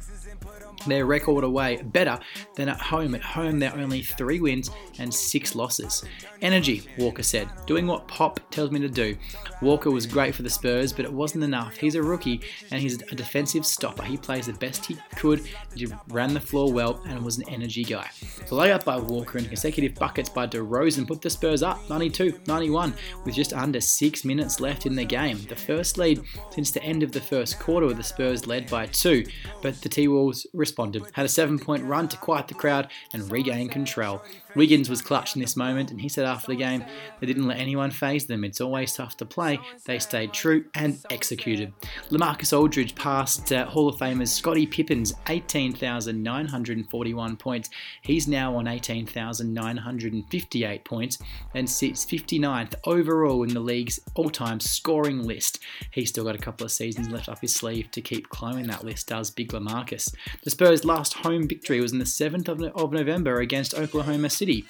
their 0.85 1.05
record 1.05 1.43
away 1.43 1.81
better 1.81 2.19
than 2.55 2.69
at 2.69 2.79
home. 2.79 3.15
At 3.15 3.21
home, 3.21 3.59
they're 3.59 3.75
only 3.75 4.01
three 4.01 4.39
wins 4.39 4.69
and 4.99 5.13
six 5.13 5.55
losses. 5.55 6.03
Energy, 6.41 6.87
Walker 6.97 7.23
said, 7.23 7.49
doing 7.65 7.87
what 7.87 8.07
Pop 8.07 8.39
tells 8.51 8.71
me 8.71 8.79
to 8.79 8.89
do. 8.89 9.17
Walker 9.61 9.89
was 9.89 10.05
great 10.05 10.35
for 10.35 10.43
the 10.43 10.49
Spurs, 10.49 10.93
but 10.93 11.05
it 11.05 11.11
wasn't 11.11 11.43
enough. 11.43 11.77
He's 11.77 11.95
a 11.95 12.03
rookie 12.03 12.41
and 12.71 12.81
he's 12.81 13.01
a 13.01 13.15
defensive 13.15 13.65
stopper. 13.65 14.03
He 14.03 14.17
plays 14.17 14.45
the 14.45 14.53
best 14.53 14.85
he 14.85 14.97
could, 15.15 15.43
he 15.75 15.87
ran 16.09 16.33
the 16.33 16.39
floor 16.39 16.71
well, 16.71 17.01
and 17.07 17.23
was 17.23 17.37
an 17.37 17.49
energy 17.49 17.83
guy. 17.83 18.09
The 18.21 18.55
layup 18.55 18.85
by 18.85 18.97
Walker 18.97 19.37
and 19.37 19.47
consecutive 19.47 19.95
buckets 19.95 20.29
by 20.29 20.47
DeRozan 20.47 21.07
put 21.07 21.21
the 21.21 21.29
Spurs 21.29 21.63
up 21.63 21.89
92 21.89 22.39
91 22.47 22.93
with 23.25 23.35
just 23.35 23.53
under 23.53 23.81
six 23.81 24.23
minutes 24.23 24.59
left 24.59 24.85
in 24.85 24.95
the 24.95 25.05
game. 25.05 25.39
The 25.49 25.55
first 25.55 25.97
lead 25.97 26.21
since 26.51 26.71
the 26.71 26.83
end 26.83 27.03
of 27.03 27.11
the 27.11 27.21
first 27.21 27.59
quarter, 27.59 27.87
with 27.87 27.97
the 27.97 28.03
Spurs 28.03 28.47
led 28.47 28.69
by 28.69 28.85
two, 28.87 29.25
but 29.61 29.81
the 29.81 29.89
T 29.89 30.07
Wolves 30.07 30.45
responded, 30.67 31.03
had 31.13 31.25
a 31.25 31.29
seven 31.29 31.57
point 31.57 31.83
run 31.83 32.07
to 32.09 32.17
quiet 32.17 32.47
the 32.47 32.53
crowd 32.53 32.89
and 33.13 33.31
regain 33.31 33.69
control. 33.69 34.21
Wiggins 34.57 34.89
was 34.89 35.01
clutch 35.03 35.35
in 35.35 35.41
this 35.41 35.55
moment, 35.55 35.91
and 35.91 36.01
he 36.01 36.09
said 36.09 36.25
after 36.25 36.47
the 36.47 36.55
game 36.55 36.83
they 37.19 37.27
didn't 37.27 37.45
let 37.47 37.59
anyone 37.59 37.91
phase 37.91 38.25
them. 38.25 38.43
It's 38.43 38.59
always 38.59 38.91
tough 38.93 39.15
to 39.17 39.25
play. 39.25 39.59
They 39.85 39.99
stayed 39.99 40.33
true 40.33 40.65
and 40.73 40.97
executed. 41.11 41.71
Lamarcus 42.09 42.57
Aldridge 42.57 42.95
passed 42.95 43.53
uh, 43.53 43.67
Hall 43.67 43.87
of 43.87 43.97
Famers 43.97 44.29
Scottie 44.29 44.65
Pippen's 44.65 45.13
18,941 45.29 47.37
points. 47.37 47.69
He's 48.01 48.27
now 48.27 48.55
on 48.55 48.67
18,958 48.67 50.83
points 50.83 51.19
and 51.53 51.69
sits 51.69 52.03
59th 52.03 52.73
overall 52.85 53.43
in 53.43 53.53
the 53.53 53.59
league's 53.59 53.99
all-time 54.15 54.59
scoring 54.59 55.21
list. 55.21 55.59
He's 55.91 56.09
still 56.09 56.23
got 56.23 56.33
a 56.35 56.39
couple 56.39 56.65
of 56.65 56.71
seasons 56.71 57.09
left 57.09 57.29
up 57.29 57.41
his 57.41 57.53
sleeve 57.53 57.91
to 57.91 58.01
keep 58.01 58.29
climbing 58.29 58.65
that 58.67 58.83
list, 58.83 59.09
does 59.09 59.29
Big 59.29 59.49
Lamarcus. 59.49 60.15
The 60.43 60.49
Spurs' 60.49 60.83
last 60.83 61.13
home 61.13 61.47
victory 61.47 61.79
was 61.79 61.91
in 61.91 61.99
the 61.99 62.05
7th 62.05 62.47
of, 62.47 62.59
of 62.75 62.91
November 62.91 63.39
against 63.39 63.75
Oklahoma 63.75 64.31
City. 64.31 64.46
City. 64.47 64.65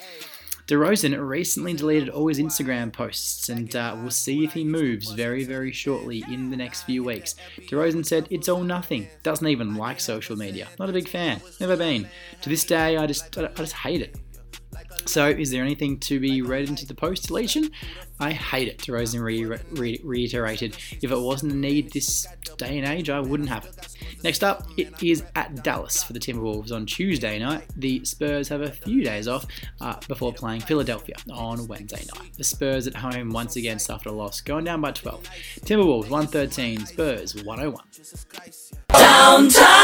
DeRozan 0.66 1.16
recently 1.26 1.74
deleted 1.74 2.10
all 2.10 2.28
his 2.28 2.40
Instagram 2.40 2.92
posts, 2.92 3.48
and 3.50 3.74
uh, 3.76 3.96
we'll 4.02 4.10
see 4.10 4.44
if 4.44 4.54
he 4.54 4.66
moves 4.66 5.12
very, 5.12 5.44
very 5.44 5.72
shortly 5.72 6.26
in 6.28 6.50
the 6.50 6.58
next 6.58 6.84
few 6.84 7.04
weeks. 7.04 7.36
DeRozan 7.70 8.04
said, 8.04 8.28
It's 8.32 8.50
all 8.50 8.64
nothing. 8.64 9.08
Doesn't 9.22 9.48
even 9.48 9.76
like 9.76 10.00
social 10.00 10.36
media. 10.36 10.68
Not 10.80 10.90
a 10.90 10.94
big 10.94 11.08
fan. 11.08 11.42
Never 11.62 11.78
been. 11.78 12.10
To 12.42 12.50
this 12.50 12.66
day, 12.66 12.98
I 12.98 13.06
just, 13.06 13.38
I 13.38 13.48
just 13.56 13.74
hate 13.74 14.02
it. 14.02 14.16
So, 15.08 15.28
is 15.30 15.52
there 15.52 15.64
anything 15.64 16.00
to 16.02 16.20
be 16.20 16.42
read 16.42 16.68
into 16.68 16.86
the 16.86 16.94
post 16.94 17.28
deletion? 17.28 17.72
I 18.20 18.32
hate 18.32 18.68
it, 18.68 18.80
DeRozan 18.80 19.22
re- 19.22 19.46
re- 19.72 20.02
reiterated. 20.04 20.76
If 21.02 21.12
it 21.12 21.20
wasn't 21.20 21.54
a 21.54 21.56
need 21.56 21.94
this 21.94 22.28
day 22.58 22.78
and 22.80 22.88
age, 22.88 23.10
I 23.10 23.20
wouldn't 23.20 23.48
have 23.50 23.66
it. 23.66 23.88
Next 24.24 24.44
up, 24.44 24.68
it 24.76 25.02
is 25.02 25.24
at 25.36 25.64
Dallas 25.64 26.04
for 26.04 26.14
the 26.14 26.20
Timberwolves 26.20 26.72
on 26.72 26.86
Tuesday 26.86 27.40
night. 27.40 27.66
The 27.78 28.04
Spurs 28.04 28.50
have 28.50 28.62
a 28.62 28.72
few 28.72 29.04
days 29.04 29.28
off 29.28 29.46
uh, 29.80 29.96
before 30.08 30.34
playing 30.34 30.62
Philadelphia 30.62 31.16
on 31.32 31.68
Wednesday 31.68 32.04
night. 32.16 32.34
The 32.36 32.44
Spurs 32.44 32.88
at 32.88 32.96
home 32.96 33.30
once 33.30 33.56
again 33.56 33.80
suffered 33.80 34.10
a 34.10 34.14
loss, 34.14 34.42
going 34.42 34.66
down 34.66 34.82
by 34.82 34.92
12. 34.92 35.24
Timberwolves 35.62 36.10
113, 36.10 36.86
Spurs 36.86 37.36
101. 37.44 37.84
Downtown! 38.90 39.78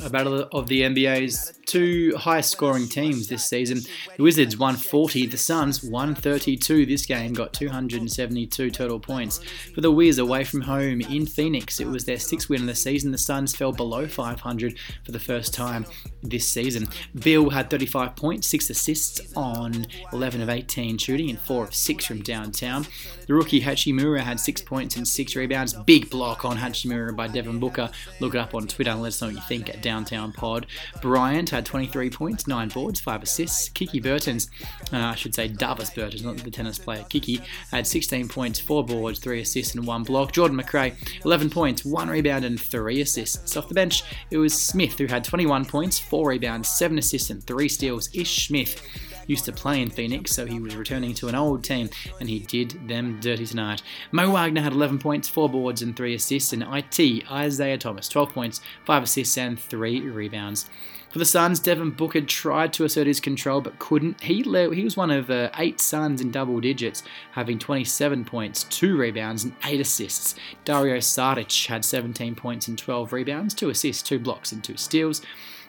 A 0.00 0.08
battle 0.08 0.48
of 0.52 0.68
the 0.68 0.82
NBA's 0.82 1.58
two 1.66 2.14
highest 2.16 2.50
scoring 2.50 2.88
teams 2.88 3.28
this 3.28 3.44
season. 3.44 3.80
The 4.16 4.22
Wizards 4.22 4.56
140, 4.56 5.26
the 5.26 5.36
Suns 5.36 5.82
132. 5.82 6.86
This 6.86 7.04
game 7.04 7.32
got 7.34 7.52
272 7.52 8.70
total 8.70 8.98
points. 8.98 9.40
For 9.74 9.80
the 9.80 9.90
Wiz 9.90 10.18
away 10.18 10.44
from 10.44 10.62
home 10.62 11.02
in 11.02 11.26
Phoenix, 11.26 11.78
it 11.78 11.86
was 11.86 12.04
their 12.04 12.18
sixth 12.18 12.48
win 12.48 12.62
of 12.62 12.66
the 12.66 12.74
season. 12.74 13.12
The 13.12 13.18
Suns 13.18 13.54
fell 13.54 13.72
below 13.72 14.06
500 14.06 14.78
for 15.04 15.12
the 15.12 15.20
first 15.20 15.52
time 15.52 15.84
this 16.22 16.48
season. 16.48 16.88
Beal 17.22 17.50
had 17.50 17.68
35 17.70 18.16
points, 18.16 18.48
6 18.48 18.70
assists 18.70 19.20
on 19.36 19.86
11 20.12 20.40
of 20.40 20.48
18 20.48 20.98
shooting 20.98 21.30
and 21.30 21.38
4 21.38 21.64
of 21.64 21.74
6 21.74 22.04
from 22.04 22.22
downtown. 22.22 22.86
The 23.26 23.34
rookie 23.34 23.60
Hachimura 23.60 24.20
had 24.20 24.40
6 24.40 24.62
points 24.62 24.96
and 24.96 25.06
6 25.06 25.36
rebounds. 25.36 25.74
Big 25.74 26.10
block 26.10 26.44
on 26.44 26.56
Hachimura 26.56 27.14
by 27.14 27.28
Devin 27.28 27.60
Booker. 27.60 27.90
Look 28.20 28.34
it 28.34 28.38
up 28.38 28.54
on 28.54 28.66
Twitter 28.66 28.90
and 28.90 29.02
let 29.02 29.08
us 29.08 29.20
know 29.20 29.28
what 29.28 29.36
you 29.36 29.42
think 29.42 29.81
downtown 29.82 30.32
pod. 30.32 30.66
Bryant 31.00 31.50
had 31.50 31.66
23 31.66 32.10
points, 32.10 32.46
9 32.46 32.68
boards, 32.68 33.00
5 33.00 33.22
assists. 33.22 33.68
Kiki 33.68 34.00
Bertens, 34.00 34.50
uh, 34.92 34.98
I 34.98 35.14
should 35.14 35.34
say 35.34 35.48
Davis 35.48 35.90
Bertans, 35.90 36.24
not 36.24 36.36
the 36.38 36.50
tennis 36.50 36.78
player. 36.78 37.04
Kiki 37.08 37.40
had 37.70 37.86
16 37.86 38.28
points, 38.28 38.58
4 38.58 38.84
boards, 38.84 39.18
3 39.18 39.40
assists, 39.40 39.74
and 39.74 39.86
1 39.86 40.02
block. 40.04 40.32
Jordan 40.32 40.58
McRae, 40.58 40.94
11 41.24 41.50
points, 41.50 41.84
1 41.84 42.08
rebound, 42.08 42.44
and 42.44 42.60
3 42.60 43.00
assists. 43.00 43.56
Off 43.56 43.68
the 43.68 43.74
bench, 43.74 44.02
it 44.30 44.38
was 44.38 44.54
Smith 44.54 44.98
who 44.98 45.06
had 45.06 45.24
21 45.24 45.64
points, 45.64 45.98
4 45.98 46.28
rebounds, 46.28 46.68
7 46.68 46.98
assists, 46.98 47.30
and 47.30 47.42
3 47.44 47.68
steals. 47.68 48.08
Ish 48.14 48.46
Smith 48.46 48.80
used 49.26 49.44
to 49.46 49.52
play 49.52 49.80
in 49.80 49.90
Phoenix, 49.90 50.32
so 50.32 50.46
he 50.46 50.60
was 50.60 50.76
returning 50.76 51.14
to 51.14 51.28
an 51.28 51.34
old 51.34 51.64
team, 51.64 51.90
and 52.20 52.28
he 52.28 52.40
did 52.40 52.88
them 52.88 53.20
dirty 53.20 53.46
tonight. 53.46 53.82
Mo 54.10 54.30
Wagner 54.30 54.60
had 54.60 54.72
11 54.72 54.98
points, 54.98 55.28
4 55.28 55.48
boards, 55.48 55.82
and 55.82 55.96
3 55.96 56.14
assists, 56.14 56.52
and 56.52 56.62
IT 56.62 57.30
Isaiah 57.30 57.78
Thomas, 57.78 58.08
12 58.08 58.32
points, 58.32 58.60
5 58.84 59.02
assists, 59.02 59.36
and 59.38 59.58
3 59.58 60.00
rebounds. 60.00 60.68
For 61.12 61.18
the 61.18 61.26
Suns, 61.26 61.60
Devin 61.60 61.90
Booker 61.90 62.22
tried 62.22 62.72
to 62.72 62.84
assert 62.84 63.06
his 63.06 63.20
control 63.20 63.60
but 63.60 63.78
couldn't. 63.78 64.22
He 64.22 64.42
he 64.42 64.82
was 64.82 64.96
one 64.96 65.10
of 65.10 65.28
uh, 65.28 65.50
eight 65.58 65.78
Suns 65.78 66.22
in 66.22 66.30
double 66.30 66.58
digits, 66.58 67.02
having 67.32 67.58
27 67.58 68.24
points, 68.24 68.64
2 68.64 68.96
rebounds, 68.96 69.44
and 69.44 69.54
8 69.62 69.78
assists. 69.78 70.34
Dario 70.64 70.96
Saric 70.96 71.66
had 71.66 71.84
17 71.84 72.34
points 72.34 72.66
and 72.66 72.78
12 72.78 73.12
rebounds, 73.12 73.52
2 73.52 73.68
assists, 73.68 74.02
2 74.02 74.20
blocks, 74.20 74.52
and 74.52 74.64
2 74.64 74.78
steals. 74.78 75.20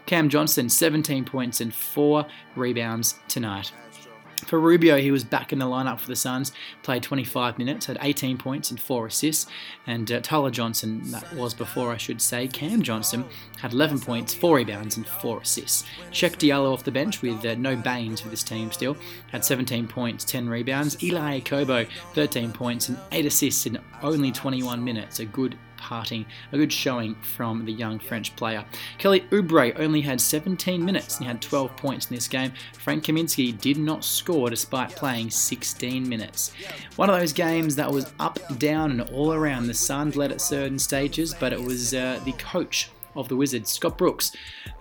Cam 0.06 0.30
Johnson, 0.30 0.70
17 0.70 1.26
points 1.26 1.62
and 1.62 1.74
4 1.74 2.26
rebounds 2.56 3.16
tonight. 3.28 3.72
For 4.46 4.60
Rubio, 4.60 4.98
he 4.98 5.12
was 5.12 5.24
back 5.24 5.54
in 5.54 5.60
the 5.60 5.66
lineup 5.66 6.00
for 6.00 6.08
the 6.08 6.16
Suns, 6.16 6.52
played 6.82 7.04
25 7.04 7.58
minutes, 7.58 7.86
had 7.86 7.98
18 8.02 8.38
points 8.38 8.72
and 8.72 8.80
4 8.80 9.08
assists. 9.08 9.50
And 9.88 10.12
uh, 10.12 10.20
Tyler 10.22 10.52
Johnson, 10.52 11.12
that 11.12 11.34
was 11.34 11.54
before 11.54 11.92
I 11.92 11.98
should 11.98 12.22
say, 12.22 12.48
Cam 12.48 12.82
Johnson, 12.82 13.26
had 13.62 13.74
11 13.74 14.02
points, 14.02 14.34
4 14.34 14.58
rebounds, 14.58 14.98
and 14.98 15.08
4 15.08 15.40
assists. 15.42 15.86
Cheick 16.12 16.36
Diallo 16.36 16.74
off 16.74 16.84
the 16.84 16.92
bench 16.92 17.22
with 17.22 17.46
uh, 17.46 17.56
no 17.56 17.76
Baynes 17.76 18.22
for 18.22 18.30
this 18.30 18.44
team 18.44 18.72
still, 18.72 18.98
had 19.32 19.46
17 19.46 19.88
points, 19.88 20.26
10 20.26 20.50
rebounds. 20.50 20.96
Elie 20.96 21.42
Okobo, 21.42 21.88
13 22.14 22.52
points 22.52 22.90
and 22.90 22.98
8 23.12 23.26
assists 23.26 23.66
in 23.66 23.80
only 24.02 24.32
21 24.32 24.84
minutes. 24.84 25.20
A 25.20 25.26
good 25.26 25.58
parting, 25.84 26.26
a 26.54 26.58
good 26.58 26.72
showing 26.72 27.16
from 27.16 27.66
the 27.66 27.74
young 27.74 28.00
French 28.00 28.34
player. 28.38 28.64
Kelly 28.98 29.22
Oubre 29.32 29.78
only 29.78 30.00
had 30.00 30.22
17 30.22 30.84
minutes 30.84 31.18
and 31.18 31.26
he 31.26 31.28
had 31.28 31.42
12 31.42 31.76
points 31.76 32.10
in 32.10 32.16
this 32.16 32.30
game. 32.30 32.54
Frank 32.80 33.04
Kaminsky 33.04 33.60
did 33.60 33.78
not 33.78 34.06
score 34.06 34.50
despite 34.50 34.96
playing 34.96 35.30
16 35.30 36.08
minutes. 36.08 36.54
One 36.96 37.10
of 37.10 37.20
those 37.20 37.34
games 37.34 37.76
that 37.76 37.92
was 37.92 38.14
up, 38.20 38.40
down, 38.58 38.92
and 38.92 39.02
all 39.12 39.34
around. 39.34 39.68
The 39.68 39.74
Suns 39.74 40.16
led 40.16 40.32
at 40.32 40.40
certain 40.40 40.80
stages, 40.80 41.34
but 41.34 41.52
it 41.52 41.62
was 41.62 41.94
uh, 41.94 42.22
the 42.24 42.32
coach 42.34 42.90
of 43.16 43.28
the 43.30 43.36
Wizards, 43.36 43.72
Scott 43.72 43.98
Brooks, 43.98 44.32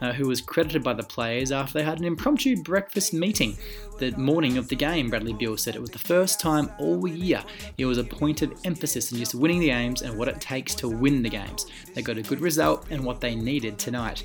uh, 0.01 0.13
who 0.13 0.29
was 0.29 0.41
credited 0.41 0.83
by 0.83 0.95
the 0.95 1.03
players 1.03 1.53
after 1.53 1.79
they 1.79 1.85
had 1.85 1.99
an 1.99 2.05
impromptu 2.05 2.63
breakfast 2.63 3.13
meeting 3.13 3.57
the 3.99 4.17
morning 4.19 4.59
of 4.59 4.69
the 4.69 4.77
game. 4.77 5.11
Bradley 5.11 5.33
Beal 5.33 5.57
said 5.57 5.77
it 5.77 5.81
was 5.81 5.91
the 5.91 5.99
first 5.99 6.41
time 6.41 6.71
all 6.79 7.07
year 7.07 7.43
it 7.79 7.87
was 7.87 7.99
a 7.99 8.05
point 8.05 8.43
of 8.43 8.53
emphasis 8.65 9.13
in 9.13 9.19
just 9.19 9.35
winning 9.35 9.61
the 9.61 9.69
games 9.69 10.03
and 10.03 10.19
what 10.19 10.29
it 10.29 10.41
takes 10.41 10.75
to 10.77 10.89
win 10.89 11.23
the 11.23 11.29
games. 11.29 11.67
They 11.95 12.03
got 12.03 12.19
a 12.19 12.23
good 12.23 12.41
result 12.41 12.87
and 12.91 13.05
what 13.05 13.21
they 13.21 13.35
needed 13.35 13.79
tonight. 13.79 14.25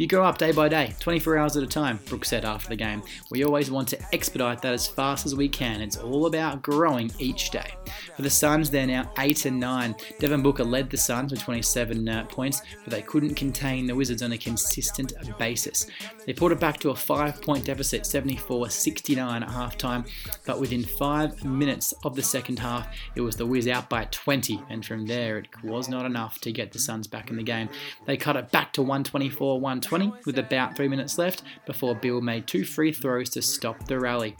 You 0.00 0.06
grow 0.06 0.24
up 0.24 0.38
day 0.38 0.50
by 0.50 0.70
day, 0.70 0.94
24 0.98 1.36
hours 1.36 1.58
at 1.58 1.62
a 1.62 1.66
time, 1.66 2.00
Brooks 2.06 2.30
said 2.30 2.46
after 2.46 2.70
the 2.70 2.76
game. 2.76 3.02
We 3.30 3.44
always 3.44 3.70
want 3.70 3.86
to 3.88 3.98
expedite 4.14 4.62
that 4.62 4.72
as 4.72 4.86
fast 4.86 5.26
as 5.26 5.34
we 5.34 5.46
can. 5.46 5.82
It's 5.82 5.98
all 5.98 6.24
about 6.24 6.62
growing 6.62 7.12
each 7.18 7.50
day. 7.50 7.74
For 8.16 8.22
the 8.22 8.30
Suns, 8.30 8.70
they're 8.70 8.86
now 8.86 9.12
8 9.18 9.44
and 9.44 9.60
9. 9.60 9.94
Devin 10.18 10.42
Booker 10.42 10.64
led 10.64 10.88
the 10.88 10.96
Suns 10.96 11.32
with 11.32 11.42
27 11.42 12.08
uh, 12.08 12.24
points, 12.30 12.62
but 12.82 12.92
they 12.92 13.02
couldn't 13.02 13.34
contain 13.34 13.86
the 13.86 13.94
Wizards 13.94 14.22
on 14.22 14.32
a 14.32 14.38
consistent 14.38 15.12
basis. 15.38 15.86
They 16.24 16.32
pulled 16.32 16.52
it 16.52 16.60
back 16.60 16.80
to 16.80 16.90
a 16.90 16.96
5 16.96 17.42
point 17.42 17.66
deficit, 17.66 18.06
74 18.06 18.70
69 18.70 19.42
at 19.42 19.48
halftime, 19.50 20.08
but 20.46 20.58
within 20.58 20.82
5 20.82 21.44
minutes 21.44 21.92
of 22.04 22.16
the 22.16 22.22
second 22.22 22.58
half, 22.58 22.88
it 23.16 23.20
was 23.20 23.36
the 23.36 23.44
Wiz 23.44 23.68
out 23.68 23.90
by 23.90 24.06
20, 24.10 24.62
and 24.70 24.82
from 24.82 25.04
there, 25.04 25.36
it 25.36 25.48
was 25.62 25.90
not 25.90 26.06
enough 26.06 26.40
to 26.40 26.52
get 26.52 26.72
the 26.72 26.78
Suns 26.78 27.06
back 27.06 27.28
in 27.28 27.36
the 27.36 27.42
game. 27.42 27.68
They 28.06 28.16
cut 28.16 28.36
it 28.36 28.50
back 28.50 28.72
to 28.72 28.80
124 28.80 29.60
120 29.60 29.89
20 29.90 30.12
with 30.24 30.38
about 30.38 30.76
3 30.76 30.86
minutes 30.86 31.18
left 31.18 31.42
before 31.66 31.96
Beal 31.96 32.20
made 32.20 32.46
two 32.46 32.64
free 32.64 32.92
throws 32.92 33.28
to 33.30 33.42
stop 33.42 33.86
the 33.86 33.98
rally. 33.98 34.36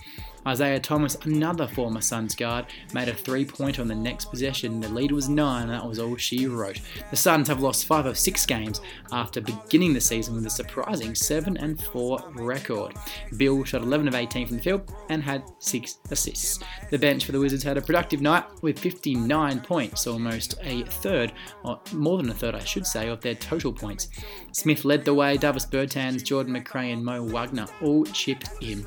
Isaiah 0.47 0.80
Thomas, 0.80 1.16
another 1.24 1.66
former 1.66 2.01
Suns 2.01 2.34
guard, 2.34 2.66
made 2.95 3.09
a 3.09 3.14
three 3.14 3.45
pointer 3.45 3.82
on 3.82 3.88
the 3.88 3.95
next 3.95 4.26
possession. 4.26 4.80
The 4.80 4.88
lead 4.88 5.12
was 5.12 5.28
nine, 5.28 5.64
and 5.64 5.72
that 5.72 5.86
was 5.86 5.99
all 5.99 6.16
she 6.16 6.47
wrote. 6.47 6.80
The 7.11 7.16
Suns 7.16 7.49
have 7.49 7.61
lost 7.61 7.86
five 7.86 8.07
of 8.07 8.18
six 8.18 8.47
games 8.47 8.80
after 9.12 9.41
beginning 9.41 9.95
the 9.95 10.01
season 10.01 10.34
with 10.34 10.47
a 10.47 10.51
surprising 10.51 11.14
7 11.14 11.57
and 11.57 11.80
4 11.80 12.32
record. 12.36 12.95
Beal 13.36 13.64
shot 13.64 13.82
11 13.82 14.09
of 14.09 14.14
18 14.14 14.47
from 14.47 14.57
the 14.57 14.62
field 14.62 14.93
and 15.09 15.22
had 15.22 15.45
six 15.59 15.99
assists. 16.11 16.59
The 16.91 16.99
bench 16.99 17.24
for 17.24 17.32
the 17.32 17.41
Wizards 17.41 17.62
had 17.62 17.76
a 17.76 17.82
productive 17.82 18.20
night 18.20 18.45
with 18.62 18.78
59 18.78 19.61
points, 19.61 20.07
almost 20.07 20.55
a 20.62 20.82
third, 20.84 21.32
or 21.64 21.80
more 21.93 22.16
than 22.16 22.30
a 22.30 22.34
third, 22.34 22.55
I 22.55 22.64
should 22.64 22.86
say, 22.86 23.09
of 23.09 23.20
their 23.20 23.34
total 23.34 23.72
points. 23.72 24.09
Smith 24.53 24.84
led 24.84 25.05
the 25.05 25.14
way, 25.14 25.36
Davis 25.36 25.66
Bertans, 25.66 26.24
Jordan 26.24 26.55
McRae, 26.55 26.93
and 26.93 27.05
Mo 27.05 27.22
Wagner 27.24 27.66
all 27.82 28.05
chipped 28.07 28.51
in. 28.61 28.86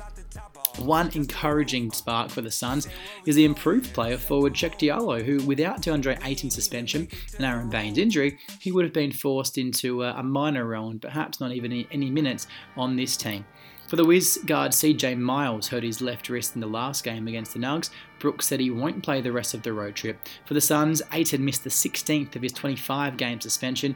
One 0.78 1.10
encouraging 1.14 1.92
spark 1.92 2.30
for 2.30 2.40
the 2.42 2.50
Suns 2.50 2.88
is 3.26 3.36
the 3.36 3.44
improved 3.44 3.94
player 3.94 4.18
forward 4.18 4.54
Cheick 4.54 4.78
Diallo, 4.78 5.24
who, 5.24 5.38
without 5.44 5.82
DeAndre 5.82 6.18
Ayton's 6.24 6.54
suspension 6.54 7.08
and 7.36 7.46
Aaron 7.46 7.70
Baynes' 7.70 7.98
injury, 7.98 8.38
he 8.58 8.72
would 8.72 8.84
have 8.84 8.92
been 8.92 9.12
forced 9.12 9.56
into 9.56 10.02
a 10.02 10.22
minor 10.22 10.66
role 10.66 10.90
and 10.90 11.00
perhaps 11.00 11.40
not 11.40 11.52
even 11.52 11.86
any 11.90 12.10
minutes 12.10 12.48
on 12.76 12.96
this 12.96 13.16
team. 13.16 13.44
For 13.86 13.96
the 13.96 14.04
Wiz 14.04 14.38
guard, 14.46 14.72
CJ 14.72 15.18
Miles 15.18 15.68
hurt 15.68 15.82
his 15.82 16.00
left 16.00 16.30
wrist 16.30 16.54
in 16.54 16.60
the 16.60 16.66
last 16.66 17.04
game 17.04 17.28
against 17.28 17.52
the 17.52 17.60
Nugs. 17.60 17.90
Brooks 18.18 18.46
said 18.46 18.58
he 18.58 18.70
won't 18.70 19.04
play 19.04 19.20
the 19.20 19.30
rest 19.30 19.52
of 19.52 19.62
the 19.62 19.74
road 19.74 19.94
trip. 19.94 20.26
For 20.46 20.54
the 20.54 20.60
Suns, 20.60 21.02
Ayton 21.12 21.44
missed 21.44 21.64
the 21.64 21.70
16th 21.70 22.34
of 22.34 22.42
his 22.42 22.52
25 22.52 23.18
game 23.18 23.40
suspension. 23.40 23.94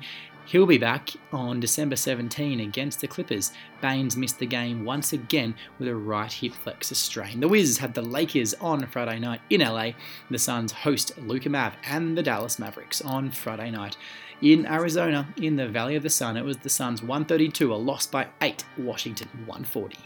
He'll 0.49 0.65
be 0.65 0.79
back 0.79 1.11
on 1.31 1.61
December 1.61 1.95
17 1.95 2.59
against 2.59 3.03
the 3.03 3.07
Clippers. 3.07 3.53
Baynes 3.83 4.17
missed 4.17 4.39
the 4.39 4.47
game 4.47 4.83
once 4.83 5.13
again 5.13 5.55
with 5.79 5.89
a 5.89 5.95
right 5.95 6.33
hip 6.33 6.55
flexor 6.55 6.95
strain. 6.95 7.41
The 7.41 7.49
Wiz 7.49 7.77
had 7.77 7.93
the 7.93 8.01
Lakers 8.01 8.55
on 8.55 8.87
Friday 8.87 9.19
night 9.19 9.43
in 9.51 9.61
LA. 9.61 9.91
The 10.31 10.39
Suns 10.39 10.73
host 10.73 11.13
Luka 11.19 11.51
Mav 11.51 11.75
and 11.85 12.17
the 12.17 12.23
Dallas 12.23 12.59
Mavericks 12.59 13.03
on 13.03 13.31
Friday 13.31 13.71
night. 13.71 13.99
In 14.41 14.65
Arizona, 14.65 15.29
in 15.37 15.57
the 15.57 15.69
Valley 15.69 15.97
of 15.97 16.03
the 16.03 16.09
Sun, 16.09 16.39
it 16.39 16.47
was 16.47 16.57
the 16.57 16.71
Suns 16.71 17.03
132, 17.03 17.75
a 17.75 17.77
loss 17.77 18.07
by 18.07 18.29
8, 18.41 18.65
Washington 18.79 19.29
140. 19.45 19.99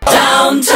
Downtown! 0.00 0.74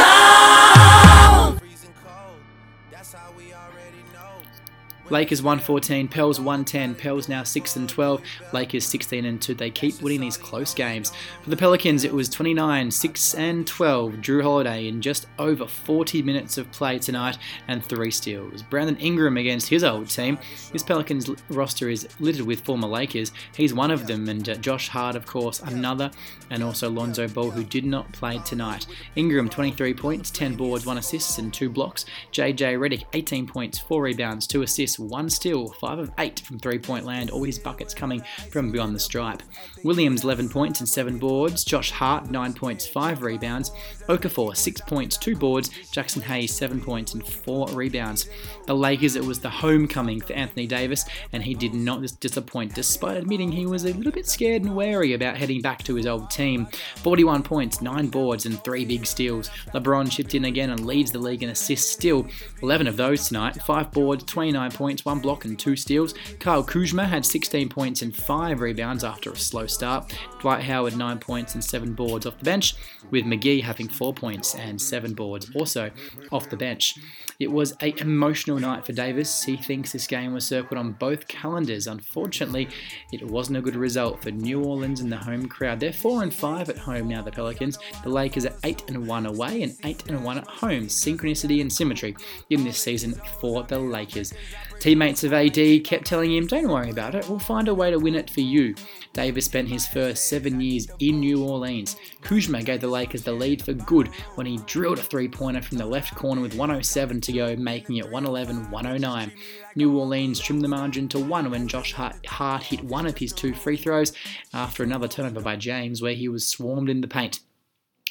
Lakers 5.09 5.41
114, 5.41 6.07
Pels 6.07 6.39
110, 6.39 6.93
Pels 6.93 7.27
now 7.27 7.41
6 7.41 7.75
and 7.77 7.89
12, 7.89 8.21
Lakers 8.53 8.85
16 8.85 9.25
and 9.25 9.41
2. 9.41 9.55
They 9.55 9.71
keep 9.71 10.01
winning 10.01 10.21
these 10.21 10.37
close 10.37 10.73
games. 10.75 11.11
For 11.43 11.49
the 11.49 11.57
Pelicans, 11.57 12.03
it 12.03 12.13
was 12.13 12.29
29, 12.29 12.91
6 12.91 13.35
and 13.35 13.65
12. 13.65 14.13
Jrue 14.15 14.43
Holiday 14.43 14.87
in 14.87 15.01
just 15.01 15.25
over 15.39 15.65
40 15.65 16.21
minutes 16.21 16.59
of 16.59 16.71
play 16.71 16.99
tonight 16.99 17.39
and 17.67 17.83
three 17.83 18.11
steals. 18.11 18.61
Brandon 18.61 18.97
Ingram 18.97 19.37
against 19.37 19.67
his 19.67 19.83
old 19.83 20.09
team. 20.09 20.37
His 20.71 20.83
Pelicans 20.83 21.29
roster 21.49 21.89
is 21.89 22.07
littered 22.19 22.45
with 22.45 22.61
former 22.61 22.87
Lakers. 22.87 23.31
He's 23.55 23.73
one 23.73 23.89
of 23.89 24.05
them, 24.05 24.29
and 24.29 24.47
uh, 24.47 24.55
Josh 24.55 24.89
Hart, 24.89 25.15
of 25.15 25.25
course, 25.25 25.59
another, 25.61 26.11
and 26.51 26.63
also 26.63 26.89
Lonzo 26.89 27.27
Ball, 27.27 27.49
who 27.49 27.63
did 27.63 27.85
not 27.85 28.11
play 28.11 28.39
tonight. 28.45 28.85
Ingram 29.15 29.49
23 29.49 29.93
points, 29.95 30.29
10 30.29 30.55
boards, 30.55 30.85
1 30.85 30.99
assist, 30.99 31.39
and 31.39 31.51
2 31.51 31.69
blocks. 31.69 32.05
JJ 32.31 32.77
Redick 32.77 33.05
18 33.13 33.47
points, 33.47 33.79
4 33.79 34.03
rebounds, 34.03 34.45
2 34.45 34.61
assists 34.61 34.98
one 34.99 35.29
steal, 35.29 35.69
5 35.69 35.99
of 35.99 36.11
8 36.17 36.41
from 36.41 36.59
three 36.59 36.79
point 36.79 37.05
land, 37.05 37.29
all 37.29 37.43
his 37.43 37.59
buckets 37.59 37.93
coming 37.93 38.23
from 38.51 38.71
beyond 38.71 38.95
the 38.95 38.99
stripe. 38.99 39.41
Williams 39.83 40.23
11 40.23 40.49
points 40.49 40.79
and 40.79 40.89
7 40.89 41.17
boards, 41.17 41.63
Josh 41.63 41.91
Hart 41.91 42.29
9 42.29 42.53
points, 42.53 42.87
5 42.87 43.21
rebounds, 43.21 43.71
Okafor 44.07 44.55
6 44.55 44.81
points, 44.81 45.17
2 45.17 45.35
boards, 45.35 45.69
Jaxson 45.93 46.21
Hayes 46.21 46.53
7 46.53 46.81
points 46.81 47.13
and 47.13 47.25
4 47.25 47.67
rebounds. 47.69 48.29
The 48.67 48.75
Lakers, 48.75 49.15
it 49.15 49.23
was 49.23 49.39
the 49.39 49.49
homecoming 49.49 50.21
for 50.21 50.33
Anthony 50.33 50.67
Davis, 50.67 51.05
and 51.31 51.43
he 51.43 51.53
did 51.53 51.73
not 51.73 52.01
disappoint 52.19 52.75
despite 52.75 53.17
admitting 53.17 53.51
he 53.51 53.65
was 53.65 53.85
a 53.85 53.93
little 53.93 54.11
bit 54.11 54.27
scared 54.27 54.63
and 54.63 54.75
wary 54.75 55.13
about 55.13 55.37
heading 55.37 55.61
back 55.61 55.83
to 55.83 55.95
his 55.95 56.05
old 56.05 56.29
team. 56.29 56.67
41 56.97 57.43
points, 57.43 57.81
9 57.81 58.07
boards, 58.07 58.45
and 58.45 58.63
3 58.63 58.85
big 58.85 59.05
steals. 59.05 59.49
LeBron 59.73 60.11
chipped 60.11 60.35
in 60.35 60.45
again 60.45 60.69
and 60.69 60.85
leads 60.85 61.11
the 61.11 61.19
league 61.19 61.43
in 61.43 61.49
assists 61.49 61.91
still, 61.91 62.27
11 62.61 62.87
of 62.87 62.97
those 62.97 63.27
tonight, 63.27 63.61
5 63.61 63.91
boards, 63.91 64.23
29 64.23 64.71
points 64.71 64.88
points, 64.89 65.05
1 65.05 65.19
block, 65.19 65.45
and 65.45 65.59
2 65.59 65.75
steals. 65.75 66.15
Kyle 66.39 66.63
Kuzma 66.63 67.05
had 67.05 67.23
16 67.23 67.69
points 67.69 68.01
and 68.01 68.15
5 68.15 68.59
rebounds 68.59 69.03
after 69.03 69.31
a 69.31 69.35
slow 69.35 69.67
start. 69.67 70.11
Dwight 70.41 70.63
Howard, 70.63 70.97
9 70.97 71.19
points 71.19 71.53
and 71.53 71.63
7 71.63 71.93
boards 71.93 72.25
off 72.25 72.39
the 72.39 72.43
bench, 72.43 72.73
with 73.11 73.23
McGee 73.23 73.61
having 73.61 73.87
4 73.87 74.15
points 74.15 74.55
and 74.55 74.81
7 74.81 75.13
boards 75.13 75.51
also 75.53 75.91
off 76.31 76.49
the 76.49 76.57
bench. 76.57 76.95
It 77.39 77.51
was 77.51 77.71
an 77.81 77.93
emotional 77.99 78.59
night 78.59 78.83
for 78.83 78.93
Davis. 78.93 79.43
He 79.43 79.57
thinks 79.57 79.91
this 79.91 80.07
game 80.07 80.33
was 80.33 80.45
circled 80.45 80.79
on 80.79 80.93
both 80.93 81.27
calendars. 81.27 81.85
Unfortunately, 81.85 82.67
it 83.13 83.23
wasn't 83.23 83.59
a 83.59 83.61
good 83.61 83.75
result 83.75 84.23
for 84.23 84.31
New 84.31 84.63
Orleans 84.63 85.01
and 85.01 85.11
the 85.11 85.17
home 85.17 85.47
crowd. 85.47 85.79
They're 85.79 85.93
4 85.93 86.23
and 86.23 86.33
5 86.33 86.69
at 86.69 86.79
home 86.79 87.07
now, 87.07 87.21
the 87.21 87.31
Pelicans. 87.31 87.77
The 88.03 88.09
Lakers 88.09 88.47
are 88.47 88.55
8 88.63 88.89
and 88.89 89.07
1 89.07 89.25
away 89.27 89.61
and 89.61 89.77
8 89.85 90.09
and 90.09 90.23
1 90.23 90.37
at 90.39 90.47
home. 90.47 90.87
Synchronicity 90.87 91.61
and 91.61 91.71
symmetry 91.71 92.15
in 92.49 92.63
this 92.63 92.81
season 92.81 93.13
for 93.39 93.63
the 93.63 93.79
Lakers. 93.79 94.33
Teammates 94.79 95.25
of 95.25 95.33
AD 95.33 95.83
kept 95.83 96.05
telling 96.05 96.33
him, 96.33 96.47
Don't 96.47 96.69
worry 96.69 96.89
about 96.89 97.13
it, 97.13 97.27
we'll 97.27 97.37
find 97.37 97.67
a 97.67 97.73
way 97.73 97.91
to 97.91 97.99
win 97.99 98.15
it 98.15 98.29
for 98.29 98.39
you. 98.39 98.73
Davis 99.11 99.43
spent 99.43 99.67
his 99.67 99.85
first 99.85 100.27
seven 100.27 100.61
years 100.61 100.87
in 100.99 101.19
New 101.19 101.43
Orleans. 101.43 101.97
Kuzma 102.21 102.63
gave 102.63 102.79
the 102.79 102.87
Lakers 102.87 103.23
the 103.23 103.33
lead 103.33 103.61
for 103.61 103.73
good 103.73 104.07
when 104.35 104.47
he 104.47 104.55
drilled 104.65 104.99
a 104.99 105.03
three 105.03 105.27
pointer 105.27 105.61
from 105.61 105.79
the 105.79 105.85
left 105.85 106.15
corner 106.15 106.41
with 106.41 106.55
107 106.55 107.19
to 107.19 107.33
go, 107.33 107.55
making 107.57 107.97
it 107.97 108.09
111 108.09 108.71
109. 108.71 109.31
New 109.75 109.97
Orleans 109.97 110.39
trimmed 110.39 110.63
the 110.63 110.69
margin 110.69 111.09
to 111.09 111.19
one 111.19 111.51
when 111.51 111.67
Josh 111.67 111.93
Hart 111.93 112.63
hit 112.63 112.81
one 112.81 113.05
of 113.05 113.17
his 113.17 113.33
two 113.33 113.53
free 113.53 113.75
throws 113.75 114.13
after 114.53 114.81
another 114.83 115.09
turnover 115.09 115.41
by 115.41 115.57
James, 115.57 116.01
where 116.01 116.13
he 116.13 116.29
was 116.29 116.47
swarmed 116.47 116.89
in 116.89 117.01
the 117.01 117.07
paint. 117.07 117.41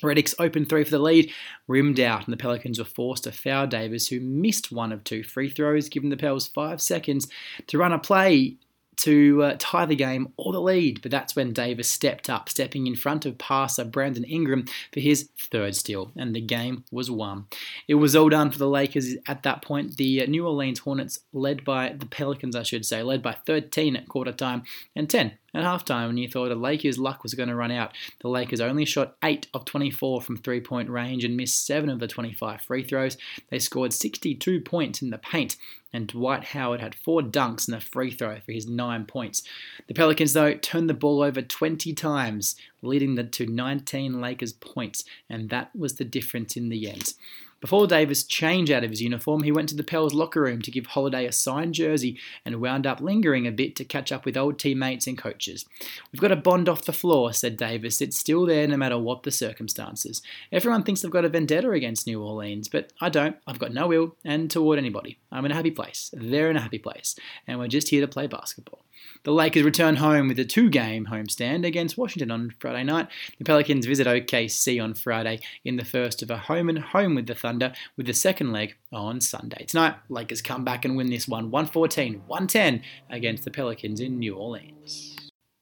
Redick's 0.02 0.34
open 0.38 0.64
three 0.64 0.84
for 0.84 0.90
the 0.90 0.98
lead, 0.98 1.30
rimmed 1.66 2.00
out, 2.00 2.24
and 2.24 2.32
the 2.32 2.38
Pelicans 2.38 2.78
were 2.78 2.84
forced 2.84 3.24
to 3.24 3.32
foul 3.32 3.66
Davis, 3.66 4.08
who 4.08 4.20
missed 4.20 4.72
one 4.72 4.92
of 4.92 5.04
two 5.04 5.22
free 5.22 5.48
throws, 5.48 5.88
giving 5.88 6.10
the 6.10 6.16
Pels 6.16 6.48
five 6.48 6.80
seconds 6.80 7.28
to 7.66 7.78
run 7.78 7.92
a 7.92 7.98
play 7.98 8.56
to 8.98 9.42
uh, 9.42 9.56
tie 9.58 9.86
the 9.86 9.96
game 9.96 10.32
or 10.36 10.52
the 10.52 10.60
lead. 10.60 11.00
But 11.02 11.10
that's 11.10 11.34
when 11.34 11.52
Davis 11.52 11.90
stepped 11.90 12.28
up, 12.28 12.48
stepping 12.48 12.86
in 12.86 12.96
front 12.96 13.24
of 13.26 13.38
passer 13.38 13.84
Brandon 13.84 14.24
Ingram 14.24 14.66
for 14.92 15.00
his 15.00 15.30
third 15.38 15.74
steal, 15.74 16.12
and 16.16 16.34
the 16.34 16.40
game 16.40 16.84
was 16.90 17.10
won. 17.10 17.46
It 17.86 17.94
was 17.94 18.14
all 18.14 18.28
done 18.28 18.50
for 18.50 18.58
the 18.58 18.68
Lakers 18.68 19.14
at 19.26 19.42
that 19.44 19.62
point. 19.62 19.96
The 19.96 20.22
uh, 20.22 20.26
New 20.26 20.46
Orleans 20.46 20.80
Hornets, 20.80 21.20
led 21.32 21.64
by 21.64 21.94
the 21.98 22.06
Pelicans, 22.06 22.56
I 22.56 22.62
should 22.62 22.84
say, 22.84 23.02
led 23.02 23.22
by 23.22 23.32
13 23.32 23.96
at 23.96 24.08
quarter 24.08 24.32
time 24.32 24.64
and 24.94 25.08
10 25.08 25.32
at 25.54 25.64
halftime, 25.64 26.08
when 26.08 26.18
you 26.18 26.28
thought 26.28 26.48
the 26.48 26.54
Lakers' 26.54 26.98
luck 26.98 27.22
was 27.22 27.34
going 27.34 27.48
to 27.48 27.54
run 27.54 27.70
out, 27.70 27.92
the 28.20 28.28
Lakers 28.28 28.60
only 28.60 28.84
shot 28.84 29.16
8 29.22 29.46
of 29.54 29.64
24 29.64 30.20
from 30.20 30.36
three 30.36 30.60
point 30.60 30.90
range 30.90 31.24
and 31.24 31.36
missed 31.36 31.66
7 31.66 31.88
of 31.88 32.00
the 32.00 32.06
25 32.06 32.60
free 32.60 32.82
throws. 32.82 33.16
They 33.50 33.58
scored 33.58 33.92
62 33.92 34.60
points 34.60 35.00
in 35.00 35.10
the 35.10 35.18
paint, 35.18 35.56
and 35.92 36.06
Dwight 36.06 36.44
Howard 36.44 36.80
had 36.80 36.94
4 36.94 37.22
dunks 37.22 37.66
and 37.66 37.76
a 37.76 37.80
free 37.80 38.10
throw 38.10 38.40
for 38.40 38.52
his 38.52 38.66
9 38.66 39.06
points. 39.06 39.42
The 39.86 39.94
Pelicans, 39.94 40.32
though, 40.32 40.54
turned 40.54 40.88
the 40.88 40.94
ball 40.94 41.22
over 41.22 41.40
20 41.40 41.92
times, 41.94 42.56
leading 42.82 43.16
to 43.16 43.46
19 43.46 44.20
Lakers 44.20 44.52
points, 44.52 45.04
and 45.30 45.50
that 45.50 45.74
was 45.74 45.94
the 45.94 46.04
difference 46.04 46.56
in 46.56 46.68
the 46.68 46.90
end. 46.90 47.14
Before 47.60 47.88
Davis 47.88 48.22
changed 48.22 48.70
out 48.70 48.84
of 48.84 48.90
his 48.90 49.02
uniform, 49.02 49.42
he 49.42 49.50
went 49.50 49.68
to 49.70 49.74
the 49.74 49.82
Pels 49.82 50.14
locker 50.14 50.42
room 50.42 50.62
to 50.62 50.70
give 50.70 50.86
Holiday 50.86 51.26
a 51.26 51.32
signed 51.32 51.74
jersey 51.74 52.16
and 52.44 52.60
wound 52.60 52.86
up 52.86 53.00
lingering 53.00 53.48
a 53.48 53.52
bit 53.52 53.74
to 53.76 53.84
catch 53.84 54.12
up 54.12 54.24
with 54.24 54.36
old 54.36 54.60
teammates 54.60 55.08
and 55.08 55.18
coaches. 55.18 55.66
We've 56.12 56.20
got 56.20 56.30
a 56.30 56.36
bond 56.36 56.68
off 56.68 56.84
the 56.84 56.92
floor, 56.92 57.32
said 57.32 57.56
Davis. 57.56 58.00
It's 58.00 58.16
still 58.16 58.46
there 58.46 58.68
no 58.68 58.76
matter 58.76 58.96
what 58.96 59.24
the 59.24 59.32
circumstances. 59.32 60.22
Everyone 60.52 60.84
thinks 60.84 61.04
I've 61.04 61.10
got 61.10 61.24
a 61.24 61.28
vendetta 61.28 61.70
against 61.72 62.06
New 62.06 62.22
Orleans, 62.22 62.68
but 62.68 62.92
I 63.00 63.08
don't. 63.08 63.36
I've 63.46 63.58
got 63.58 63.74
no 63.74 63.92
ill 63.92 64.14
and 64.24 64.48
toward 64.48 64.78
anybody. 64.78 65.18
I'm 65.32 65.44
in 65.44 65.50
a 65.50 65.56
happy 65.56 65.72
place. 65.72 66.10
They're 66.12 66.50
in 66.50 66.56
a 66.56 66.60
happy 66.60 66.78
place, 66.78 67.16
and 67.46 67.58
we're 67.58 67.66
just 67.66 67.88
here 67.88 68.00
to 68.00 68.08
play 68.08 68.28
basketball. 68.28 68.84
The 69.24 69.32
Lakers 69.32 69.64
return 69.64 69.96
home 69.96 70.28
with 70.28 70.38
a 70.38 70.44
two 70.44 70.70
game 70.70 71.06
homestand 71.06 71.66
against 71.66 71.98
Washington 71.98 72.30
on 72.30 72.54
Friday 72.58 72.84
night. 72.84 73.08
The 73.38 73.44
Pelicans 73.44 73.86
visit 73.86 74.06
OKC 74.06 74.82
on 74.82 74.94
Friday 74.94 75.40
in 75.64 75.76
the 75.76 75.84
first 75.84 76.22
of 76.22 76.30
a 76.30 76.36
home 76.38 76.68
and 76.68 76.78
home 76.78 77.14
with 77.14 77.26
the 77.26 77.34
Thunder, 77.34 77.47
with 77.96 78.06
the 78.06 78.14
second 78.14 78.52
leg 78.52 78.76
on 78.92 79.20
Sunday. 79.20 79.64
Tonight, 79.66 79.96
Lakers 80.08 80.42
come 80.42 80.64
back 80.64 80.84
and 80.84 80.96
win 80.96 81.10
this 81.10 81.28
one 81.28 81.50
114 81.50 82.22
110 82.26 82.82
against 83.10 83.44
the 83.44 83.50
Pelicans 83.50 84.00
in 84.00 84.18
New 84.18 84.34
Orleans. 84.34 85.16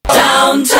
Downtown! 0.08 0.76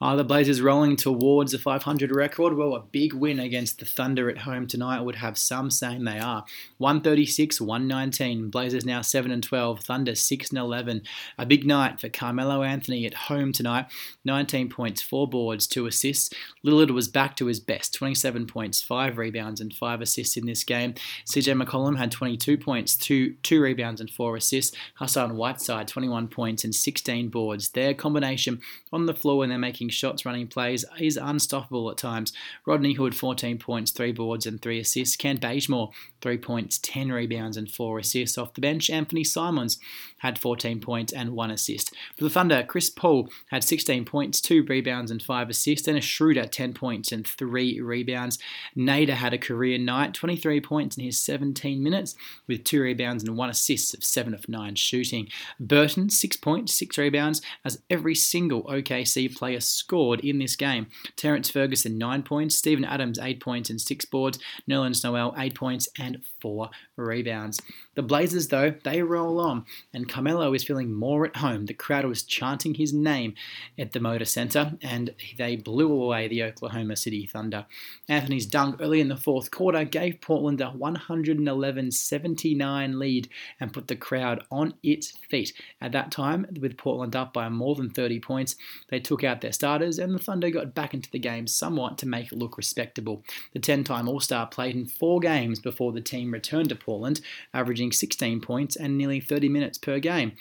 Are 0.00 0.16
the 0.16 0.22
Blazers 0.22 0.60
rolling 0.60 0.94
towards 0.94 1.52
a 1.52 1.58
500 1.58 2.14
record? 2.14 2.56
Well, 2.56 2.76
a 2.76 2.80
big 2.80 3.12
win 3.12 3.40
against 3.40 3.80
the 3.80 3.84
Thunder 3.84 4.30
at 4.30 4.38
home 4.38 4.68
tonight 4.68 5.00
would 5.00 5.16
have 5.16 5.36
some 5.36 5.72
saying 5.72 6.04
they 6.04 6.20
are. 6.20 6.44
136, 6.76 7.60
119. 7.60 8.48
Blazers 8.48 8.86
now 8.86 9.00
7 9.02 9.32
and 9.32 9.42
12. 9.42 9.80
Thunder 9.80 10.14
6 10.14 10.50
and 10.50 10.58
11. 10.60 11.02
A 11.36 11.44
big 11.44 11.66
night 11.66 11.98
for 11.98 12.08
Carmelo 12.08 12.62
Anthony 12.62 13.06
at 13.06 13.14
home 13.14 13.52
tonight. 13.52 13.86
19 14.24 14.68
points, 14.68 15.02
4 15.02 15.26
boards, 15.26 15.66
2 15.66 15.86
assists. 15.86 16.32
Lillard 16.64 16.92
was 16.92 17.08
back 17.08 17.34
to 17.34 17.46
his 17.46 17.58
best 17.58 17.92
27 17.92 18.46
points, 18.46 18.80
5 18.80 19.18
rebounds, 19.18 19.60
and 19.60 19.74
5 19.74 20.00
assists 20.00 20.36
in 20.36 20.46
this 20.46 20.62
game. 20.62 20.94
CJ 21.26 21.60
McCollum 21.60 21.98
had 21.98 22.12
22 22.12 22.56
points, 22.56 22.94
2, 22.94 23.34
two 23.42 23.60
rebounds, 23.60 24.00
and 24.00 24.10
4 24.10 24.36
assists. 24.36 24.76
Hassan 24.94 25.36
Whiteside 25.36 25.88
21 25.88 26.28
points 26.28 26.62
and 26.62 26.72
16 26.72 27.30
boards. 27.30 27.70
Their 27.70 27.94
combination 27.94 28.60
on 28.92 29.06
the 29.06 29.14
floor 29.14 29.38
when 29.38 29.48
they're 29.48 29.58
making 29.58 29.87
shots, 29.88 30.24
running 30.24 30.46
plays, 30.46 30.84
is 30.98 31.16
unstoppable 31.16 31.90
at 31.90 31.96
times. 31.96 32.32
Rodney 32.66 32.94
Hood, 32.94 33.14
14 33.14 33.58
points, 33.58 33.90
3 33.90 34.12
boards, 34.12 34.46
and 34.46 34.60
3 34.60 34.80
assists. 34.80 35.16
Kent 35.16 35.40
Bazemore, 35.40 35.90
3 36.20 36.38
points, 36.38 36.78
10 36.78 37.10
rebounds, 37.10 37.56
and 37.56 37.70
4 37.70 37.98
assists 37.98 38.38
off 38.38 38.54
the 38.54 38.60
bench. 38.60 38.90
Anthony 38.90 39.24
Simons 39.24 39.78
had 40.18 40.38
14 40.38 40.80
points 40.80 41.12
and 41.12 41.30
1 41.30 41.50
assist. 41.50 41.94
For 42.16 42.24
the 42.24 42.30
Thunder, 42.30 42.64
Chris 42.66 42.90
Paul 42.90 43.28
had 43.50 43.62
16 43.64 44.04
points, 44.04 44.40
2 44.40 44.64
rebounds, 44.64 45.10
and 45.10 45.22
5 45.22 45.50
assists. 45.50 45.88
And 45.88 45.96
a 45.96 46.00
Schroeder, 46.00 46.46
10 46.46 46.74
points 46.74 47.12
and 47.12 47.26
3 47.26 47.80
rebounds. 47.80 48.38
Nader 48.76 49.10
had 49.10 49.32
a 49.34 49.38
career 49.38 49.78
night, 49.78 50.14
23 50.14 50.60
points 50.60 50.96
in 50.96 51.04
his 51.04 51.18
17 51.20 51.82
minutes, 51.82 52.14
with 52.46 52.64
2 52.64 52.80
rebounds 52.82 53.22
and 53.22 53.36
1 53.36 53.50
assist 53.50 53.94
of 53.94 54.04
7 54.04 54.34
of 54.34 54.48
9 54.48 54.74
shooting. 54.74 55.28
Burton, 55.60 56.10
6 56.10 56.36
points, 56.38 56.74
6 56.74 56.98
rebounds, 56.98 57.40
as 57.64 57.82
every 57.88 58.14
single 58.14 58.64
OKC 58.64 59.34
player 59.34 59.60
scored 59.78 60.20
in 60.20 60.38
this 60.38 60.56
game. 60.56 60.88
Terrence 61.16 61.50
Ferguson, 61.50 61.98
9 61.98 62.22
points. 62.22 62.56
Steven 62.56 62.84
Adams, 62.84 63.18
8 63.18 63.40
points 63.40 63.70
and 63.70 63.80
6 63.80 64.04
boards. 64.06 64.38
Nerlens 64.68 65.04
Noel, 65.04 65.34
8 65.36 65.54
points 65.54 65.88
and 65.98 66.22
4 66.40 66.70
rebounds. 66.96 67.60
The 67.94 68.02
Blazers, 68.02 68.46
though, 68.46 68.74
they 68.84 69.02
roll 69.02 69.40
on, 69.40 69.64
and 69.92 70.08
Carmelo 70.08 70.54
is 70.54 70.62
feeling 70.62 70.92
more 70.92 71.26
at 71.26 71.36
home. 71.36 71.66
The 71.66 71.74
crowd 71.74 72.04
was 72.04 72.22
chanting 72.22 72.74
his 72.74 72.92
name 72.92 73.34
at 73.76 73.90
the 73.90 73.98
Moda 73.98 74.24
Center, 74.24 74.74
and 74.82 75.14
they 75.36 75.56
blew 75.56 75.90
away 75.90 76.28
the 76.28 76.44
Oklahoma 76.44 76.94
City 76.94 77.26
Thunder. 77.26 77.66
Anthony's 78.08 78.46
dunk 78.46 78.76
early 78.80 79.00
in 79.00 79.08
the 79.08 79.16
fourth 79.16 79.50
quarter 79.50 79.82
gave 79.84 80.20
Portland 80.20 80.60
a 80.60 80.70
111 80.70 81.90
79 81.90 82.98
lead 82.98 83.28
and 83.58 83.72
put 83.72 83.88
the 83.88 83.96
crowd 83.96 84.44
on 84.50 84.74
its 84.82 85.12
feet. 85.28 85.52
At 85.80 85.90
that 85.92 86.12
time, 86.12 86.46
with 86.60 86.76
Portland 86.76 87.16
up 87.16 87.32
by 87.32 87.48
more 87.48 87.74
than 87.74 87.90
30 87.90 88.20
points, 88.20 88.54
they 88.90 89.00
took 89.00 89.24
out 89.24 89.40
their 89.40 89.52
starters, 89.68 89.98
and 89.98 90.14
the 90.14 90.18
Thunder 90.18 90.48
got 90.48 90.74
back 90.74 90.94
into 90.94 91.10
the 91.10 91.18
game 91.18 91.46
somewhat 91.46 91.98
to 91.98 92.08
make 92.08 92.32
it 92.32 92.38
look 92.38 92.56
respectable. 92.56 93.22
The 93.52 93.58
10 93.58 93.84
time 93.84 94.08
All 94.08 94.18
Star 94.18 94.46
played 94.46 94.74
in 94.74 94.86
four 94.86 95.20
games 95.20 95.58
before 95.58 95.92
the 95.92 96.00
team 96.00 96.32
returned 96.32 96.70
to 96.70 96.74
Portland, 96.74 97.20
averaging 97.52 97.92
16 97.92 98.40
points 98.40 98.76
and 98.76 98.96
nearly 98.96 99.20
30 99.20 99.50
minutes 99.50 99.76
per 99.76 99.98
game. 99.98 100.32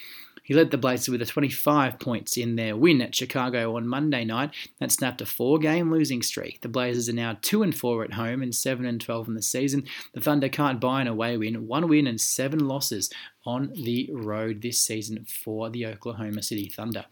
He 0.43 0.53
led 0.53 0.71
the 0.71 0.77
Blazers 0.77 1.09
with 1.09 1.21
a 1.21 1.25
25 1.25 1.99
points 1.99 2.37
in 2.37 2.55
their 2.55 2.77
win 2.77 3.01
at 3.01 3.13
Chicago 3.13 3.75
on 3.75 3.85
Monday 3.85 4.23
night. 4.23 4.51
That 4.79 4.93
snapped 4.93 5.19
a 5.19 5.25
four-game 5.25 5.91
losing 5.91 6.21
streak. 6.21 6.61
The 6.61 6.69
Blazers 6.69 7.09
are 7.09 7.13
now 7.13 7.37
2 7.41 7.63
and 7.63 7.75
4 7.75 8.05
at 8.05 8.13
home 8.13 8.41
and 8.41 8.55
7 8.55 8.85
and 8.85 9.01
12 9.01 9.27
in 9.27 9.33
the 9.33 9.41
season. 9.41 9.83
The 10.13 10.21
Thunder 10.21 10.47
can't 10.47 10.79
buy 10.79 11.01
an 11.01 11.07
away 11.07 11.35
win, 11.35 11.67
one 11.67 11.89
win 11.89 12.07
and 12.07 12.21
seven 12.21 12.65
losses 12.65 13.09
on 13.45 13.73
the 13.75 14.09
road 14.13 14.61
this 14.61 14.79
season 14.79 15.25
for 15.25 15.69
the 15.69 15.85
Oklahoma 15.85 16.41
City 16.41 16.69
Thunder. 16.69 17.03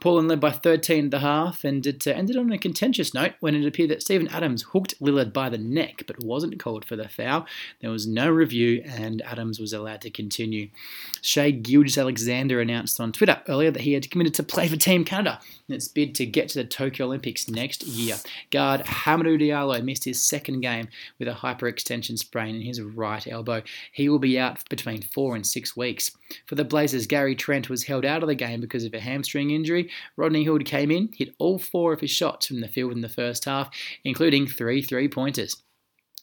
Portland 0.00 0.28
led 0.28 0.40
by 0.40 0.50
13 0.50 1.06
at 1.06 1.10
the 1.10 1.20
half, 1.20 1.64
and 1.64 1.86
it 1.86 2.06
uh, 2.06 2.10
ended 2.10 2.36
on 2.36 2.52
a 2.52 2.58
contentious 2.58 3.14
note 3.14 3.32
when 3.40 3.54
it 3.54 3.66
appeared 3.66 3.90
that 3.90 4.02
Steven 4.02 4.28
Adams 4.28 4.62
hooked 4.62 5.00
Lillard 5.00 5.32
by 5.32 5.48
the 5.48 5.58
neck 5.58 6.02
but 6.06 6.22
wasn't 6.22 6.60
called 6.60 6.84
for 6.84 6.96
the 6.96 7.08
foul. 7.08 7.46
There 7.80 7.90
was 7.90 8.06
no 8.06 8.30
review, 8.30 8.82
and 8.84 9.22
Adams 9.22 9.58
was 9.58 9.72
allowed 9.72 10.02
to 10.02 10.10
continue. 10.10 10.68
Shai 11.22 11.50
Gilgeous-Alexander 11.50 12.60
announced 12.60 13.00
on 13.00 13.12
Twitter 13.12 13.40
earlier 13.48 13.70
that 13.70 13.82
he 13.82 13.94
had 13.94 14.10
committed 14.10 14.34
to 14.34 14.42
play 14.42 14.68
for 14.68 14.76
Team 14.76 15.04
Canada 15.04 15.40
in 15.68 15.74
its 15.74 15.88
bid 15.88 16.14
to 16.16 16.26
get 16.26 16.50
to 16.50 16.58
the 16.58 16.64
Tokyo 16.64 17.06
Olympics 17.06 17.48
next 17.48 17.82
year. 17.84 18.16
Guard 18.50 18.82
Hamidou 18.82 19.40
Diallo 19.40 19.82
missed 19.82 20.04
his 20.04 20.20
second 20.20 20.60
game 20.60 20.88
with 21.18 21.28
a 21.28 21.32
hyperextension 21.32 22.18
sprain 22.18 22.54
in 22.54 22.62
his 22.62 22.80
right 22.80 23.26
elbow. 23.26 23.62
He 23.92 24.08
will 24.08 24.18
be 24.18 24.38
out 24.38 24.68
between 24.68 25.02
four 25.02 25.34
and 25.34 25.46
six 25.46 25.76
weeks. 25.76 26.12
For 26.46 26.54
the 26.54 26.64
Blazers, 26.64 27.06
Gary 27.06 27.34
Trent 27.34 27.70
was 27.70 27.84
held 27.84 28.04
out 28.04 28.22
of 28.22 28.28
the 28.28 28.34
game 28.34 28.60
because 28.60 28.84
of 28.84 28.94
a 28.94 29.00
hamstring 29.00 29.50
injury. 29.50 29.75
Rodney 30.16 30.44
Hood 30.44 30.64
came 30.64 30.90
in, 30.90 31.10
hit 31.16 31.34
all 31.38 31.58
four 31.58 31.92
of 31.92 32.00
his 32.00 32.10
shots 32.10 32.46
from 32.46 32.60
the 32.60 32.68
field 32.68 32.92
in 32.92 33.00
the 33.00 33.08
first 33.08 33.44
half, 33.44 33.70
including 34.04 34.46
three 34.46 34.82
three 34.82 35.08
pointers. 35.08 35.62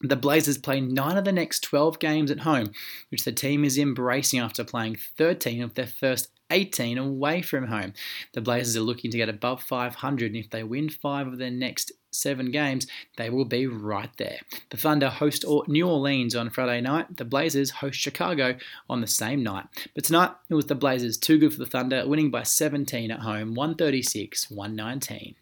The 0.02 0.16
Blazers 0.18 0.58
play 0.58 0.82
nine 0.82 1.18
of 1.18 1.24
the 1.24 1.32
next 1.32 1.62
12 1.62 1.98
games 2.00 2.30
at 2.30 2.42
home, 2.42 2.72
which 3.10 3.24
the 3.24 3.32
team 3.32 3.64
is 3.64 3.78
embracing 3.78 4.40
after 4.40 4.64
playing 4.66 4.98
13 5.18 5.62
of 5.62 5.76
their 5.76 5.88
first 5.88 6.30
18 6.52 6.98
away 6.98 7.42
from 7.42 7.68
home. 7.68 7.94
The 8.34 8.42
Blazers 8.42 8.78
are 8.78 8.82
looking 8.82 9.12
to 9.12 9.18
get 9.18 9.30
above 9.30 9.64
500, 9.64 10.28
and 10.28 10.38
if 10.44 10.50
they 10.50 10.64
win 10.64 10.90
five 10.90 11.28
of 11.28 11.38
their 11.38 11.52
next 11.52 11.92
seven 12.12 12.52
games, 12.52 12.88
they 13.18 13.30
will 13.30 13.46
be 13.46 13.68
right 13.68 14.10
there. 14.18 14.40
The 14.70 14.78
Thunder 14.78 15.10
host 15.10 15.46
New 15.68 15.88
Orleans 15.88 16.36
on 16.36 16.50
Friday 16.50 16.82
night. 16.82 17.18
The 17.18 17.26
Blazers 17.26 17.72
host 17.72 18.00
Chicago 18.00 18.56
on 18.90 19.02
the 19.02 19.08
same 19.08 19.44
night. 19.44 19.66
But 19.96 20.06
tonight, 20.06 20.32
it 20.50 20.56
was 20.56 20.68
the 20.68 20.76
Blazers 20.76 21.18
too 21.18 21.38
good 21.38 21.54
for 21.54 21.60
the 21.60 21.66
Thunder, 21.66 22.08
winning 22.08 22.32
by 22.32 22.44
17 22.44 23.12
at 23.12 23.20
home, 23.20 23.56
136 23.56 24.50
119. 24.52 25.36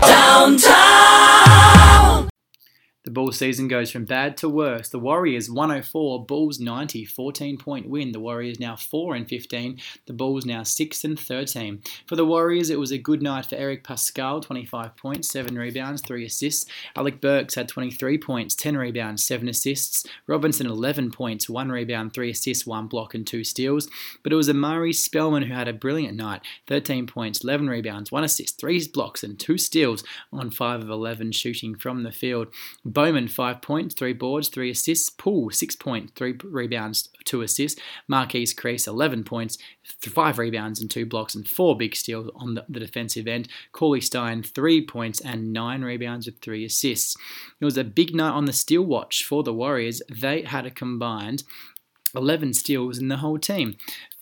Downtown! 0.00 0.76
The 3.06 3.12
Bulls 3.12 3.38
season 3.38 3.68
goes 3.68 3.92
from 3.92 4.04
bad 4.04 4.36
to 4.38 4.48
worse. 4.48 4.88
The 4.88 4.98
Warriors 4.98 5.48
104, 5.48 6.26
Bulls 6.26 6.58
90, 6.58 7.04
14 7.04 7.56
point 7.56 7.88
win. 7.88 8.10
The 8.10 8.18
Warriors 8.18 8.58
now 8.58 8.74
4 8.74 9.14
and 9.14 9.28
15, 9.28 9.78
the 10.06 10.12
Bulls 10.12 10.44
now 10.44 10.64
6 10.64 11.04
and 11.04 11.16
13. 11.16 11.82
For 12.08 12.16
the 12.16 12.24
Warriors, 12.24 12.68
it 12.68 12.80
was 12.80 12.90
a 12.90 12.98
good 12.98 13.22
night 13.22 13.46
for 13.46 13.54
Eric 13.54 13.84
Paschall, 13.84 14.42
25 14.42 14.96
points, 14.96 15.30
7 15.30 15.56
rebounds, 15.56 16.02
3 16.02 16.26
assists. 16.26 16.68
Alec 16.96 17.20
Burks 17.20 17.54
had 17.54 17.68
23 17.68 18.18
points, 18.18 18.56
10 18.56 18.76
rebounds, 18.76 19.24
7 19.24 19.48
assists. 19.48 20.04
Robinson 20.26 20.66
11 20.66 21.12
points, 21.12 21.48
1 21.48 21.70
rebound, 21.70 22.12
3 22.12 22.30
assists, 22.30 22.66
1 22.66 22.88
block 22.88 23.14
and 23.14 23.24
2 23.24 23.44
steals. 23.44 23.88
But 24.24 24.32
it 24.32 24.36
was 24.36 24.50
Omari 24.50 24.92
Spellman 24.92 25.44
who 25.44 25.54
had 25.54 25.68
a 25.68 25.72
brilliant 25.72 26.16
night, 26.16 26.42
13 26.66 27.06
points, 27.06 27.44
11 27.44 27.68
rebounds, 27.68 28.10
1 28.10 28.24
assist, 28.24 28.58
3 28.58 28.88
blocks 28.92 29.22
and 29.22 29.38
2 29.38 29.58
steals 29.58 30.02
on 30.32 30.50
5 30.50 30.82
of 30.82 30.90
11 30.90 31.30
shooting 31.30 31.76
from 31.76 32.02
the 32.02 32.10
field. 32.10 32.48
Bowman, 32.96 33.28
five 33.28 33.60
points, 33.60 33.94
three 33.94 34.14
boards, 34.14 34.48
three 34.48 34.70
assists. 34.70 35.10
Poole, 35.10 35.50
six 35.50 35.76
points, 35.76 36.14
three 36.16 36.34
rebounds, 36.42 37.10
two 37.26 37.42
assists. 37.42 37.78
Marquese 38.10 38.54
Chriss, 38.54 38.86
11 38.86 39.22
points, 39.22 39.58
five 40.00 40.38
rebounds 40.38 40.80
and 40.80 40.90
two 40.90 41.04
blocks, 41.04 41.34
and 41.34 41.46
four 41.46 41.76
big 41.76 41.94
steals 41.94 42.30
on 42.34 42.54
the, 42.54 42.64
the 42.70 42.80
defensive 42.80 43.28
end. 43.28 43.48
Cauley-Stein, 43.72 44.42
three 44.44 44.80
points 44.82 45.20
and 45.20 45.52
nine 45.52 45.82
rebounds 45.82 46.24
with 46.24 46.38
three 46.38 46.64
assists. 46.64 47.14
It 47.60 47.66
was 47.66 47.76
a 47.76 47.84
big 47.84 48.14
night 48.14 48.30
on 48.30 48.46
the 48.46 48.54
steal 48.54 48.80
watch 48.80 49.24
for 49.24 49.42
the 49.42 49.52
Warriors. 49.52 50.00
They 50.08 50.40
had 50.40 50.64
a 50.64 50.70
combined 50.70 51.42
11 52.14 52.54
steals 52.54 52.98
in 52.98 53.08
the 53.08 53.18
whole 53.18 53.38
team. 53.38 53.76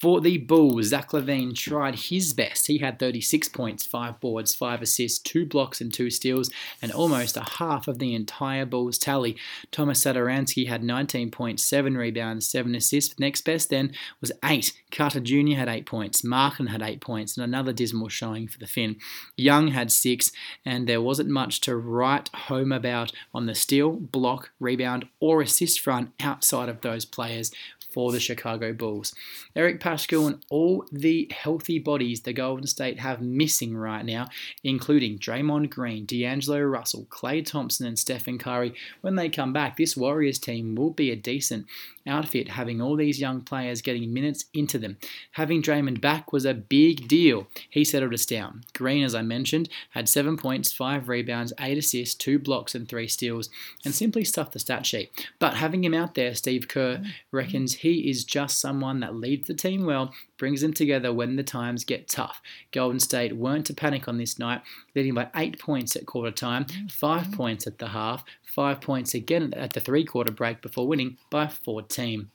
For 0.04 0.20
the 0.20 0.36
Bulls, 0.36 0.88
Zach 0.88 1.12
LaVine 1.14 1.54
tried 1.54 1.94
his 1.94 2.34
best. 2.34 2.66
He 2.66 2.76
had 2.76 2.98
36 2.98 3.48
points, 3.48 3.86
5 3.86 4.20
boards, 4.20 4.54
5 4.54 4.82
assists, 4.82 5.18
2 5.20 5.46
blocks, 5.46 5.80
and 5.80 5.90
2 5.90 6.10
steals, 6.10 6.50
and 6.82 6.92
almost 6.92 7.38
a 7.38 7.46
half 7.56 7.88
of 7.88 7.98
the 7.98 8.14
entire 8.14 8.66
Bulls 8.66 8.98
tally. 8.98 9.34
Tomas 9.70 10.04
Satoransky 10.04 10.68
had 10.68 10.84
19 10.84 11.30
points, 11.30 11.64
7 11.64 11.96
rebounds, 11.96 12.44
7 12.44 12.74
assists. 12.74 13.18
Next 13.18 13.46
best 13.46 13.70
then 13.70 13.94
was 14.20 14.30
8. 14.44 14.74
Carter 14.90 15.20
Jr. 15.20 15.54
had 15.54 15.70
8 15.70 15.86
points, 15.86 16.22
Markin 16.22 16.66
had 16.66 16.82
8 16.82 17.00
points, 17.00 17.38
and 17.38 17.44
another 17.44 17.72
dismal 17.72 18.10
showing 18.10 18.46
for 18.46 18.58
the 18.58 18.66
Finn. 18.66 18.96
Young 19.38 19.68
had 19.68 19.90
6, 19.90 20.30
and 20.66 20.86
there 20.86 21.00
wasn't 21.00 21.30
much 21.30 21.62
to 21.62 21.76
write 21.76 22.28
home 22.34 22.72
about 22.72 23.10
on 23.32 23.46
the 23.46 23.54
steal, 23.54 23.92
block, 23.92 24.50
rebound, 24.60 25.08
or 25.18 25.40
assist 25.40 25.80
front 25.80 26.12
outside 26.20 26.68
of 26.68 26.82
those 26.82 27.06
players 27.06 27.50
for 27.94 28.10
the 28.10 28.18
Chicago 28.18 28.72
Bulls. 28.72 29.14
Eric 29.54 29.80
Paschall 29.80 30.26
and 30.26 30.44
all 30.50 30.84
the 30.90 31.30
healthy 31.30 31.78
bodies 31.78 32.22
the 32.22 32.32
Golden 32.32 32.66
State 32.66 32.98
have 32.98 33.22
missing 33.22 33.76
right 33.76 34.04
now, 34.04 34.26
including 34.64 35.18
Draymond 35.18 35.70
Green, 35.70 36.04
D'Angelo 36.04 36.60
Russell, 36.60 37.06
Klay 37.08 37.46
Thompson, 37.46 37.86
and 37.86 37.98
Stephen 37.98 38.36
Curry, 38.36 38.74
when 39.00 39.14
they 39.14 39.28
come 39.28 39.52
back, 39.52 39.76
this 39.76 39.96
Warriors 39.96 40.40
team 40.40 40.74
will 40.74 40.90
be 40.90 41.12
a 41.12 41.16
decent 41.16 41.66
outfit, 42.06 42.48
having 42.50 42.80
all 42.80 42.96
these 42.96 43.20
young 43.20 43.40
players 43.40 43.82
getting 43.82 44.12
minutes 44.12 44.44
into 44.52 44.78
them. 44.78 44.96
Having 45.32 45.62
Draymond 45.62 46.00
back 46.00 46.32
was 46.32 46.44
a 46.44 46.54
big 46.54 47.08
deal. 47.08 47.46
He 47.70 47.84
settled 47.84 48.14
us 48.14 48.26
down. 48.26 48.64
Green, 48.74 49.04
as 49.04 49.14
I 49.14 49.22
mentioned, 49.22 49.68
had 49.90 50.08
seven 50.08 50.36
points, 50.36 50.72
five 50.72 51.08
rebounds, 51.08 51.52
eight 51.60 51.78
assists, 51.78 52.14
two 52.14 52.38
blocks, 52.38 52.74
and 52.74 52.88
three 52.88 53.08
steals, 53.08 53.48
and 53.84 53.94
simply 53.94 54.24
stuffed 54.24 54.52
the 54.52 54.58
stat 54.58 54.86
sheet. 54.86 55.10
But 55.38 55.54
having 55.54 55.84
him 55.84 55.94
out 55.94 56.14
there, 56.14 56.34
Steve 56.34 56.68
Kerr 56.68 56.98
mm. 56.98 57.06
reckons 57.30 57.74
he 57.76 58.08
is 58.08 58.24
just 58.24 58.60
someone 58.60 59.00
that 59.00 59.14
leads 59.14 59.48
the 59.48 59.54
team 59.54 59.86
well, 59.86 60.12
brings 60.36 60.60
them 60.60 60.72
together 60.72 61.12
when 61.12 61.36
the 61.36 61.42
times 61.42 61.84
get 61.84 62.08
tough. 62.08 62.40
Golden 62.72 63.00
State 63.00 63.36
weren't 63.36 63.66
to 63.66 63.74
panic 63.74 64.08
on 64.08 64.18
this 64.18 64.38
night, 64.38 64.62
leading 64.94 65.14
by 65.14 65.28
eight 65.36 65.58
points 65.58 65.96
at 65.96 66.06
quarter 66.06 66.30
time, 66.30 66.64
mm-hmm. 66.64 66.86
five 66.88 67.32
points 67.32 67.66
at 67.66 67.78
the 67.78 67.88
half, 67.88 68.24
five 68.42 68.80
points 68.80 69.14
again 69.14 69.52
at 69.54 69.72
the 69.72 69.80
three 69.80 70.04
quarter 70.04 70.32
break 70.32 70.62
before 70.62 70.86
winning 70.86 71.16
by 71.30 71.46
14. 71.46 72.30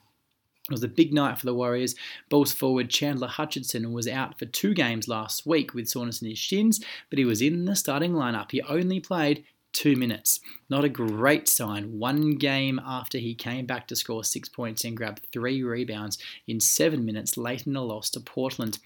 It 0.68 0.72
was 0.72 0.84
a 0.84 0.88
big 0.88 1.12
night 1.12 1.38
for 1.38 1.46
the 1.46 1.54
Warriors. 1.54 1.96
Bulls 2.28 2.52
forward 2.52 2.90
Chandler 2.90 3.26
Hutchison 3.26 3.92
was 3.92 4.06
out 4.06 4.38
for 4.38 4.46
two 4.46 4.72
games 4.72 5.08
last 5.08 5.44
week 5.44 5.74
with 5.74 5.88
soreness 5.88 6.22
in 6.22 6.28
his 6.28 6.38
shins, 6.38 6.84
but 7.08 7.18
he 7.18 7.24
was 7.24 7.42
in 7.42 7.64
the 7.64 7.74
starting 7.74 8.12
lineup. 8.12 8.52
He 8.52 8.62
only 8.62 9.00
played 9.00 9.44
two 9.72 9.96
minutes. 9.96 10.40
Not 10.68 10.84
a 10.84 10.88
great 10.88 11.48
sign. 11.48 11.98
One 11.98 12.36
game 12.36 12.80
after 12.84 13.18
he 13.18 13.34
came 13.34 13.66
back 13.66 13.86
to 13.88 13.96
score 13.96 14.24
six 14.24 14.48
points 14.48 14.84
and 14.84 14.96
grab 14.96 15.20
three 15.32 15.62
rebounds 15.62 16.18
in 16.46 16.60
seven 16.60 17.04
minutes 17.04 17.36
late 17.36 17.66
in 17.66 17.76
a 17.76 17.82
loss 17.82 18.10
to 18.10 18.20
Portland. 18.20 18.78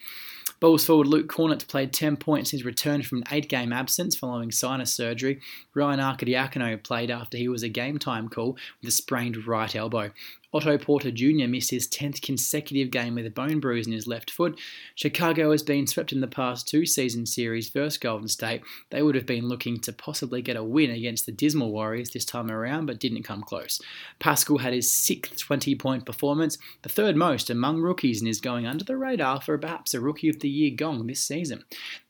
Bulls 0.61 0.87
forward 0.87 1.09
Luke 1.09 1.28
Kornet 1.28 1.66
played 1.68 1.93
10 1.93 2.16
points 2.16 2.53
in 2.53 2.59
his 2.59 2.64
return 2.64 3.03
from 3.03 3.18
an 3.18 3.24
eight 3.30 3.49
game 3.49 3.72
absence 3.72 4.16
following 4.16 4.51
sinus 4.51 4.95
surgery. 4.95 5.41
Ryan 5.74 6.01
Arcidiacono 6.01 6.82
played 6.82 7.11
after 7.11 7.37
he 7.37 7.49
was 7.49 7.62
a 7.62 7.68
game 7.68 7.99
time 7.99 8.28
call 8.28 8.57
with 8.80 8.89
a 8.89 8.93
sprained 8.93 9.47
right 9.47 9.74
elbow. 9.74 10.11
Otto 10.55 10.78
Porter 10.78 11.11
Jr. 11.11 11.48
missed 11.48 11.72
his 11.72 11.88
10th 11.88 12.22
consecutive 12.22 12.92
game 12.92 13.16
with 13.16 13.26
a 13.26 13.30
bone 13.30 13.59
bruise 13.59 13.88
in 13.88 13.92
his 13.92 14.07
left 14.07 14.30
foot. 14.30 14.59
Chicago 14.94 15.50
has 15.50 15.64
been 15.64 15.88
swept 15.88 16.12
in 16.12 16.20
the 16.20 16.28
past 16.28 16.68
two 16.68 16.86
season 16.86 17.26
series 17.26 17.70
versus 17.70 17.98
Golden 17.98 18.28
State. 18.28 18.62
They 18.90 19.02
would 19.02 19.16
have 19.16 19.26
been 19.26 19.48
looking 19.48 19.80
to 19.80 19.92
possibly 19.92 20.42
get 20.42 20.57
a 20.57 20.62
win 20.62 20.90
against 20.90 21.26
the 21.26 21.32
dismal 21.32 21.72
Warriors 21.72 22.11
this 22.11 22.24
time 22.24 22.52
around, 22.52 22.86
but 22.86 23.00
didn't 23.00 23.24
come 23.24 23.42
close. 23.42 23.80
Paschall 24.20 24.61
had 24.61 24.72
his 24.72 24.90
sixth 24.90 25.38
20 25.38 25.74
point 25.74 26.07
performance, 26.07 26.57
the 26.82 26.88
third 26.88 27.16
most 27.16 27.50
among 27.50 27.80
rookies, 27.80 28.20
and 28.20 28.28
is 28.28 28.40
going 28.40 28.64
under 28.64 28.84
the 28.84 28.96
radar 28.96 29.40
for 29.40 29.59
perhaps 29.59 29.92
a 29.92 30.00
Rookie 30.00 30.28
of 30.28 30.38
the 30.38 30.48
Year 30.48 30.72
gong 30.76 31.09
this 31.09 31.20
season. 31.20 31.64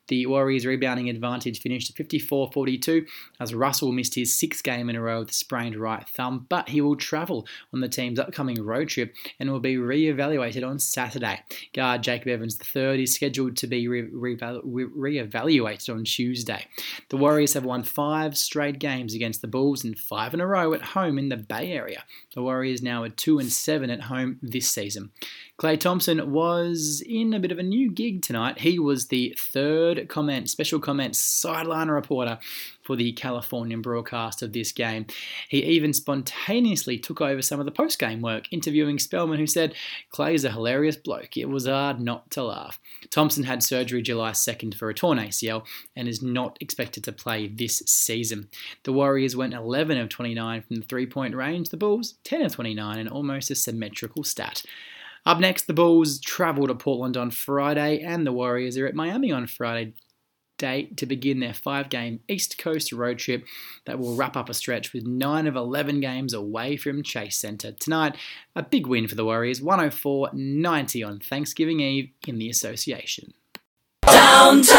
The 0.09 0.27
Warriors' 0.27 0.67
rebounding 0.67 1.09
advantage 1.09 1.61
finished 1.61 1.91
at 1.91 1.97
54 1.97 2.51
42 2.53 3.07
as 3.41 3.55
Russell 3.55 3.93
missed 3.93 4.15
his 4.15 4.35
sixth 4.35 4.63
game 4.63 4.91
in 4.91 4.97
a 4.97 5.01
row 5.01 5.21
with 5.21 5.31
a 5.31 5.35
sprained 5.35 5.77
right 5.77 6.07
thumb, 6.09 6.47
but 6.49 6.69
he 6.69 6.81
will 6.81 6.97
travel 6.97 7.47
on 7.73 7.81
the 7.81 7.89
team's 7.89 8.19
upcoming 8.19 8.63
road 8.63 8.89
trip 8.89 9.15
and 9.39 9.51
will 9.51 9.61
be 9.61 9.77
re 9.77 10.09
evaluated 10.09 10.63
on 10.63 10.79
Saturday. 10.79 11.43
Guard 11.73 12.03
Jacob 12.03 12.29
Evans 12.29 12.59
III 12.75 13.03
is 13.03 13.15
scheduled 13.15 13.57
to 13.57 13.67
be 13.67 13.89
re 13.89 15.19
evaluated 15.19 15.91
on 15.91 16.05
Tuesday. 16.05 16.67
The 17.09 17.17
Warriors 17.17 17.55
have 17.55 17.65
won 17.65 17.83
five 17.83 18.37
straight 18.37 18.79
games 18.79 19.15
against 19.15 19.41
the 19.41 19.49
Bulls 19.49 19.85
and 19.85 19.99
five 19.99 20.35
in 20.35 20.41
a 20.41 20.47
row 20.47 20.75
at 20.75 20.83
home 20.83 21.19
in 21.19 21.29
the 21.29 21.37
Bay 21.37 21.73
Area. 21.73 22.05
The 22.35 22.43
Warriors 22.43 22.83
now 22.83 23.03
are 23.05 23.09
2 23.09 23.39
and 23.39 23.53
7 23.53 23.91
at 23.91 24.03
home 24.03 24.39
this 24.43 24.69
season. 24.69 25.11
Klay 25.57 25.79
Thompson 25.79 26.33
was 26.33 27.01
in 27.07 27.33
a 27.33 27.39
bit 27.39 27.53
of 27.53 27.61
a 27.61 27.63
new 27.63 27.89
gig 27.89 28.23
tonight. 28.23 28.59
He 28.59 28.81
was 28.81 29.07
the 29.07 29.37
third 29.39 30.09
comment, 30.09 30.51
special 30.51 30.81
comment 30.81 31.15
sideline 31.15 31.89
reporter 31.89 32.41
for 32.83 32.97
the 32.97 33.13
Californian 33.13 33.81
broadcast 33.81 34.43
of 34.43 34.53
this 34.53 34.73
game. 34.73 35.07
He 35.49 35.63
even 35.63 35.93
spontaneously 35.93 36.99
took 36.99 37.21
over 37.21 37.41
some 37.41 37.61
of 37.61 37.67
the 37.67 37.73
post 37.73 38.01
game 38.01 38.21
work, 38.21 38.47
interviewing 38.51 38.99
Spellman, 38.99 39.39
who 39.39 39.47
said, 39.47 39.75
Klay 40.13 40.35
is 40.35 40.45
a 40.45 40.51
hilarious 40.51 40.97
bloke. 40.97 41.37
It 41.37 41.49
was 41.49 41.69
hard 41.69 42.01
not 42.01 42.33
to 42.33 42.43
laugh. 42.43 42.81
Thompson 43.11 43.45
had 43.45 43.63
surgery 43.63 44.03
July 44.03 44.33
2nd 44.33 44.75
for 44.75 44.91
a 44.91 44.95
torn 44.95 45.19
ACL 45.19 45.65
and 45.95 46.09
is 46.09 46.21
not 46.21 46.59
expected 46.61 47.05
to 47.05 47.13
play 47.13 47.47
this 47.47 47.79
season. 47.87 48.49
The 48.83 48.93
Warriors 48.93 49.37
went 49.37 49.55
11 49.55 49.99
of 49.99 50.09
29 50.09 50.63
from 50.63 50.77
the 50.77 50.83
three 50.83 51.07
point 51.07 51.37
range, 51.37 51.69
the 51.69 51.77
Bulls 51.77 52.15
10 52.25 52.43
of 52.43 52.53
29, 52.53 52.99
and 52.99 53.09
almost 53.09 53.53
a 53.53 53.55
symmetrical 53.55 54.25
stat. 54.25 54.65
Up 55.27 55.41
next, 55.41 55.67
the 55.67 55.73
Bulls 55.73 56.21
travel 56.21 56.67
to 56.67 56.75
Portland 56.75 57.17
on 57.17 57.31
Friday, 57.31 58.01
and 58.01 58.27
the 58.27 58.33
Warriors 58.33 58.77
are 58.77 58.87
at 58.87 58.95
Miami 58.95 59.33
on 59.33 59.47
Friday 59.47 59.95
date 60.59 60.97
to 60.99 61.07
begin 61.07 61.41
their 61.41 61.55
five 61.55 61.89
game 61.89 62.21
East 62.29 62.59
Coast 62.59 62.93
road 62.93 63.19
trip 63.19 63.45
that 63.87 63.99
will 63.99 64.15
wrap 64.15 64.37
up 64.37 64.49
a 64.49 64.55
stretch 64.55 64.93
with 64.93 65.05
9 65.05 65.49
of 65.49 65.57
11 65.57 66.01
games 66.01 66.33
away 66.33 66.77
from 66.77 67.03
Chase 67.03 67.37
Center. 67.37 67.73
Tonight, 67.73 68.17
a 68.55 68.63
big 68.63 68.87
win 68.87 69.09
for 69.09 69.17
the 69.17 69.25
Warriors 69.25 69.61
104 69.61 70.31
90 70.33 71.03
on 71.03 71.19
Thanksgiving 71.19 71.81
Eve 71.81 72.11
in 72.27 72.39
the 72.39 72.51
association. 72.51 73.35
Downtown! 74.07 74.75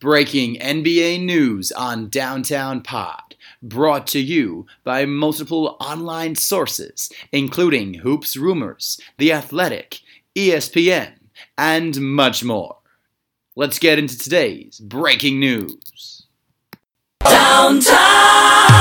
Breaking 0.00 0.56
NBA 0.56 1.22
news 1.22 1.70
on 1.70 2.08
Downtown 2.08 2.80
Pod 2.80 3.31
brought 3.62 4.06
to 4.08 4.20
you 4.20 4.66
by 4.84 5.04
multiple 5.06 5.76
online 5.80 6.34
sources, 6.34 7.10
including 7.30 7.94
Hoops 7.94 8.36
Rumors, 8.36 9.00
The 9.18 9.32
Athletic, 9.32 10.00
ESPN, 10.34 11.12
and 11.56 12.00
much 12.00 12.42
more. 12.44 12.78
Let's 13.54 13.78
get 13.78 13.98
into 13.98 14.18
today's 14.18 14.80
breaking 14.80 15.38
news. 15.38 16.26
Downtown! 17.20 18.72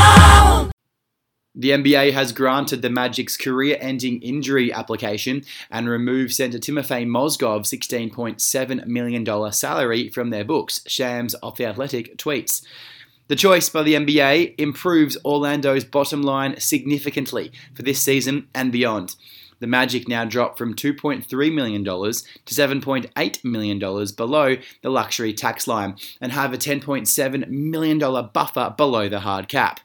The 1.53 1.71
NBA 1.71 2.13
has 2.13 2.31
granted 2.31 2.81
the 2.81 2.89
Magic's 2.89 3.35
career 3.35 3.77
ending 3.81 4.21
injury 4.21 4.71
application 4.71 5.43
and 5.69 5.89
removed 5.89 6.33
centre 6.33 6.57
Timofey 6.57 7.05
Mozgov's 7.05 7.69
$16.7 7.71 8.85
million 8.87 9.51
salary 9.51 10.09
from 10.09 10.29
their 10.29 10.45
books, 10.45 10.81
Shams 10.87 11.33
of 11.35 11.57
the 11.57 11.65
Athletic 11.65 12.17
tweets. 12.17 12.63
The 13.31 13.37
choice 13.37 13.69
by 13.69 13.83
the 13.83 13.93
NBA 13.93 14.55
improves 14.57 15.17
Orlando's 15.23 15.85
bottom 15.85 16.21
line 16.21 16.59
significantly 16.59 17.53
for 17.73 17.81
this 17.81 18.01
season 18.01 18.49
and 18.53 18.73
beyond. 18.73 19.15
The 19.61 19.67
Magic 19.67 20.09
now 20.09 20.25
drop 20.25 20.57
from 20.57 20.75
$2.3 20.75 21.53
million 21.53 21.85
to 21.85 21.91
$7.8 21.91 23.45
million 23.45 23.79
below 23.79 24.57
the 24.81 24.89
luxury 24.89 25.33
tax 25.33 25.65
line 25.65 25.95
and 26.19 26.33
have 26.33 26.53
a 26.53 26.57
$10.7 26.57 27.47
million 27.47 27.99
buffer 28.33 28.73
below 28.75 29.07
the 29.07 29.21
hard 29.21 29.47
cap. 29.47 29.79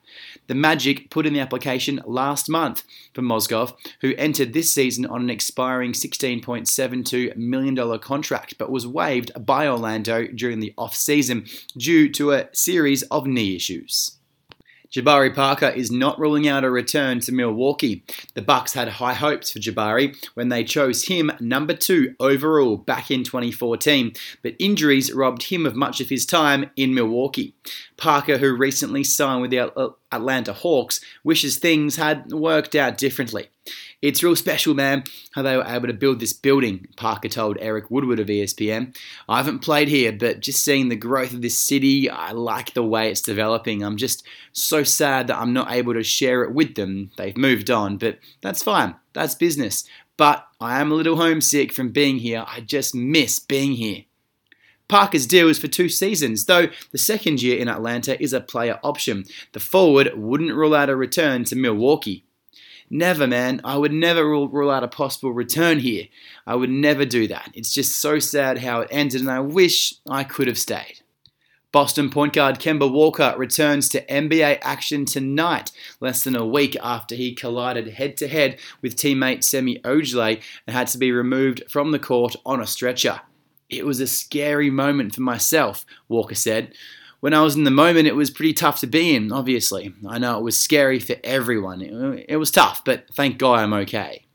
The 0.47 0.55
Magic 0.55 1.11
put 1.11 1.27
in 1.27 1.33
the 1.33 1.41
application 1.41 2.01
last 2.07 2.49
month 2.49 2.85
for 3.13 3.23
Mozgov, 3.23 3.75
who 4.01 4.15
entered 4.17 4.53
this 4.53 4.71
season 4.71 5.07
on 5.07 5.23
an 5.23 5.31
expiring 5.31 5.93
$16.72 5.93 7.37
million 7.37 7.99
contract 7.99 8.59
but 8.59 8.71
was 8.71 8.87
waived 8.87 9.33
by 9.45 9.67
Orlando 9.67 10.27
during 10.27 10.61
the 10.61 10.75
off 10.79 10.95
season 10.95 11.47
due 11.77 12.09
to 12.13 12.33
a 12.33 12.49
series 12.53 13.03
of 13.05 13.27
knee 13.27 13.57
issues. 13.57 14.16
Jabari 14.91 15.35
Parker 15.35 15.69
is 15.69 15.91
not 15.91 16.19
ruling 16.19 16.47
out 16.49 16.65
a 16.65 16.71
return 16.71 17.21
to 17.21 17.33
Milwaukee. 17.33 18.05
The 18.35 18.43
Bucks 18.43 18.75
had 18.75 18.89
high 18.89 19.15
hopes 19.15 19.51
for 19.51 19.59
Jabari 19.59 20.17
when 20.35 20.49
they 20.49 20.65
chose 20.65 21.05
him 21.05 21.31
number 21.41 21.75
2 21.75 22.17
overall 22.21 22.77
back 22.77 23.11
in 23.11 23.25
2014, 23.25 24.13
but 24.43 24.55
injuries 24.59 25.13
robbed 25.13 25.45
him 25.45 25.67
of 25.67 25.75
much 25.75 26.01
of 26.01 26.09
his 26.09 26.25
time 26.25 26.71
in 26.77 26.95
Milwaukee. 26.95 27.55
Parker, 27.97 28.39
who 28.39 28.57
recently 28.57 29.05
signed 29.05 29.43
with 29.43 29.51
the 29.51 29.93
Atlanta 30.13 30.53
Hawks, 30.53 31.01
wishes 31.25 31.57
things 31.59 31.97
had 31.97 32.33
worked 32.33 32.75
out 32.75 32.97
differently. 32.97 33.49
It's 34.03 34.23
real 34.23 34.37
special, 34.37 34.75
man, 34.75 35.05
how 35.33 35.43
they 35.43 35.57
were 35.57 35.65
able 35.67 35.87
to 35.87 35.95
build 35.95 36.21
this 36.21 36.35
building, 36.35 36.87
Parker 36.97 37.29
told 37.29 37.57
Eric 37.61 37.91
Woodyard 37.91 38.21
of 38.21 38.27
ESPN. 38.27 38.95
I 39.27 39.39
haven't 39.39 39.61
played 39.61 39.89
here, 39.89 40.13
but 40.13 40.41
just 40.41 40.63
seeing 40.63 40.89
the 40.89 40.97
growth 40.97 41.33
of 41.33 41.41
this 41.41 41.59
city, 41.59 42.11
I 42.11 42.33
like 42.33 42.75
the 42.75 42.85
way 42.85 43.11
it's 43.11 43.23
developing. 43.23 43.83
I'm 43.83 43.97
just 43.97 44.23
so 44.53 44.83
sad 44.83 45.29
that 45.29 45.39
I'm 45.39 45.55
not 45.55 45.73
able 45.73 45.95
to 45.95 46.03
share 46.03 46.43
it 46.43 46.53
with 46.53 46.75
them. 46.75 47.11
They've 47.17 47.37
moved 47.37 47.71
on, 47.71 47.97
but 47.97 48.19
that's 48.43 48.63
fine. 48.63 48.97
That's 49.15 49.35
business. 49.35 49.89
But 50.19 50.47
I 50.61 50.79
am 50.81 50.93
a 50.93 50.95
little 50.95 51.17
homesick 51.17 51.73
from 51.73 51.91
being 51.91 52.19
here. 52.19 52.45
I 52.47 52.61
just 52.61 52.95
miss 52.95 53.39
being 53.39 53.73
here. 53.73 54.05
Parker's 54.89 55.27
deal 55.27 55.49
is 55.49 55.59
for 55.59 55.69
two 55.69 55.89
seasons, 55.89 56.45
though 56.45 56.69
the 56.93 56.99
second 56.99 57.43
year 57.43 57.59
in 57.59 57.69
Atlanta 57.69 58.23
is 58.23 58.35
a 58.35 58.41
player 58.41 58.79
option. 58.85 59.25
The 59.53 59.61
forward 59.61 60.13
wouldn't 60.15 60.55
rule 60.55 60.75
out 60.75 60.91
a 60.91 60.97
return 60.97 61.45
to 61.45 61.57
Milwaukee. 61.57 62.26
Never, 62.89 63.27
man. 63.27 63.61
I 63.65 63.77
would 63.77 63.93
never 63.93 64.25
rule, 64.25 64.49
rule 64.49 64.71
out 64.71 64.85
a 64.85 64.89
possible 64.89 65.33
return 65.33 65.81
here. 65.81 66.05
I 66.47 66.55
would 66.55 66.71
never 66.71 67.05
do 67.05 67.27
that. 67.29 67.51
It's 67.55 67.73
just 67.73 67.99
so 67.99 68.19
sad 68.19 68.59
how 68.59 68.81
it 68.81 68.89
ended, 68.93 69.21
and 69.21 69.31
I 69.31 69.41
wish 69.41 69.95
I 70.09 70.23
could 70.23 70.47
have 70.47 70.59
stayed. 70.59 71.01
Boston 71.73 72.09
point 72.09 72.33
guard 72.33 72.59
Kemba 72.59 72.91
Walker 72.91 73.35
returns 73.37 73.89
to 73.91 74.07
NBA 74.07 74.61
action 74.63 75.05
tonight, 75.05 75.73
less 76.01 76.25
than 76.25 76.37
a 76.37 76.47
week 76.47 76.77
after 76.83 77.15
he 77.15 77.35
collided 77.35 77.89
head 77.89 78.17
to 78.19 78.29
head 78.29 78.59
with 78.81 78.97
teammate 78.97 79.45
Semi 79.45 79.81
Ojeleye 79.81 80.41
and 80.67 80.75
had 80.75 80.87
to 80.89 80.99
be 80.99 81.13
removed 81.13 81.65
from 81.69 81.91
the 81.91 81.99
court 81.99 82.37
on 82.47 82.63
a 82.63 82.67
stretcher. 82.67 83.21
It 83.69 83.85
was 83.85 84.01
a 84.01 84.07
scary 84.07 84.71
moment 84.71 85.15
for 85.15 85.23
myself, 85.23 85.85
Walker 86.09 86.37
said. 86.37 86.73
When 87.27 87.35
I 87.35 87.43
was 87.43 87.57
in 87.57 87.65
the 87.65 87.73
moment, 87.73 88.07
it 88.07 88.15
was 88.15 88.31
pretty 88.31 88.53
tough 88.53 88.79
to 88.79 88.87
be 88.87 89.13
in, 89.17 89.33
obviously. 89.33 89.93
I 90.07 90.17
know 90.17 90.39
it 90.39 90.45
was 90.45 90.57
scary 90.57 91.01
for 91.01 91.17
everyone. 91.25 91.83
It, 92.29 92.37
was 92.37 92.53
tough, 92.53 92.85
but 92.85 93.09
thank 93.15 93.37
God 93.37 93.59
I'm 93.59 93.73
okay. 93.73 94.27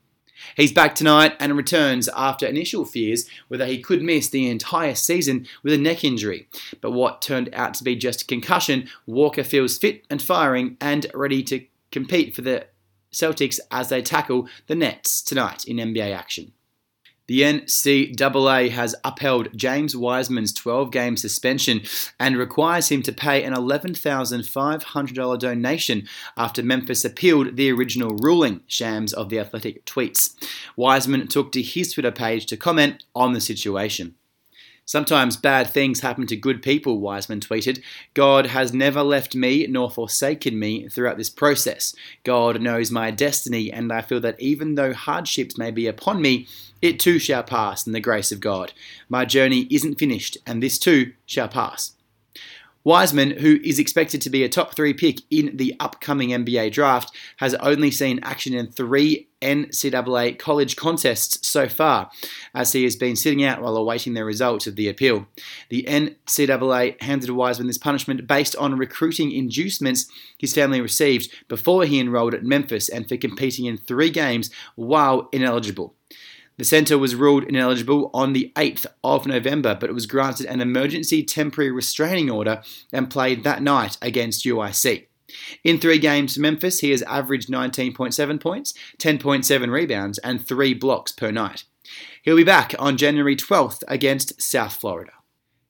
He's 0.58 0.74
back 0.74 0.94
tonight 0.94 1.34
and 1.40 1.56
returns 1.56 2.10
after 2.14 2.44
initial 2.44 2.84
fears 2.84 3.24
whether 3.48 3.64
he 3.64 3.80
could 3.80 4.02
miss 4.02 4.28
the 4.28 4.46
entire 4.46 4.94
season 4.94 5.46
with 5.62 5.72
a 5.72 5.78
neck 5.78 6.04
injury. 6.04 6.48
But 6.82 6.90
what 6.90 7.22
turned 7.22 7.48
out 7.54 7.72
to 7.76 7.84
be 7.84 7.96
just 7.96 8.20
a 8.20 8.26
concussion, 8.26 8.90
Walker 9.06 9.42
feels 9.42 9.78
fit 9.78 10.04
and 10.10 10.20
firing 10.20 10.76
and 10.78 11.06
ready 11.14 11.42
to 11.44 11.64
compete 11.90 12.34
for 12.36 12.42
the 12.42 12.66
Celtics 13.10 13.58
as 13.70 13.88
they 13.88 14.02
tackle 14.02 14.48
the 14.66 14.74
Nets 14.74 15.22
tonight 15.22 15.64
in 15.64 15.78
NBA 15.78 16.14
action. 16.14 16.52
The 17.28 17.42
NCAA 17.42 18.70
has 18.70 18.96
upheld 19.04 19.56
James 19.56 19.96
Wiseman's 19.96 20.52
12 20.52 20.90
game 20.90 21.16
suspension 21.16 21.82
and 22.18 22.36
requires 22.36 22.88
him 22.88 23.02
to 23.02 23.12
pay 23.12 23.44
an 23.44 23.54
$11,500 23.54 25.38
donation 25.38 26.08
after 26.36 26.62
Memphis 26.62 27.04
appealed 27.04 27.56
the 27.56 27.70
original 27.70 28.16
ruling, 28.16 28.62
Shams 28.66 29.12
of 29.12 29.28
The 29.28 29.38
Athletic 29.38 29.84
tweets. 29.86 30.34
Wiseman 30.76 31.28
took 31.28 31.52
to 31.52 31.62
his 31.62 31.92
Twitter 31.92 32.10
page 32.10 32.46
to 32.46 32.56
comment 32.56 33.04
on 33.14 33.34
the 33.34 33.40
situation. 33.40 34.16
Sometimes 34.84 35.36
bad 35.36 35.68
things 35.70 36.00
happen 36.00 36.26
to 36.26 36.36
good 36.36 36.62
people, 36.62 36.98
Wiseman 36.98 37.40
tweeted. 37.40 37.82
God 38.14 38.46
has 38.46 38.72
never 38.72 39.02
left 39.02 39.34
me 39.34 39.66
nor 39.68 39.90
forsaken 39.90 40.58
me 40.58 40.88
throughout 40.88 41.16
this 41.16 41.30
process. 41.30 41.94
God 42.24 42.60
knows 42.60 42.90
my 42.90 43.10
destiny, 43.10 43.72
and 43.72 43.92
I 43.92 44.02
feel 44.02 44.20
that 44.20 44.40
even 44.40 44.74
though 44.74 44.92
hardships 44.92 45.56
may 45.56 45.70
be 45.70 45.86
upon 45.86 46.20
me, 46.20 46.46
it 46.82 46.98
too 46.98 47.18
shall 47.18 47.44
pass 47.44 47.86
in 47.86 47.92
the 47.92 48.00
grace 48.00 48.32
of 48.32 48.40
God. 48.40 48.72
My 49.08 49.24
journey 49.24 49.68
isn't 49.70 50.00
finished, 50.00 50.36
and 50.46 50.62
this 50.62 50.78
too 50.78 51.12
shall 51.26 51.48
pass. 51.48 51.92
Wiseman, 52.84 53.38
who 53.38 53.58
is 53.62 53.78
expected 53.78 54.20
to 54.22 54.30
be 54.30 54.42
a 54.42 54.48
top 54.48 54.74
three 54.74 54.92
pick 54.92 55.20
in 55.30 55.56
the 55.56 55.74
upcoming 55.78 56.30
NBA 56.30 56.72
draft, 56.72 57.14
has 57.36 57.54
only 57.54 57.90
seen 57.90 58.20
action 58.22 58.54
in 58.54 58.72
three 58.72 59.28
NCAA 59.40 60.38
college 60.38 60.76
contests 60.76 61.46
so 61.46 61.68
far, 61.68 62.10
as 62.54 62.72
he 62.72 62.84
has 62.84 62.96
been 62.96 63.16
sitting 63.16 63.44
out 63.44 63.60
while 63.60 63.76
awaiting 63.76 64.14
the 64.14 64.24
results 64.24 64.66
of 64.66 64.76
the 64.76 64.88
appeal. 64.88 65.26
The 65.68 65.84
NCAA 65.84 67.00
handed 67.02 67.30
Wiseman 67.30 67.66
this 67.66 67.78
punishment 67.78 68.26
based 68.26 68.56
on 68.56 68.78
recruiting 68.78 69.32
inducements 69.32 70.06
his 70.38 70.54
family 70.54 70.80
received 70.80 71.32
before 71.48 71.84
he 71.84 72.00
enrolled 72.00 72.34
at 72.34 72.44
Memphis 72.44 72.88
and 72.88 73.08
for 73.08 73.16
competing 73.16 73.66
in 73.66 73.76
three 73.76 74.10
games 74.10 74.50
while 74.76 75.28
ineligible. 75.32 75.94
The 76.58 76.64
centre 76.64 76.98
was 76.98 77.14
ruled 77.14 77.44
ineligible 77.44 78.10
on 78.12 78.32
the 78.32 78.52
8th 78.56 78.86
of 79.02 79.26
November, 79.26 79.76
but 79.78 79.90
it 79.90 79.94
was 79.94 80.06
granted 80.06 80.46
an 80.46 80.60
emergency 80.60 81.22
temporary 81.22 81.70
restraining 81.70 82.30
order 82.30 82.62
and 82.92 83.10
played 83.10 83.42
that 83.44 83.62
night 83.62 83.96
against 84.02 84.44
UIC. 84.44 85.06
In 85.64 85.78
three 85.78 85.98
games 85.98 86.34
for 86.34 86.40
Memphis, 86.40 86.80
he 86.80 86.90
has 86.90 87.02
averaged 87.02 87.48
19.7 87.48 88.40
points, 88.40 88.74
10.7 88.98 89.70
rebounds, 89.70 90.18
and 90.18 90.46
3 90.46 90.74
blocks 90.74 91.10
per 91.10 91.30
night. 91.30 91.64
He'll 92.22 92.36
be 92.36 92.44
back 92.44 92.74
on 92.78 92.96
January 92.96 93.34
12th 93.34 93.82
against 93.88 94.40
South 94.40 94.74
Florida. 94.74 95.12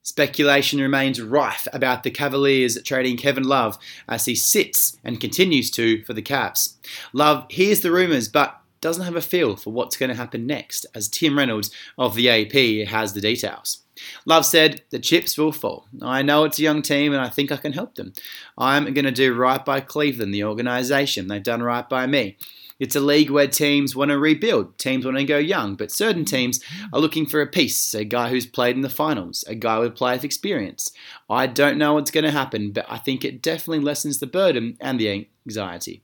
Speculation 0.03 0.81
remains 0.81 1.23
rife 1.23 1.69
about 1.73 2.03
the 2.03 2.11
Cavaliers 2.11 2.77
trading 2.83 3.17
Kevin 3.17 3.45
Love 3.45 3.79
as 4.09 4.25
he 4.25 4.35
sits 4.35 4.99
and 5.05 5.21
continues 5.21 5.71
to 5.71 6.03
for 6.03 6.13
the 6.13 6.21
Caps. 6.21 6.77
Love 7.13 7.47
hears 7.51 7.83
the 7.83 7.93
rumours 7.93 8.29
but 8.29 8.62
doesn't 8.83 9.05
have 9.05 9.17
a 9.17 9.23
feel 9.23 9.57
for 9.57 9.73
what's 9.73 9.97
going 9.97 10.11
to 10.11 10.17
happen 10.17 10.47
next, 10.47 10.85
as 10.95 11.09
Tim 11.09 11.39
Reynolds 11.39 11.71
of 11.97 12.15
the 12.15 12.29
AP 12.29 12.87
has 12.89 13.15
the 13.15 13.23
details. 13.23 13.85
Love 14.27 14.45
said, 14.45 14.83
The 14.91 14.99
chips 14.99 15.39
will 15.39 15.53
fall. 15.53 15.87
I 16.03 16.21
know 16.21 16.45
it's 16.45 16.59
a 16.59 16.63
young 16.63 16.83
team 16.83 17.13
and 17.13 17.23
I 17.23 17.29
think 17.29 17.51
I 17.51 17.57
can 17.57 17.73
help 17.73 17.95
them. 17.95 18.13
I'm 18.59 18.93
going 18.93 19.05
to 19.05 19.11
do 19.11 19.35
right 19.35 19.65
by 19.65 19.81
Cleveland, 19.81 20.35
the 20.35 20.45
organisation. 20.45 21.29
They've 21.29 21.43
done 21.43 21.63
right 21.63 21.89
by 21.89 22.07
me. 22.07 22.37
It's 22.81 22.97
a 22.97 23.01
league 23.01 23.31
where 23.31 23.47
teams 23.47 23.95
want 23.95 24.11
to 24.11 24.19
rebuild, 24.19 24.77
teams 24.77 25.05
want 25.05 25.17
to 25.17 25.25
go 25.25 25.39
young, 25.39 25.77
but 25.77 25.93
certain 25.93 26.25
teams 26.25 26.59
are 26.93 26.99
looking 26.99 27.27
for 27.27 27.41
a 27.41 27.47
piece, 27.47 27.95
a 27.95 28.05
guy 28.05 28.29
who's 28.29 28.45
played 28.45 28.75
in 28.75 28.83
the 28.83 28.89
finals, 28.89 29.45
a 29.47 29.55
guy 29.55 29.79
with 29.79 29.95
playoff 29.97 30.25
experience. 30.25 30.91
I 31.31 31.47
don't 31.47 31.79
know 31.79 31.95
what's 31.95 32.11
going 32.11 32.25
to 32.25 32.33
happen, 32.33 32.73
but 32.73 32.87
I 32.89 32.99
think 32.99 33.25
it 33.25 33.41
definitely 33.41 33.85
lessens 33.85 34.19
the 34.19 34.27
burden 34.27 34.77
and 34.81 34.99
the 34.99 35.29
anxiety. 35.47 36.03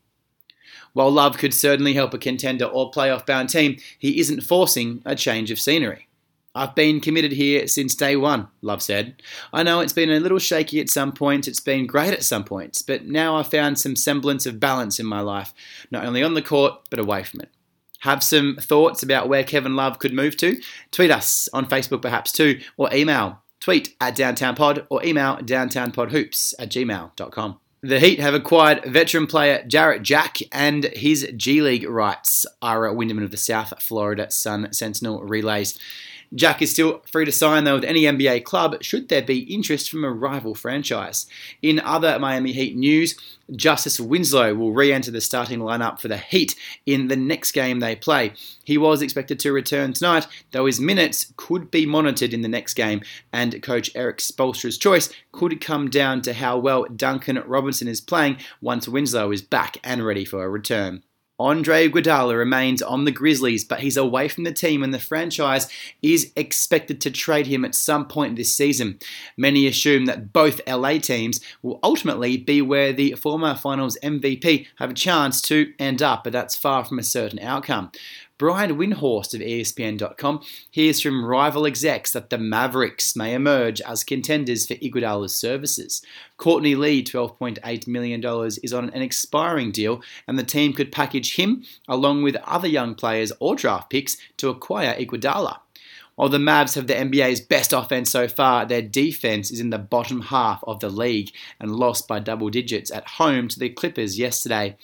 While 0.93 1.11
Love 1.11 1.39
could 1.39 1.55
certainly 1.55 1.95
help 1.95 2.15
a 2.15 2.19
contender 2.19 2.65
or 2.65 2.91
playoff 2.91 3.27
bound 3.27 3.51
team, 3.51 3.79
he 3.99 4.21
isn't 4.21 4.43
forcing 4.43 5.03
a 5.05 5.15
change 5.15 5.51
of 5.51 5.61
scenery. 5.61 6.09
I've 6.55 6.75
been 6.75 7.01
committed 7.01 7.33
here 7.33 7.69
since 7.69 7.95
day 7.95 8.17
one, 8.17 8.49
Love 8.63 8.83
said. 8.83 9.23
I 9.53 9.63
know 9.63 9.81
it's 9.81 9.93
been 9.93 10.11
a 10.11 10.19
little 10.19 10.39
shaky 10.39 10.81
at 10.81 10.91
some 10.91 11.13
points, 11.13 11.47
it's 11.47 11.61
been 11.61 11.87
great 11.87 12.13
at 12.13 12.25
some 12.25 12.43
points, 12.43 12.83
but 12.83 13.07
now 13.07 13.37
I've 13.37 13.51
found 13.51 13.79
some 13.79 13.95
semblance 13.95 14.45
of 14.47 14.59
balance 14.59 14.99
in 14.99 15.07
my 15.07 15.21
life, 15.21 15.55
not 15.91 16.05
only 16.05 16.23
on 16.23 16.35
the 16.35 16.43
court, 16.43 16.75
but 16.91 16.99
away 16.99 17.23
from 17.23 17.41
it. 17.41 17.51
Have 18.01 18.23
some 18.23 18.57
thoughts 18.61 19.03
about 19.03 19.29
where 19.29 19.45
Kevin 19.45 19.77
Love 19.77 19.99
could 19.99 20.13
move 20.13 20.37
to? 20.39 20.61
Tweet 20.91 21.11
us 21.11 21.49
on 21.53 21.67
Facebook 21.67 22.03
perhaps 22.03 22.33
too, 22.33 22.61
or 22.77 22.93
email 22.93 23.43
tweet 23.61 23.97
at 24.01 24.17
downtownpod 24.17 24.87
or 24.89 25.05
email 25.05 25.37
downtownpodhoops 25.37 26.55
at 26.59 26.71
gmail.com. 26.71 27.61
The 27.81 28.01
Heat 28.01 28.19
have 28.19 28.35
acquired 28.35 28.85
veteran 28.87 29.29
player 29.29 29.63
Jarrett 29.65 30.03
Jack, 30.03 30.39
and 30.51 30.85
his 30.85 31.31
G 31.37 31.63
League 31.63 31.89
rights 31.89 32.45
are 32.61 32.89
at 32.89 32.97
Winderman 32.97 33.23
of 33.23 33.31
the 33.31 33.37
South 33.37 33.73
Florida 33.81 34.33
Sun 34.33 34.73
Sentinel 34.73 35.23
relays. 35.23 35.79
Jack 36.35 36.61
is 36.61 36.71
still 36.71 37.03
free 37.11 37.25
to 37.25 37.33
sign 37.33 37.65
though 37.65 37.77
with 37.77 37.85
any 37.85 38.03
NBA 38.03 38.45
club 38.45 38.83
should 38.83 39.09
there 39.09 39.23
be 39.23 39.53
interest 39.53 39.91
from 39.91 40.05
a 40.05 40.13
rival 40.13 40.55
franchise. 40.55 41.27
In 41.63 41.81
other 41.81 42.19
Miami 42.19 42.53
Heat 42.53 42.77
news, 42.77 43.17
Justice 43.57 43.99
Winslow 43.99 44.55
will 44.55 44.73
re 44.73 44.93
enter 44.93 45.11
the 45.11 45.23
starting 45.23 45.61
lineup 45.61 45.99
for 46.01 46.09
the 46.09 46.19
Heat 46.19 46.55
in 46.85 47.09
the 47.09 47.17
next 47.17 47.53
game 47.53 47.81
they 47.81 47.97
play. 47.97 48.33
He 48.63 48.77
was 48.77 49.01
expected 49.01 49.41
to 49.41 49.53
return 49.53 49.95
tonight, 49.95 50.27
though 50.51 50.67
his 50.67 50.81
minutes 50.81 51.33
could 51.37 51.71
be 51.71 51.87
monitored 51.87 52.35
in 52.35 52.43
the 52.43 52.49
next 52.49 52.75
game, 52.75 53.01
and 53.33 53.63
coach 53.63 53.91
Erik 53.95 54.19
Spoelstra's 54.19 54.77
choice 54.77 55.09
could 55.33 55.63
come 55.63 55.89
down 55.89 56.21
to 56.23 56.35
how 56.35 56.59
well 56.59 56.85
Duncan 56.85 57.43
Robinson 57.47 57.89
is 57.89 58.03
playing 58.03 58.37
once 58.61 58.87
Winslow 58.87 59.33
is 59.33 59.41
back 59.41 59.79
and 59.83 60.05
ready 60.05 60.27
for 60.27 60.45
a 60.45 60.49
return. 60.51 61.03
Andre 61.39 61.89
Iguodala 61.89 62.37
remains 62.37 62.83
on 62.83 63.05
the 63.05 63.13
Grizzlies, 63.13 63.65
but 63.65 63.81
he's 63.81 63.97
away 63.97 64.29
from 64.29 64.45
the 64.45 64.53
team 64.53 64.83
and 64.83 64.93
the 64.93 64.99
franchise 64.99 65.69
is 66.03 66.33
expected 66.35 67.01
to 67.01 67.11
trade 67.11 67.47
him 67.47 67.65
at 67.65 67.75
some 67.75 68.07
point 68.07 68.37
this 68.37 68.55
season. 68.55 68.99
Many 69.37 69.67
assume 69.67 70.07
that 70.07 70.33
both 70.33 70.61
LA 70.67 70.99
teams 70.99 71.41
will 71.63 71.79
ultimately 71.83 72.37
be 72.37 72.61
where 72.61 72.93
the 72.93 73.13
former 73.13 73.55
finals 73.55 73.97
MVP 74.03 74.67
have 74.77 74.91
a 74.91 74.95
chance 74.95 75.41
to 75.43 75.73
end 75.79 76.03
up, 76.03 76.25
but 76.25 76.33
that's 76.33 76.57
far 76.57 76.85
from 76.85 76.99
a 76.99 77.05
certain 77.05 77.39
outcome. 77.39 77.93
Brian 78.39 78.79
Windhorst 78.79 79.35
of 79.35 79.41
ESPN.com 79.41 80.41
hears 80.71 81.01
from 81.01 81.25
rival 81.25 81.67
execs 81.67 82.13
that 82.13 82.31
the 82.31 82.39
Mavericks 82.39 83.17
may 83.17 83.35
emerge 83.35 83.81
as 83.81 84.05
contenders 84.05 84.65
for 84.65 84.75
Iguodala's 84.75 85.35
services. 85.35 86.03
Courtney 86.37 86.77
Lee, 86.77 87.03
$12.8 87.03 87.89
million, 87.89 88.25
is 88.63 88.73
on 88.73 88.91
an 88.91 89.03
expiring 89.03 89.73
deal, 89.73 90.01
and 90.29 90.39
the 90.39 90.45
team 90.45 90.73
could 90.73 90.93
package 90.93 91.35
him 91.35 91.65
along 91.89 92.23
with 92.23 92.37
other 92.45 92.69
young 92.69 92.95
players 92.95 93.33
or 93.41 93.57
draft 93.57 93.91
picks 93.91 94.17
to 94.37 94.51
acquire 94.51 94.95
Iguodala. 94.95 95.59
While 96.15 96.29
the 96.29 96.39
Mavs 96.39 96.77
have 96.77 96.87
the 96.87 96.95
NBA's 96.95 97.41
best 97.41 97.73
offense 97.73 98.11
so 98.11 98.29
far, 98.29 98.65
their 98.65 98.83
defense 98.83 99.51
is 99.51 99.59
in 99.61 99.71
the 99.71 99.79
bottom 99.79 100.21
half 100.21 100.63
of 100.65 100.79
the 100.79 100.91
league 100.91 101.33
and 101.59 101.75
lost 101.75 102.07
by 102.07 102.21
double 102.21 102.51
digits 102.51 102.91
at 102.93 103.07
home 103.07 103.49
to 103.49 103.59
the 103.59 103.69
Clippers 103.69 104.19
yesterday. 104.19 104.77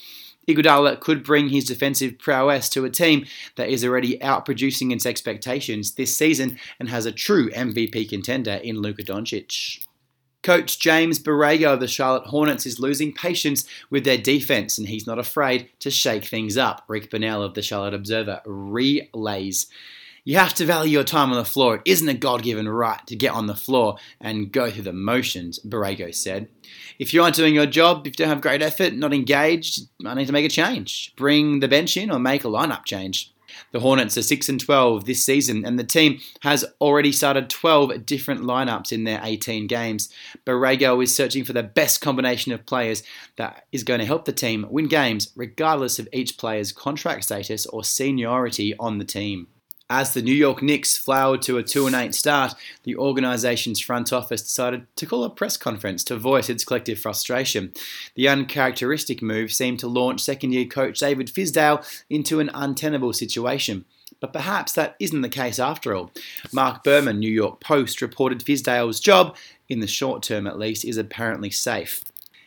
Iguodala 0.49 1.01
could 1.01 1.25
bring 1.25 1.49
his 1.49 1.65
defensive 1.65 2.19
prowess 2.19 2.69
to 2.71 2.85
a 2.85 2.91
team 2.91 3.27
that 3.57 3.69
is 3.69 3.85
already 3.85 4.19
outproducing 4.19 4.93
its 4.93 5.07
expectations 5.07 5.93
this 5.93 6.17
season 6.17 6.59
and 6.79 6.89
has 6.89 7.07
a 7.07 7.13
true 7.13 7.51
MVP 7.51 8.09
contender 8.09 8.55
in 8.63 8.81
Luka 8.81 9.03
Doncic. 9.03 9.85
Coach 10.43 10.79
James 10.79 11.19
Borrego 11.19 11.73
of 11.73 11.81
the 11.81 11.89
Charlotte 11.89 12.27
Hornets 12.27 12.67
is 12.67 12.79
losing 12.79 13.15
patience 13.15 13.67
with 13.89 14.05
their 14.05 14.19
defense 14.19 14.77
and 14.77 14.87
he's 14.87 15.07
not 15.07 15.19
afraid 15.19 15.71
to 15.81 15.91
shake 15.91 16.27
things 16.27 16.59
up. 16.59 16.85
Rick 16.87 17.11
Bonnell 17.11 17.43
of 17.43 17.55
the 17.55 17.63
Charlotte 17.63 17.95
Observer 17.95 18.43
relays. 18.45 19.67
You 20.27 20.39
have 20.39 20.55
to 20.55 20.65
value 20.65 20.93
your 20.93 21.05
time 21.05 21.33
on 21.33 21.37
the 21.37 21.45
floor. 21.45 21.77
It 21.77 21.83
isn't 21.85 22.09
a 22.09 22.15
God 22.15 22.43
given 22.43 22.67
right 22.67 23.07
to 23.09 23.15
get 23.15 23.33
on 23.33 23.47
the 23.47 23.55
floor 23.55 23.97
and 24.23 24.51
go 24.51 24.71
through 24.71 24.85
the 24.85 24.93
motions, 24.95 25.59
Borrego 25.59 26.15
said. 26.15 26.49
If 26.99 27.13
you 27.13 27.23
aren't 27.23 27.37
doing 27.37 27.55
your 27.55 27.67
job, 27.67 28.07
if 28.07 28.15
you 28.15 28.25
don't 28.25 28.29
have 28.29 28.41
great 28.41 28.63
effort, 28.63 28.95
not 28.95 29.13
engaged, 29.13 29.83
I 30.03 30.15
need 30.15 30.27
to 30.27 30.33
make 30.33 30.47
a 30.47 30.49
change. 30.49 31.13
Bring 31.17 31.61
the 31.61 31.69
bench 31.69 31.99
in 31.99 32.11
or 32.11 32.19
make 32.19 32.43
a 32.43 32.49
lineup 32.49 32.87
change. 32.87 33.35
The 33.73 33.81
Hornets 33.81 34.17
are 34.17 34.23
6 34.23 34.49
and 34.49 34.59
12 34.59 35.05
this 35.05 35.23
season, 35.23 35.67
and 35.67 35.79
the 35.79 35.85
team 35.85 36.21
has 36.41 36.65
already 36.81 37.13
started 37.13 37.51
12 37.51 38.07
different 38.07 38.41
lineups 38.41 38.93
in 38.93 39.05
their 39.05 39.21
18 39.23 39.67
games. 39.67 40.09
Borrego 40.47 41.03
is 41.03 41.15
searching 41.15 41.45
for 41.45 41.53
the 41.53 41.63
best 41.63 42.01
combination 42.01 42.51
of 42.51 42.65
players 42.65 43.03
that 43.37 43.67
is 43.73 43.85
going 43.85 44.01
to 44.01 44.07
help 44.07 44.25
the 44.25 44.33
team 44.33 44.65
win 44.71 44.89
games, 44.89 45.33
regardless 45.37 45.99
of 45.99 46.09
each 46.15 46.39
player's 46.39 46.73
contract 46.73 47.25
status 47.25 47.67
or 47.67 47.85
seniority 47.85 48.75
on 48.79 48.97
the 48.97 49.05
team. 49.05 49.49
As 49.91 50.15
the 50.15 50.23
New 50.23 50.33
York 50.33 50.63
Knicks 50.63 50.97
flowered 50.97 51.43
to 51.43 51.59
a 51.59 51.63
2 51.63 51.89
8 51.95 52.15
start, 52.15 52.55
the 52.85 52.97
organisation's 52.97 53.81
front 53.81 54.15
office 54.15 54.41
decided 54.41 54.87
to 54.97 55.05
call 55.05 55.25
a 55.25 55.31
press 55.31 55.59
conference 55.59 56.03
to 56.05 56.17
voice 56.17 56.49
its 56.49 56.65
collective 56.65 56.99
frustration. 56.99 57.73
The 58.15 58.29
uncharacteristic 58.29 59.21
move 59.21 59.53
seemed 59.53 59.81
to 59.81 59.87
launch 59.87 60.23
second 60.23 60.53
year 60.53 60.65
coach 60.65 61.01
David 61.01 61.27
Fizdale 61.27 61.85
into 62.09 62.41
an 62.41 62.51
untenable 62.55 63.13
situation. 63.13 63.85
But 64.21 64.33
perhaps 64.33 64.73
that 64.73 64.97
isn't 64.99 65.21
the 65.21 65.29
case 65.29 65.59
after 65.59 65.95
all. 65.95 66.11
Marc 66.51 66.83
Berman, 66.83 67.19
New 67.19 67.31
York 67.31 67.61
Post, 67.61 68.01
reported 68.01 68.43
Fizdale's 68.43 69.01
job, 69.01 69.37
in 69.69 69.81
the 69.81 69.87
short 69.87 70.23
term 70.23 70.47
at 70.47 70.59
least, 70.59 70.87
is 70.87 70.97
apparently 70.97 71.51
safe. 71.51 72.03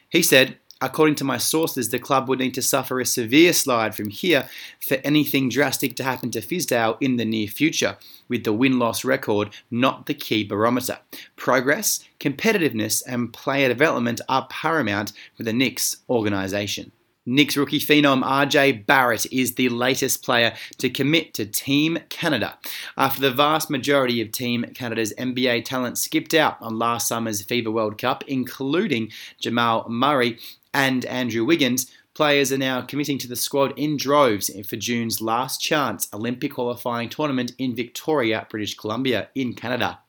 He 0.09 0.23
said, 0.23 0.57
According 0.79 1.15
to 1.15 1.23
my 1.23 1.37
sources, 1.37 1.89
the 1.89 1.97
club 1.97 2.29
would 2.29 2.37
need 2.37 2.53
to 2.53 2.61
suffer 2.61 2.99
a 2.99 3.05
severe 3.05 3.51
slide 3.51 3.95
from 3.95 4.09
here 4.09 4.47
for 4.79 4.95
anything 5.03 5.49
drastic 5.49 5.95
to 5.95 6.03
happen 6.03 6.29
to 6.31 6.41
Fizdale 6.41 6.97
in 7.01 7.17
the 7.17 7.25
near 7.25 7.47
future, 7.47 7.97
with 8.27 8.43
the 8.43 8.53
win 8.53 8.77
loss 8.77 9.03
record 9.03 9.49
not 9.71 10.05
the 10.05 10.13
key 10.13 10.43
barometer. 10.43 10.99
Progress, 11.35 12.03
competitiveness, 12.19 13.01
and 13.07 13.33
player 13.33 13.67
development 13.67 14.21
are 14.29 14.47
paramount 14.49 15.13
for 15.35 15.43
the 15.43 15.53
Knicks 15.53 15.97
organisation. 16.09 16.91
Knicks 17.27 17.57
rookie 17.57 17.77
phenom 17.77 18.23
RJ 18.23 18.85
Barrett 18.85 19.25
is 19.33 19.55
the 19.55 19.67
latest 19.67 20.23
player 20.23 20.53
to 20.77 20.89
commit 20.89 21.33
to 21.33 21.45
Team 21.45 21.99
Canada. 22.07 22.57
After 22.95 23.19
the 23.19 23.31
vast 23.31 23.69
majority 23.69 24.21
of 24.21 24.31
Team 24.31 24.63
Canada's 24.73 25.13
NBA 25.17 25.65
talent 25.65 25.97
skipped 25.97 26.33
out 26.33 26.55
on 26.61 26.79
last 26.79 27.05
summer's 27.05 27.43
FIBA 27.43 27.71
World 27.73 27.97
Cup, 27.97 28.23
including 28.27 29.11
Jamal 29.41 29.89
Murray 29.89 30.39
and 30.73 31.03
Andrew 31.07 31.43
Wiggins, 31.43 31.91
players 32.13 32.53
are 32.53 32.57
now 32.57 32.79
committing 32.79 33.17
to 33.17 33.27
the 33.27 33.35
squad 33.35 33.77
in 33.77 33.97
droves 33.97 34.49
for 34.65 34.77
June's 34.77 35.19
last 35.19 35.59
chance 35.59 36.07
Olympic 36.13 36.53
qualifying 36.53 37.09
tournament 37.09 37.51
in 37.57 37.75
Victoria, 37.75 38.47
British 38.49 38.77
Columbia, 38.77 39.27
in 39.35 39.53
Canada. 39.53 39.99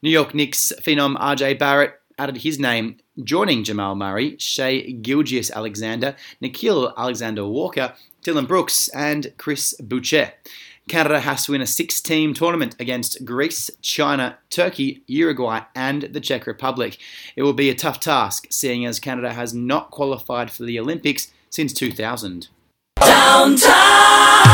New 0.00 0.08
York 0.10 0.34
Knicks 0.34 0.72
phenom 0.80 1.18
RJ 1.18 1.58
Barrett 1.58 2.00
added 2.18 2.38
his 2.38 2.58
name, 2.58 2.96
joining 3.22 3.64
Jamal 3.64 3.94
Murray, 3.94 4.36
Shai 4.38 4.80
Gilgeous-Alexander, 4.80 6.16
Nickeil 6.42 6.94
Alexander 6.96 7.46
Walker, 7.46 7.94
Dillon 8.22 8.46
Brooks, 8.46 8.88
and 8.88 9.32
Chris 9.36 9.74
Boucher. 9.80 10.32
Canada 10.88 11.20
has 11.20 11.44
to 11.44 11.52
win 11.52 11.60
a 11.60 11.66
six 11.66 12.00
team 12.00 12.32
tournament 12.32 12.76
against 12.78 13.24
Greece, 13.24 13.70
China, 13.82 14.38
Turkey, 14.50 15.02
Uruguay, 15.08 15.62
and 15.74 16.02
the 16.02 16.20
Czech 16.20 16.46
Republic. 16.46 16.98
It 17.34 17.42
will 17.42 17.52
be 17.52 17.70
a 17.70 17.74
tough 17.74 17.98
task, 17.98 18.46
seeing 18.50 18.86
as 18.86 19.00
Canada 19.00 19.32
has 19.32 19.52
not 19.52 19.90
qualified 19.90 20.50
for 20.50 20.62
the 20.62 20.78
Olympics 20.78 21.32
since 21.50 21.72
2000. 21.72 22.48
Downtown! 23.00 24.46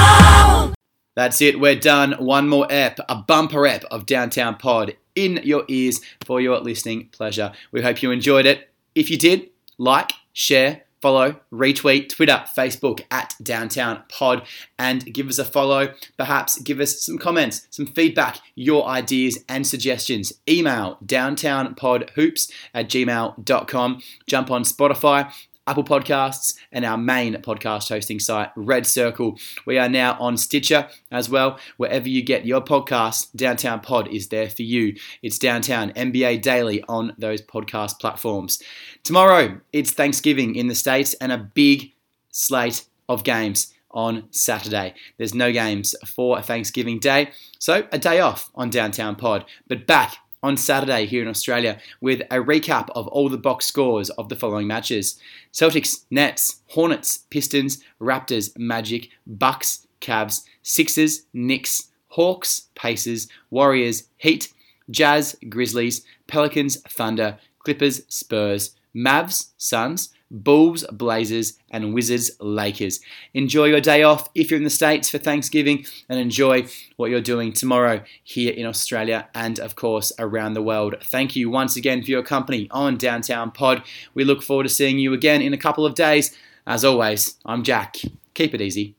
That's 1.14 1.42
it, 1.42 1.60
we're 1.60 1.78
done. 1.78 2.12
One 2.12 2.48
more 2.48 2.66
ep, 2.70 2.98
a 3.06 3.16
bumper 3.16 3.66
ep 3.66 3.84
of 3.84 4.06
Downtown 4.06 4.56
Pod 4.56 4.96
in 5.14 5.40
your 5.42 5.64
ears 5.68 6.00
for 6.24 6.40
your 6.40 6.58
listening 6.60 7.08
pleasure. 7.12 7.52
We 7.70 7.82
hope 7.82 8.02
you 8.02 8.10
enjoyed 8.10 8.46
it. 8.46 8.70
If 8.94 9.10
you 9.10 9.18
did, 9.18 9.50
like, 9.78 10.12
share, 10.32 10.82
follow, 11.02 11.40
retweet, 11.52 12.08
Twitter, 12.08 12.44
Facebook 12.56 13.02
at 13.10 13.34
Downtown 13.42 14.02
Pod, 14.08 14.46
and 14.78 15.12
give 15.12 15.28
us 15.28 15.38
a 15.38 15.44
follow. 15.44 15.92
Perhaps 16.16 16.60
give 16.60 16.80
us 16.80 17.02
some 17.02 17.18
comments, 17.18 17.66
some 17.70 17.86
feedback, 17.86 18.38
your 18.54 18.86
ideas 18.86 19.44
and 19.48 19.66
suggestions. 19.66 20.32
Email 20.48 20.98
downtownpodhoops 21.04 22.50
at 22.72 22.88
gmail.com. 22.88 24.02
Jump 24.26 24.50
on 24.50 24.62
Spotify, 24.62 25.32
Apple 25.66 25.84
Podcasts, 25.84 26.54
and 26.72 26.84
our 26.84 26.96
main 26.96 27.34
podcast 27.36 27.88
hosting 27.88 28.18
site, 28.18 28.50
Red 28.56 28.86
Circle. 28.86 29.38
We 29.64 29.78
are 29.78 29.88
now 29.88 30.16
on 30.18 30.36
Stitcher 30.36 30.88
as 31.10 31.30
well. 31.30 31.58
Wherever 31.76 32.08
you 32.08 32.22
get 32.22 32.44
your 32.44 32.60
podcasts, 32.60 33.28
Downtown 33.36 33.80
Pod 33.80 34.08
is 34.08 34.28
there 34.28 34.50
for 34.50 34.62
you. 34.62 34.96
It's 35.22 35.38
Downtown 35.38 35.92
NBA 35.92 36.42
Daily 36.42 36.82
on 36.88 37.14
those 37.16 37.42
podcast 37.42 38.00
platforms. 38.00 38.60
Tomorrow, 39.04 39.60
it's 39.72 39.92
Thanksgiving 39.92 40.56
in 40.56 40.66
the 40.66 40.74
States 40.74 41.14
and 41.14 41.30
a 41.30 41.38
big 41.38 41.92
slate 42.30 42.84
of 43.08 43.22
games 43.22 43.72
on 43.92 44.24
Saturday. 44.30 44.94
There's 45.18 45.34
no 45.34 45.52
games 45.52 45.94
for 46.06 46.40
Thanksgiving 46.42 46.98
Day, 46.98 47.30
so 47.58 47.86
a 47.92 47.98
day 47.98 48.20
off 48.20 48.50
on 48.54 48.70
Downtown 48.70 49.14
Pod, 49.16 49.44
but 49.68 49.86
back 49.86 50.16
on 50.42 50.56
Saturday 50.56 51.06
here 51.06 51.22
in 51.22 51.28
Australia 51.28 51.78
with 52.00 52.20
a 52.22 52.36
recap 52.38 52.90
of 52.94 53.06
all 53.08 53.28
the 53.28 53.38
box 53.38 53.66
scores 53.66 54.10
of 54.10 54.28
the 54.28 54.36
following 54.36 54.66
matches. 54.66 55.18
Celtics, 55.52 56.04
Nets, 56.10 56.62
Hornets, 56.68 57.18
Pistons, 57.30 57.82
Raptors, 58.00 58.56
Magic, 58.58 59.10
Bucks, 59.26 59.86
Cavs, 60.00 60.44
Sixers, 60.62 61.22
Knicks, 61.32 61.90
Hawks, 62.08 62.68
Pacers, 62.74 63.28
Warriors, 63.50 64.04
Heat, 64.18 64.52
Jazz, 64.90 65.36
Grizzlies, 65.48 66.04
Pelicans, 66.26 66.80
Thunder, 66.82 67.38
Clippers, 67.60 68.02
Spurs, 68.08 68.74
Mavs, 68.94 69.50
Suns, 69.56 70.12
Bulls, 70.32 70.84
Blazers, 70.90 71.58
and 71.70 71.94
Wizards, 71.94 72.30
Lakers. 72.40 73.00
Enjoy 73.34 73.66
your 73.66 73.80
day 73.80 74.02
off 74.02 74.28
if 74.34 74.50
you're 74.50 74.58
in 74.58 74.64
the 74.64 74.70
States 74.70 75.10
for 75.10 75.18
Thanksgiving 75.18 75.84
and 76.08 76.18
enjoy 76.18 76.66
what 76.96 77.10
you're 77.10 77.20
doing 77.20 77.52
tomorrow 77.52 78.02
here 78.24 78.52
in 78.52 78.66
Australia 78.66 79.28
and, 79.34 79.60
of 79.60 79.76
course, 79.76 80.10
around 80.18 80.54
the 80.54 80.62
world. 80.62 80.96
Thank 81.04 81.36
you 81.36 81.50
once 81.50 81.76
again 81.76 82.02
for 82.02 82.10
your 82.10 82.22
company 82.22 82.66
on 82.70 82.96
Downtown 82.96 83.50
Pod. 83.50 83.82
We 84.14 84.24
look 84.24 84.42
forward 84.42 84.64
to 84.64 84.68
seeing 84.70 84.98
you 84.98 85.12
again 85.12 85.42
in 85.42 85.52
a 85.52 85.58
couple 85.58 85.86
of 85.86 85.94
days. 85.94 86.34
As 86.66 86.84
always, 86.84 87.36
I'm 87.44 87.62
Jack. 87.62 87.96
Keep 88.34 88.54
it 88.54 88.60
easy. 88.60 88.94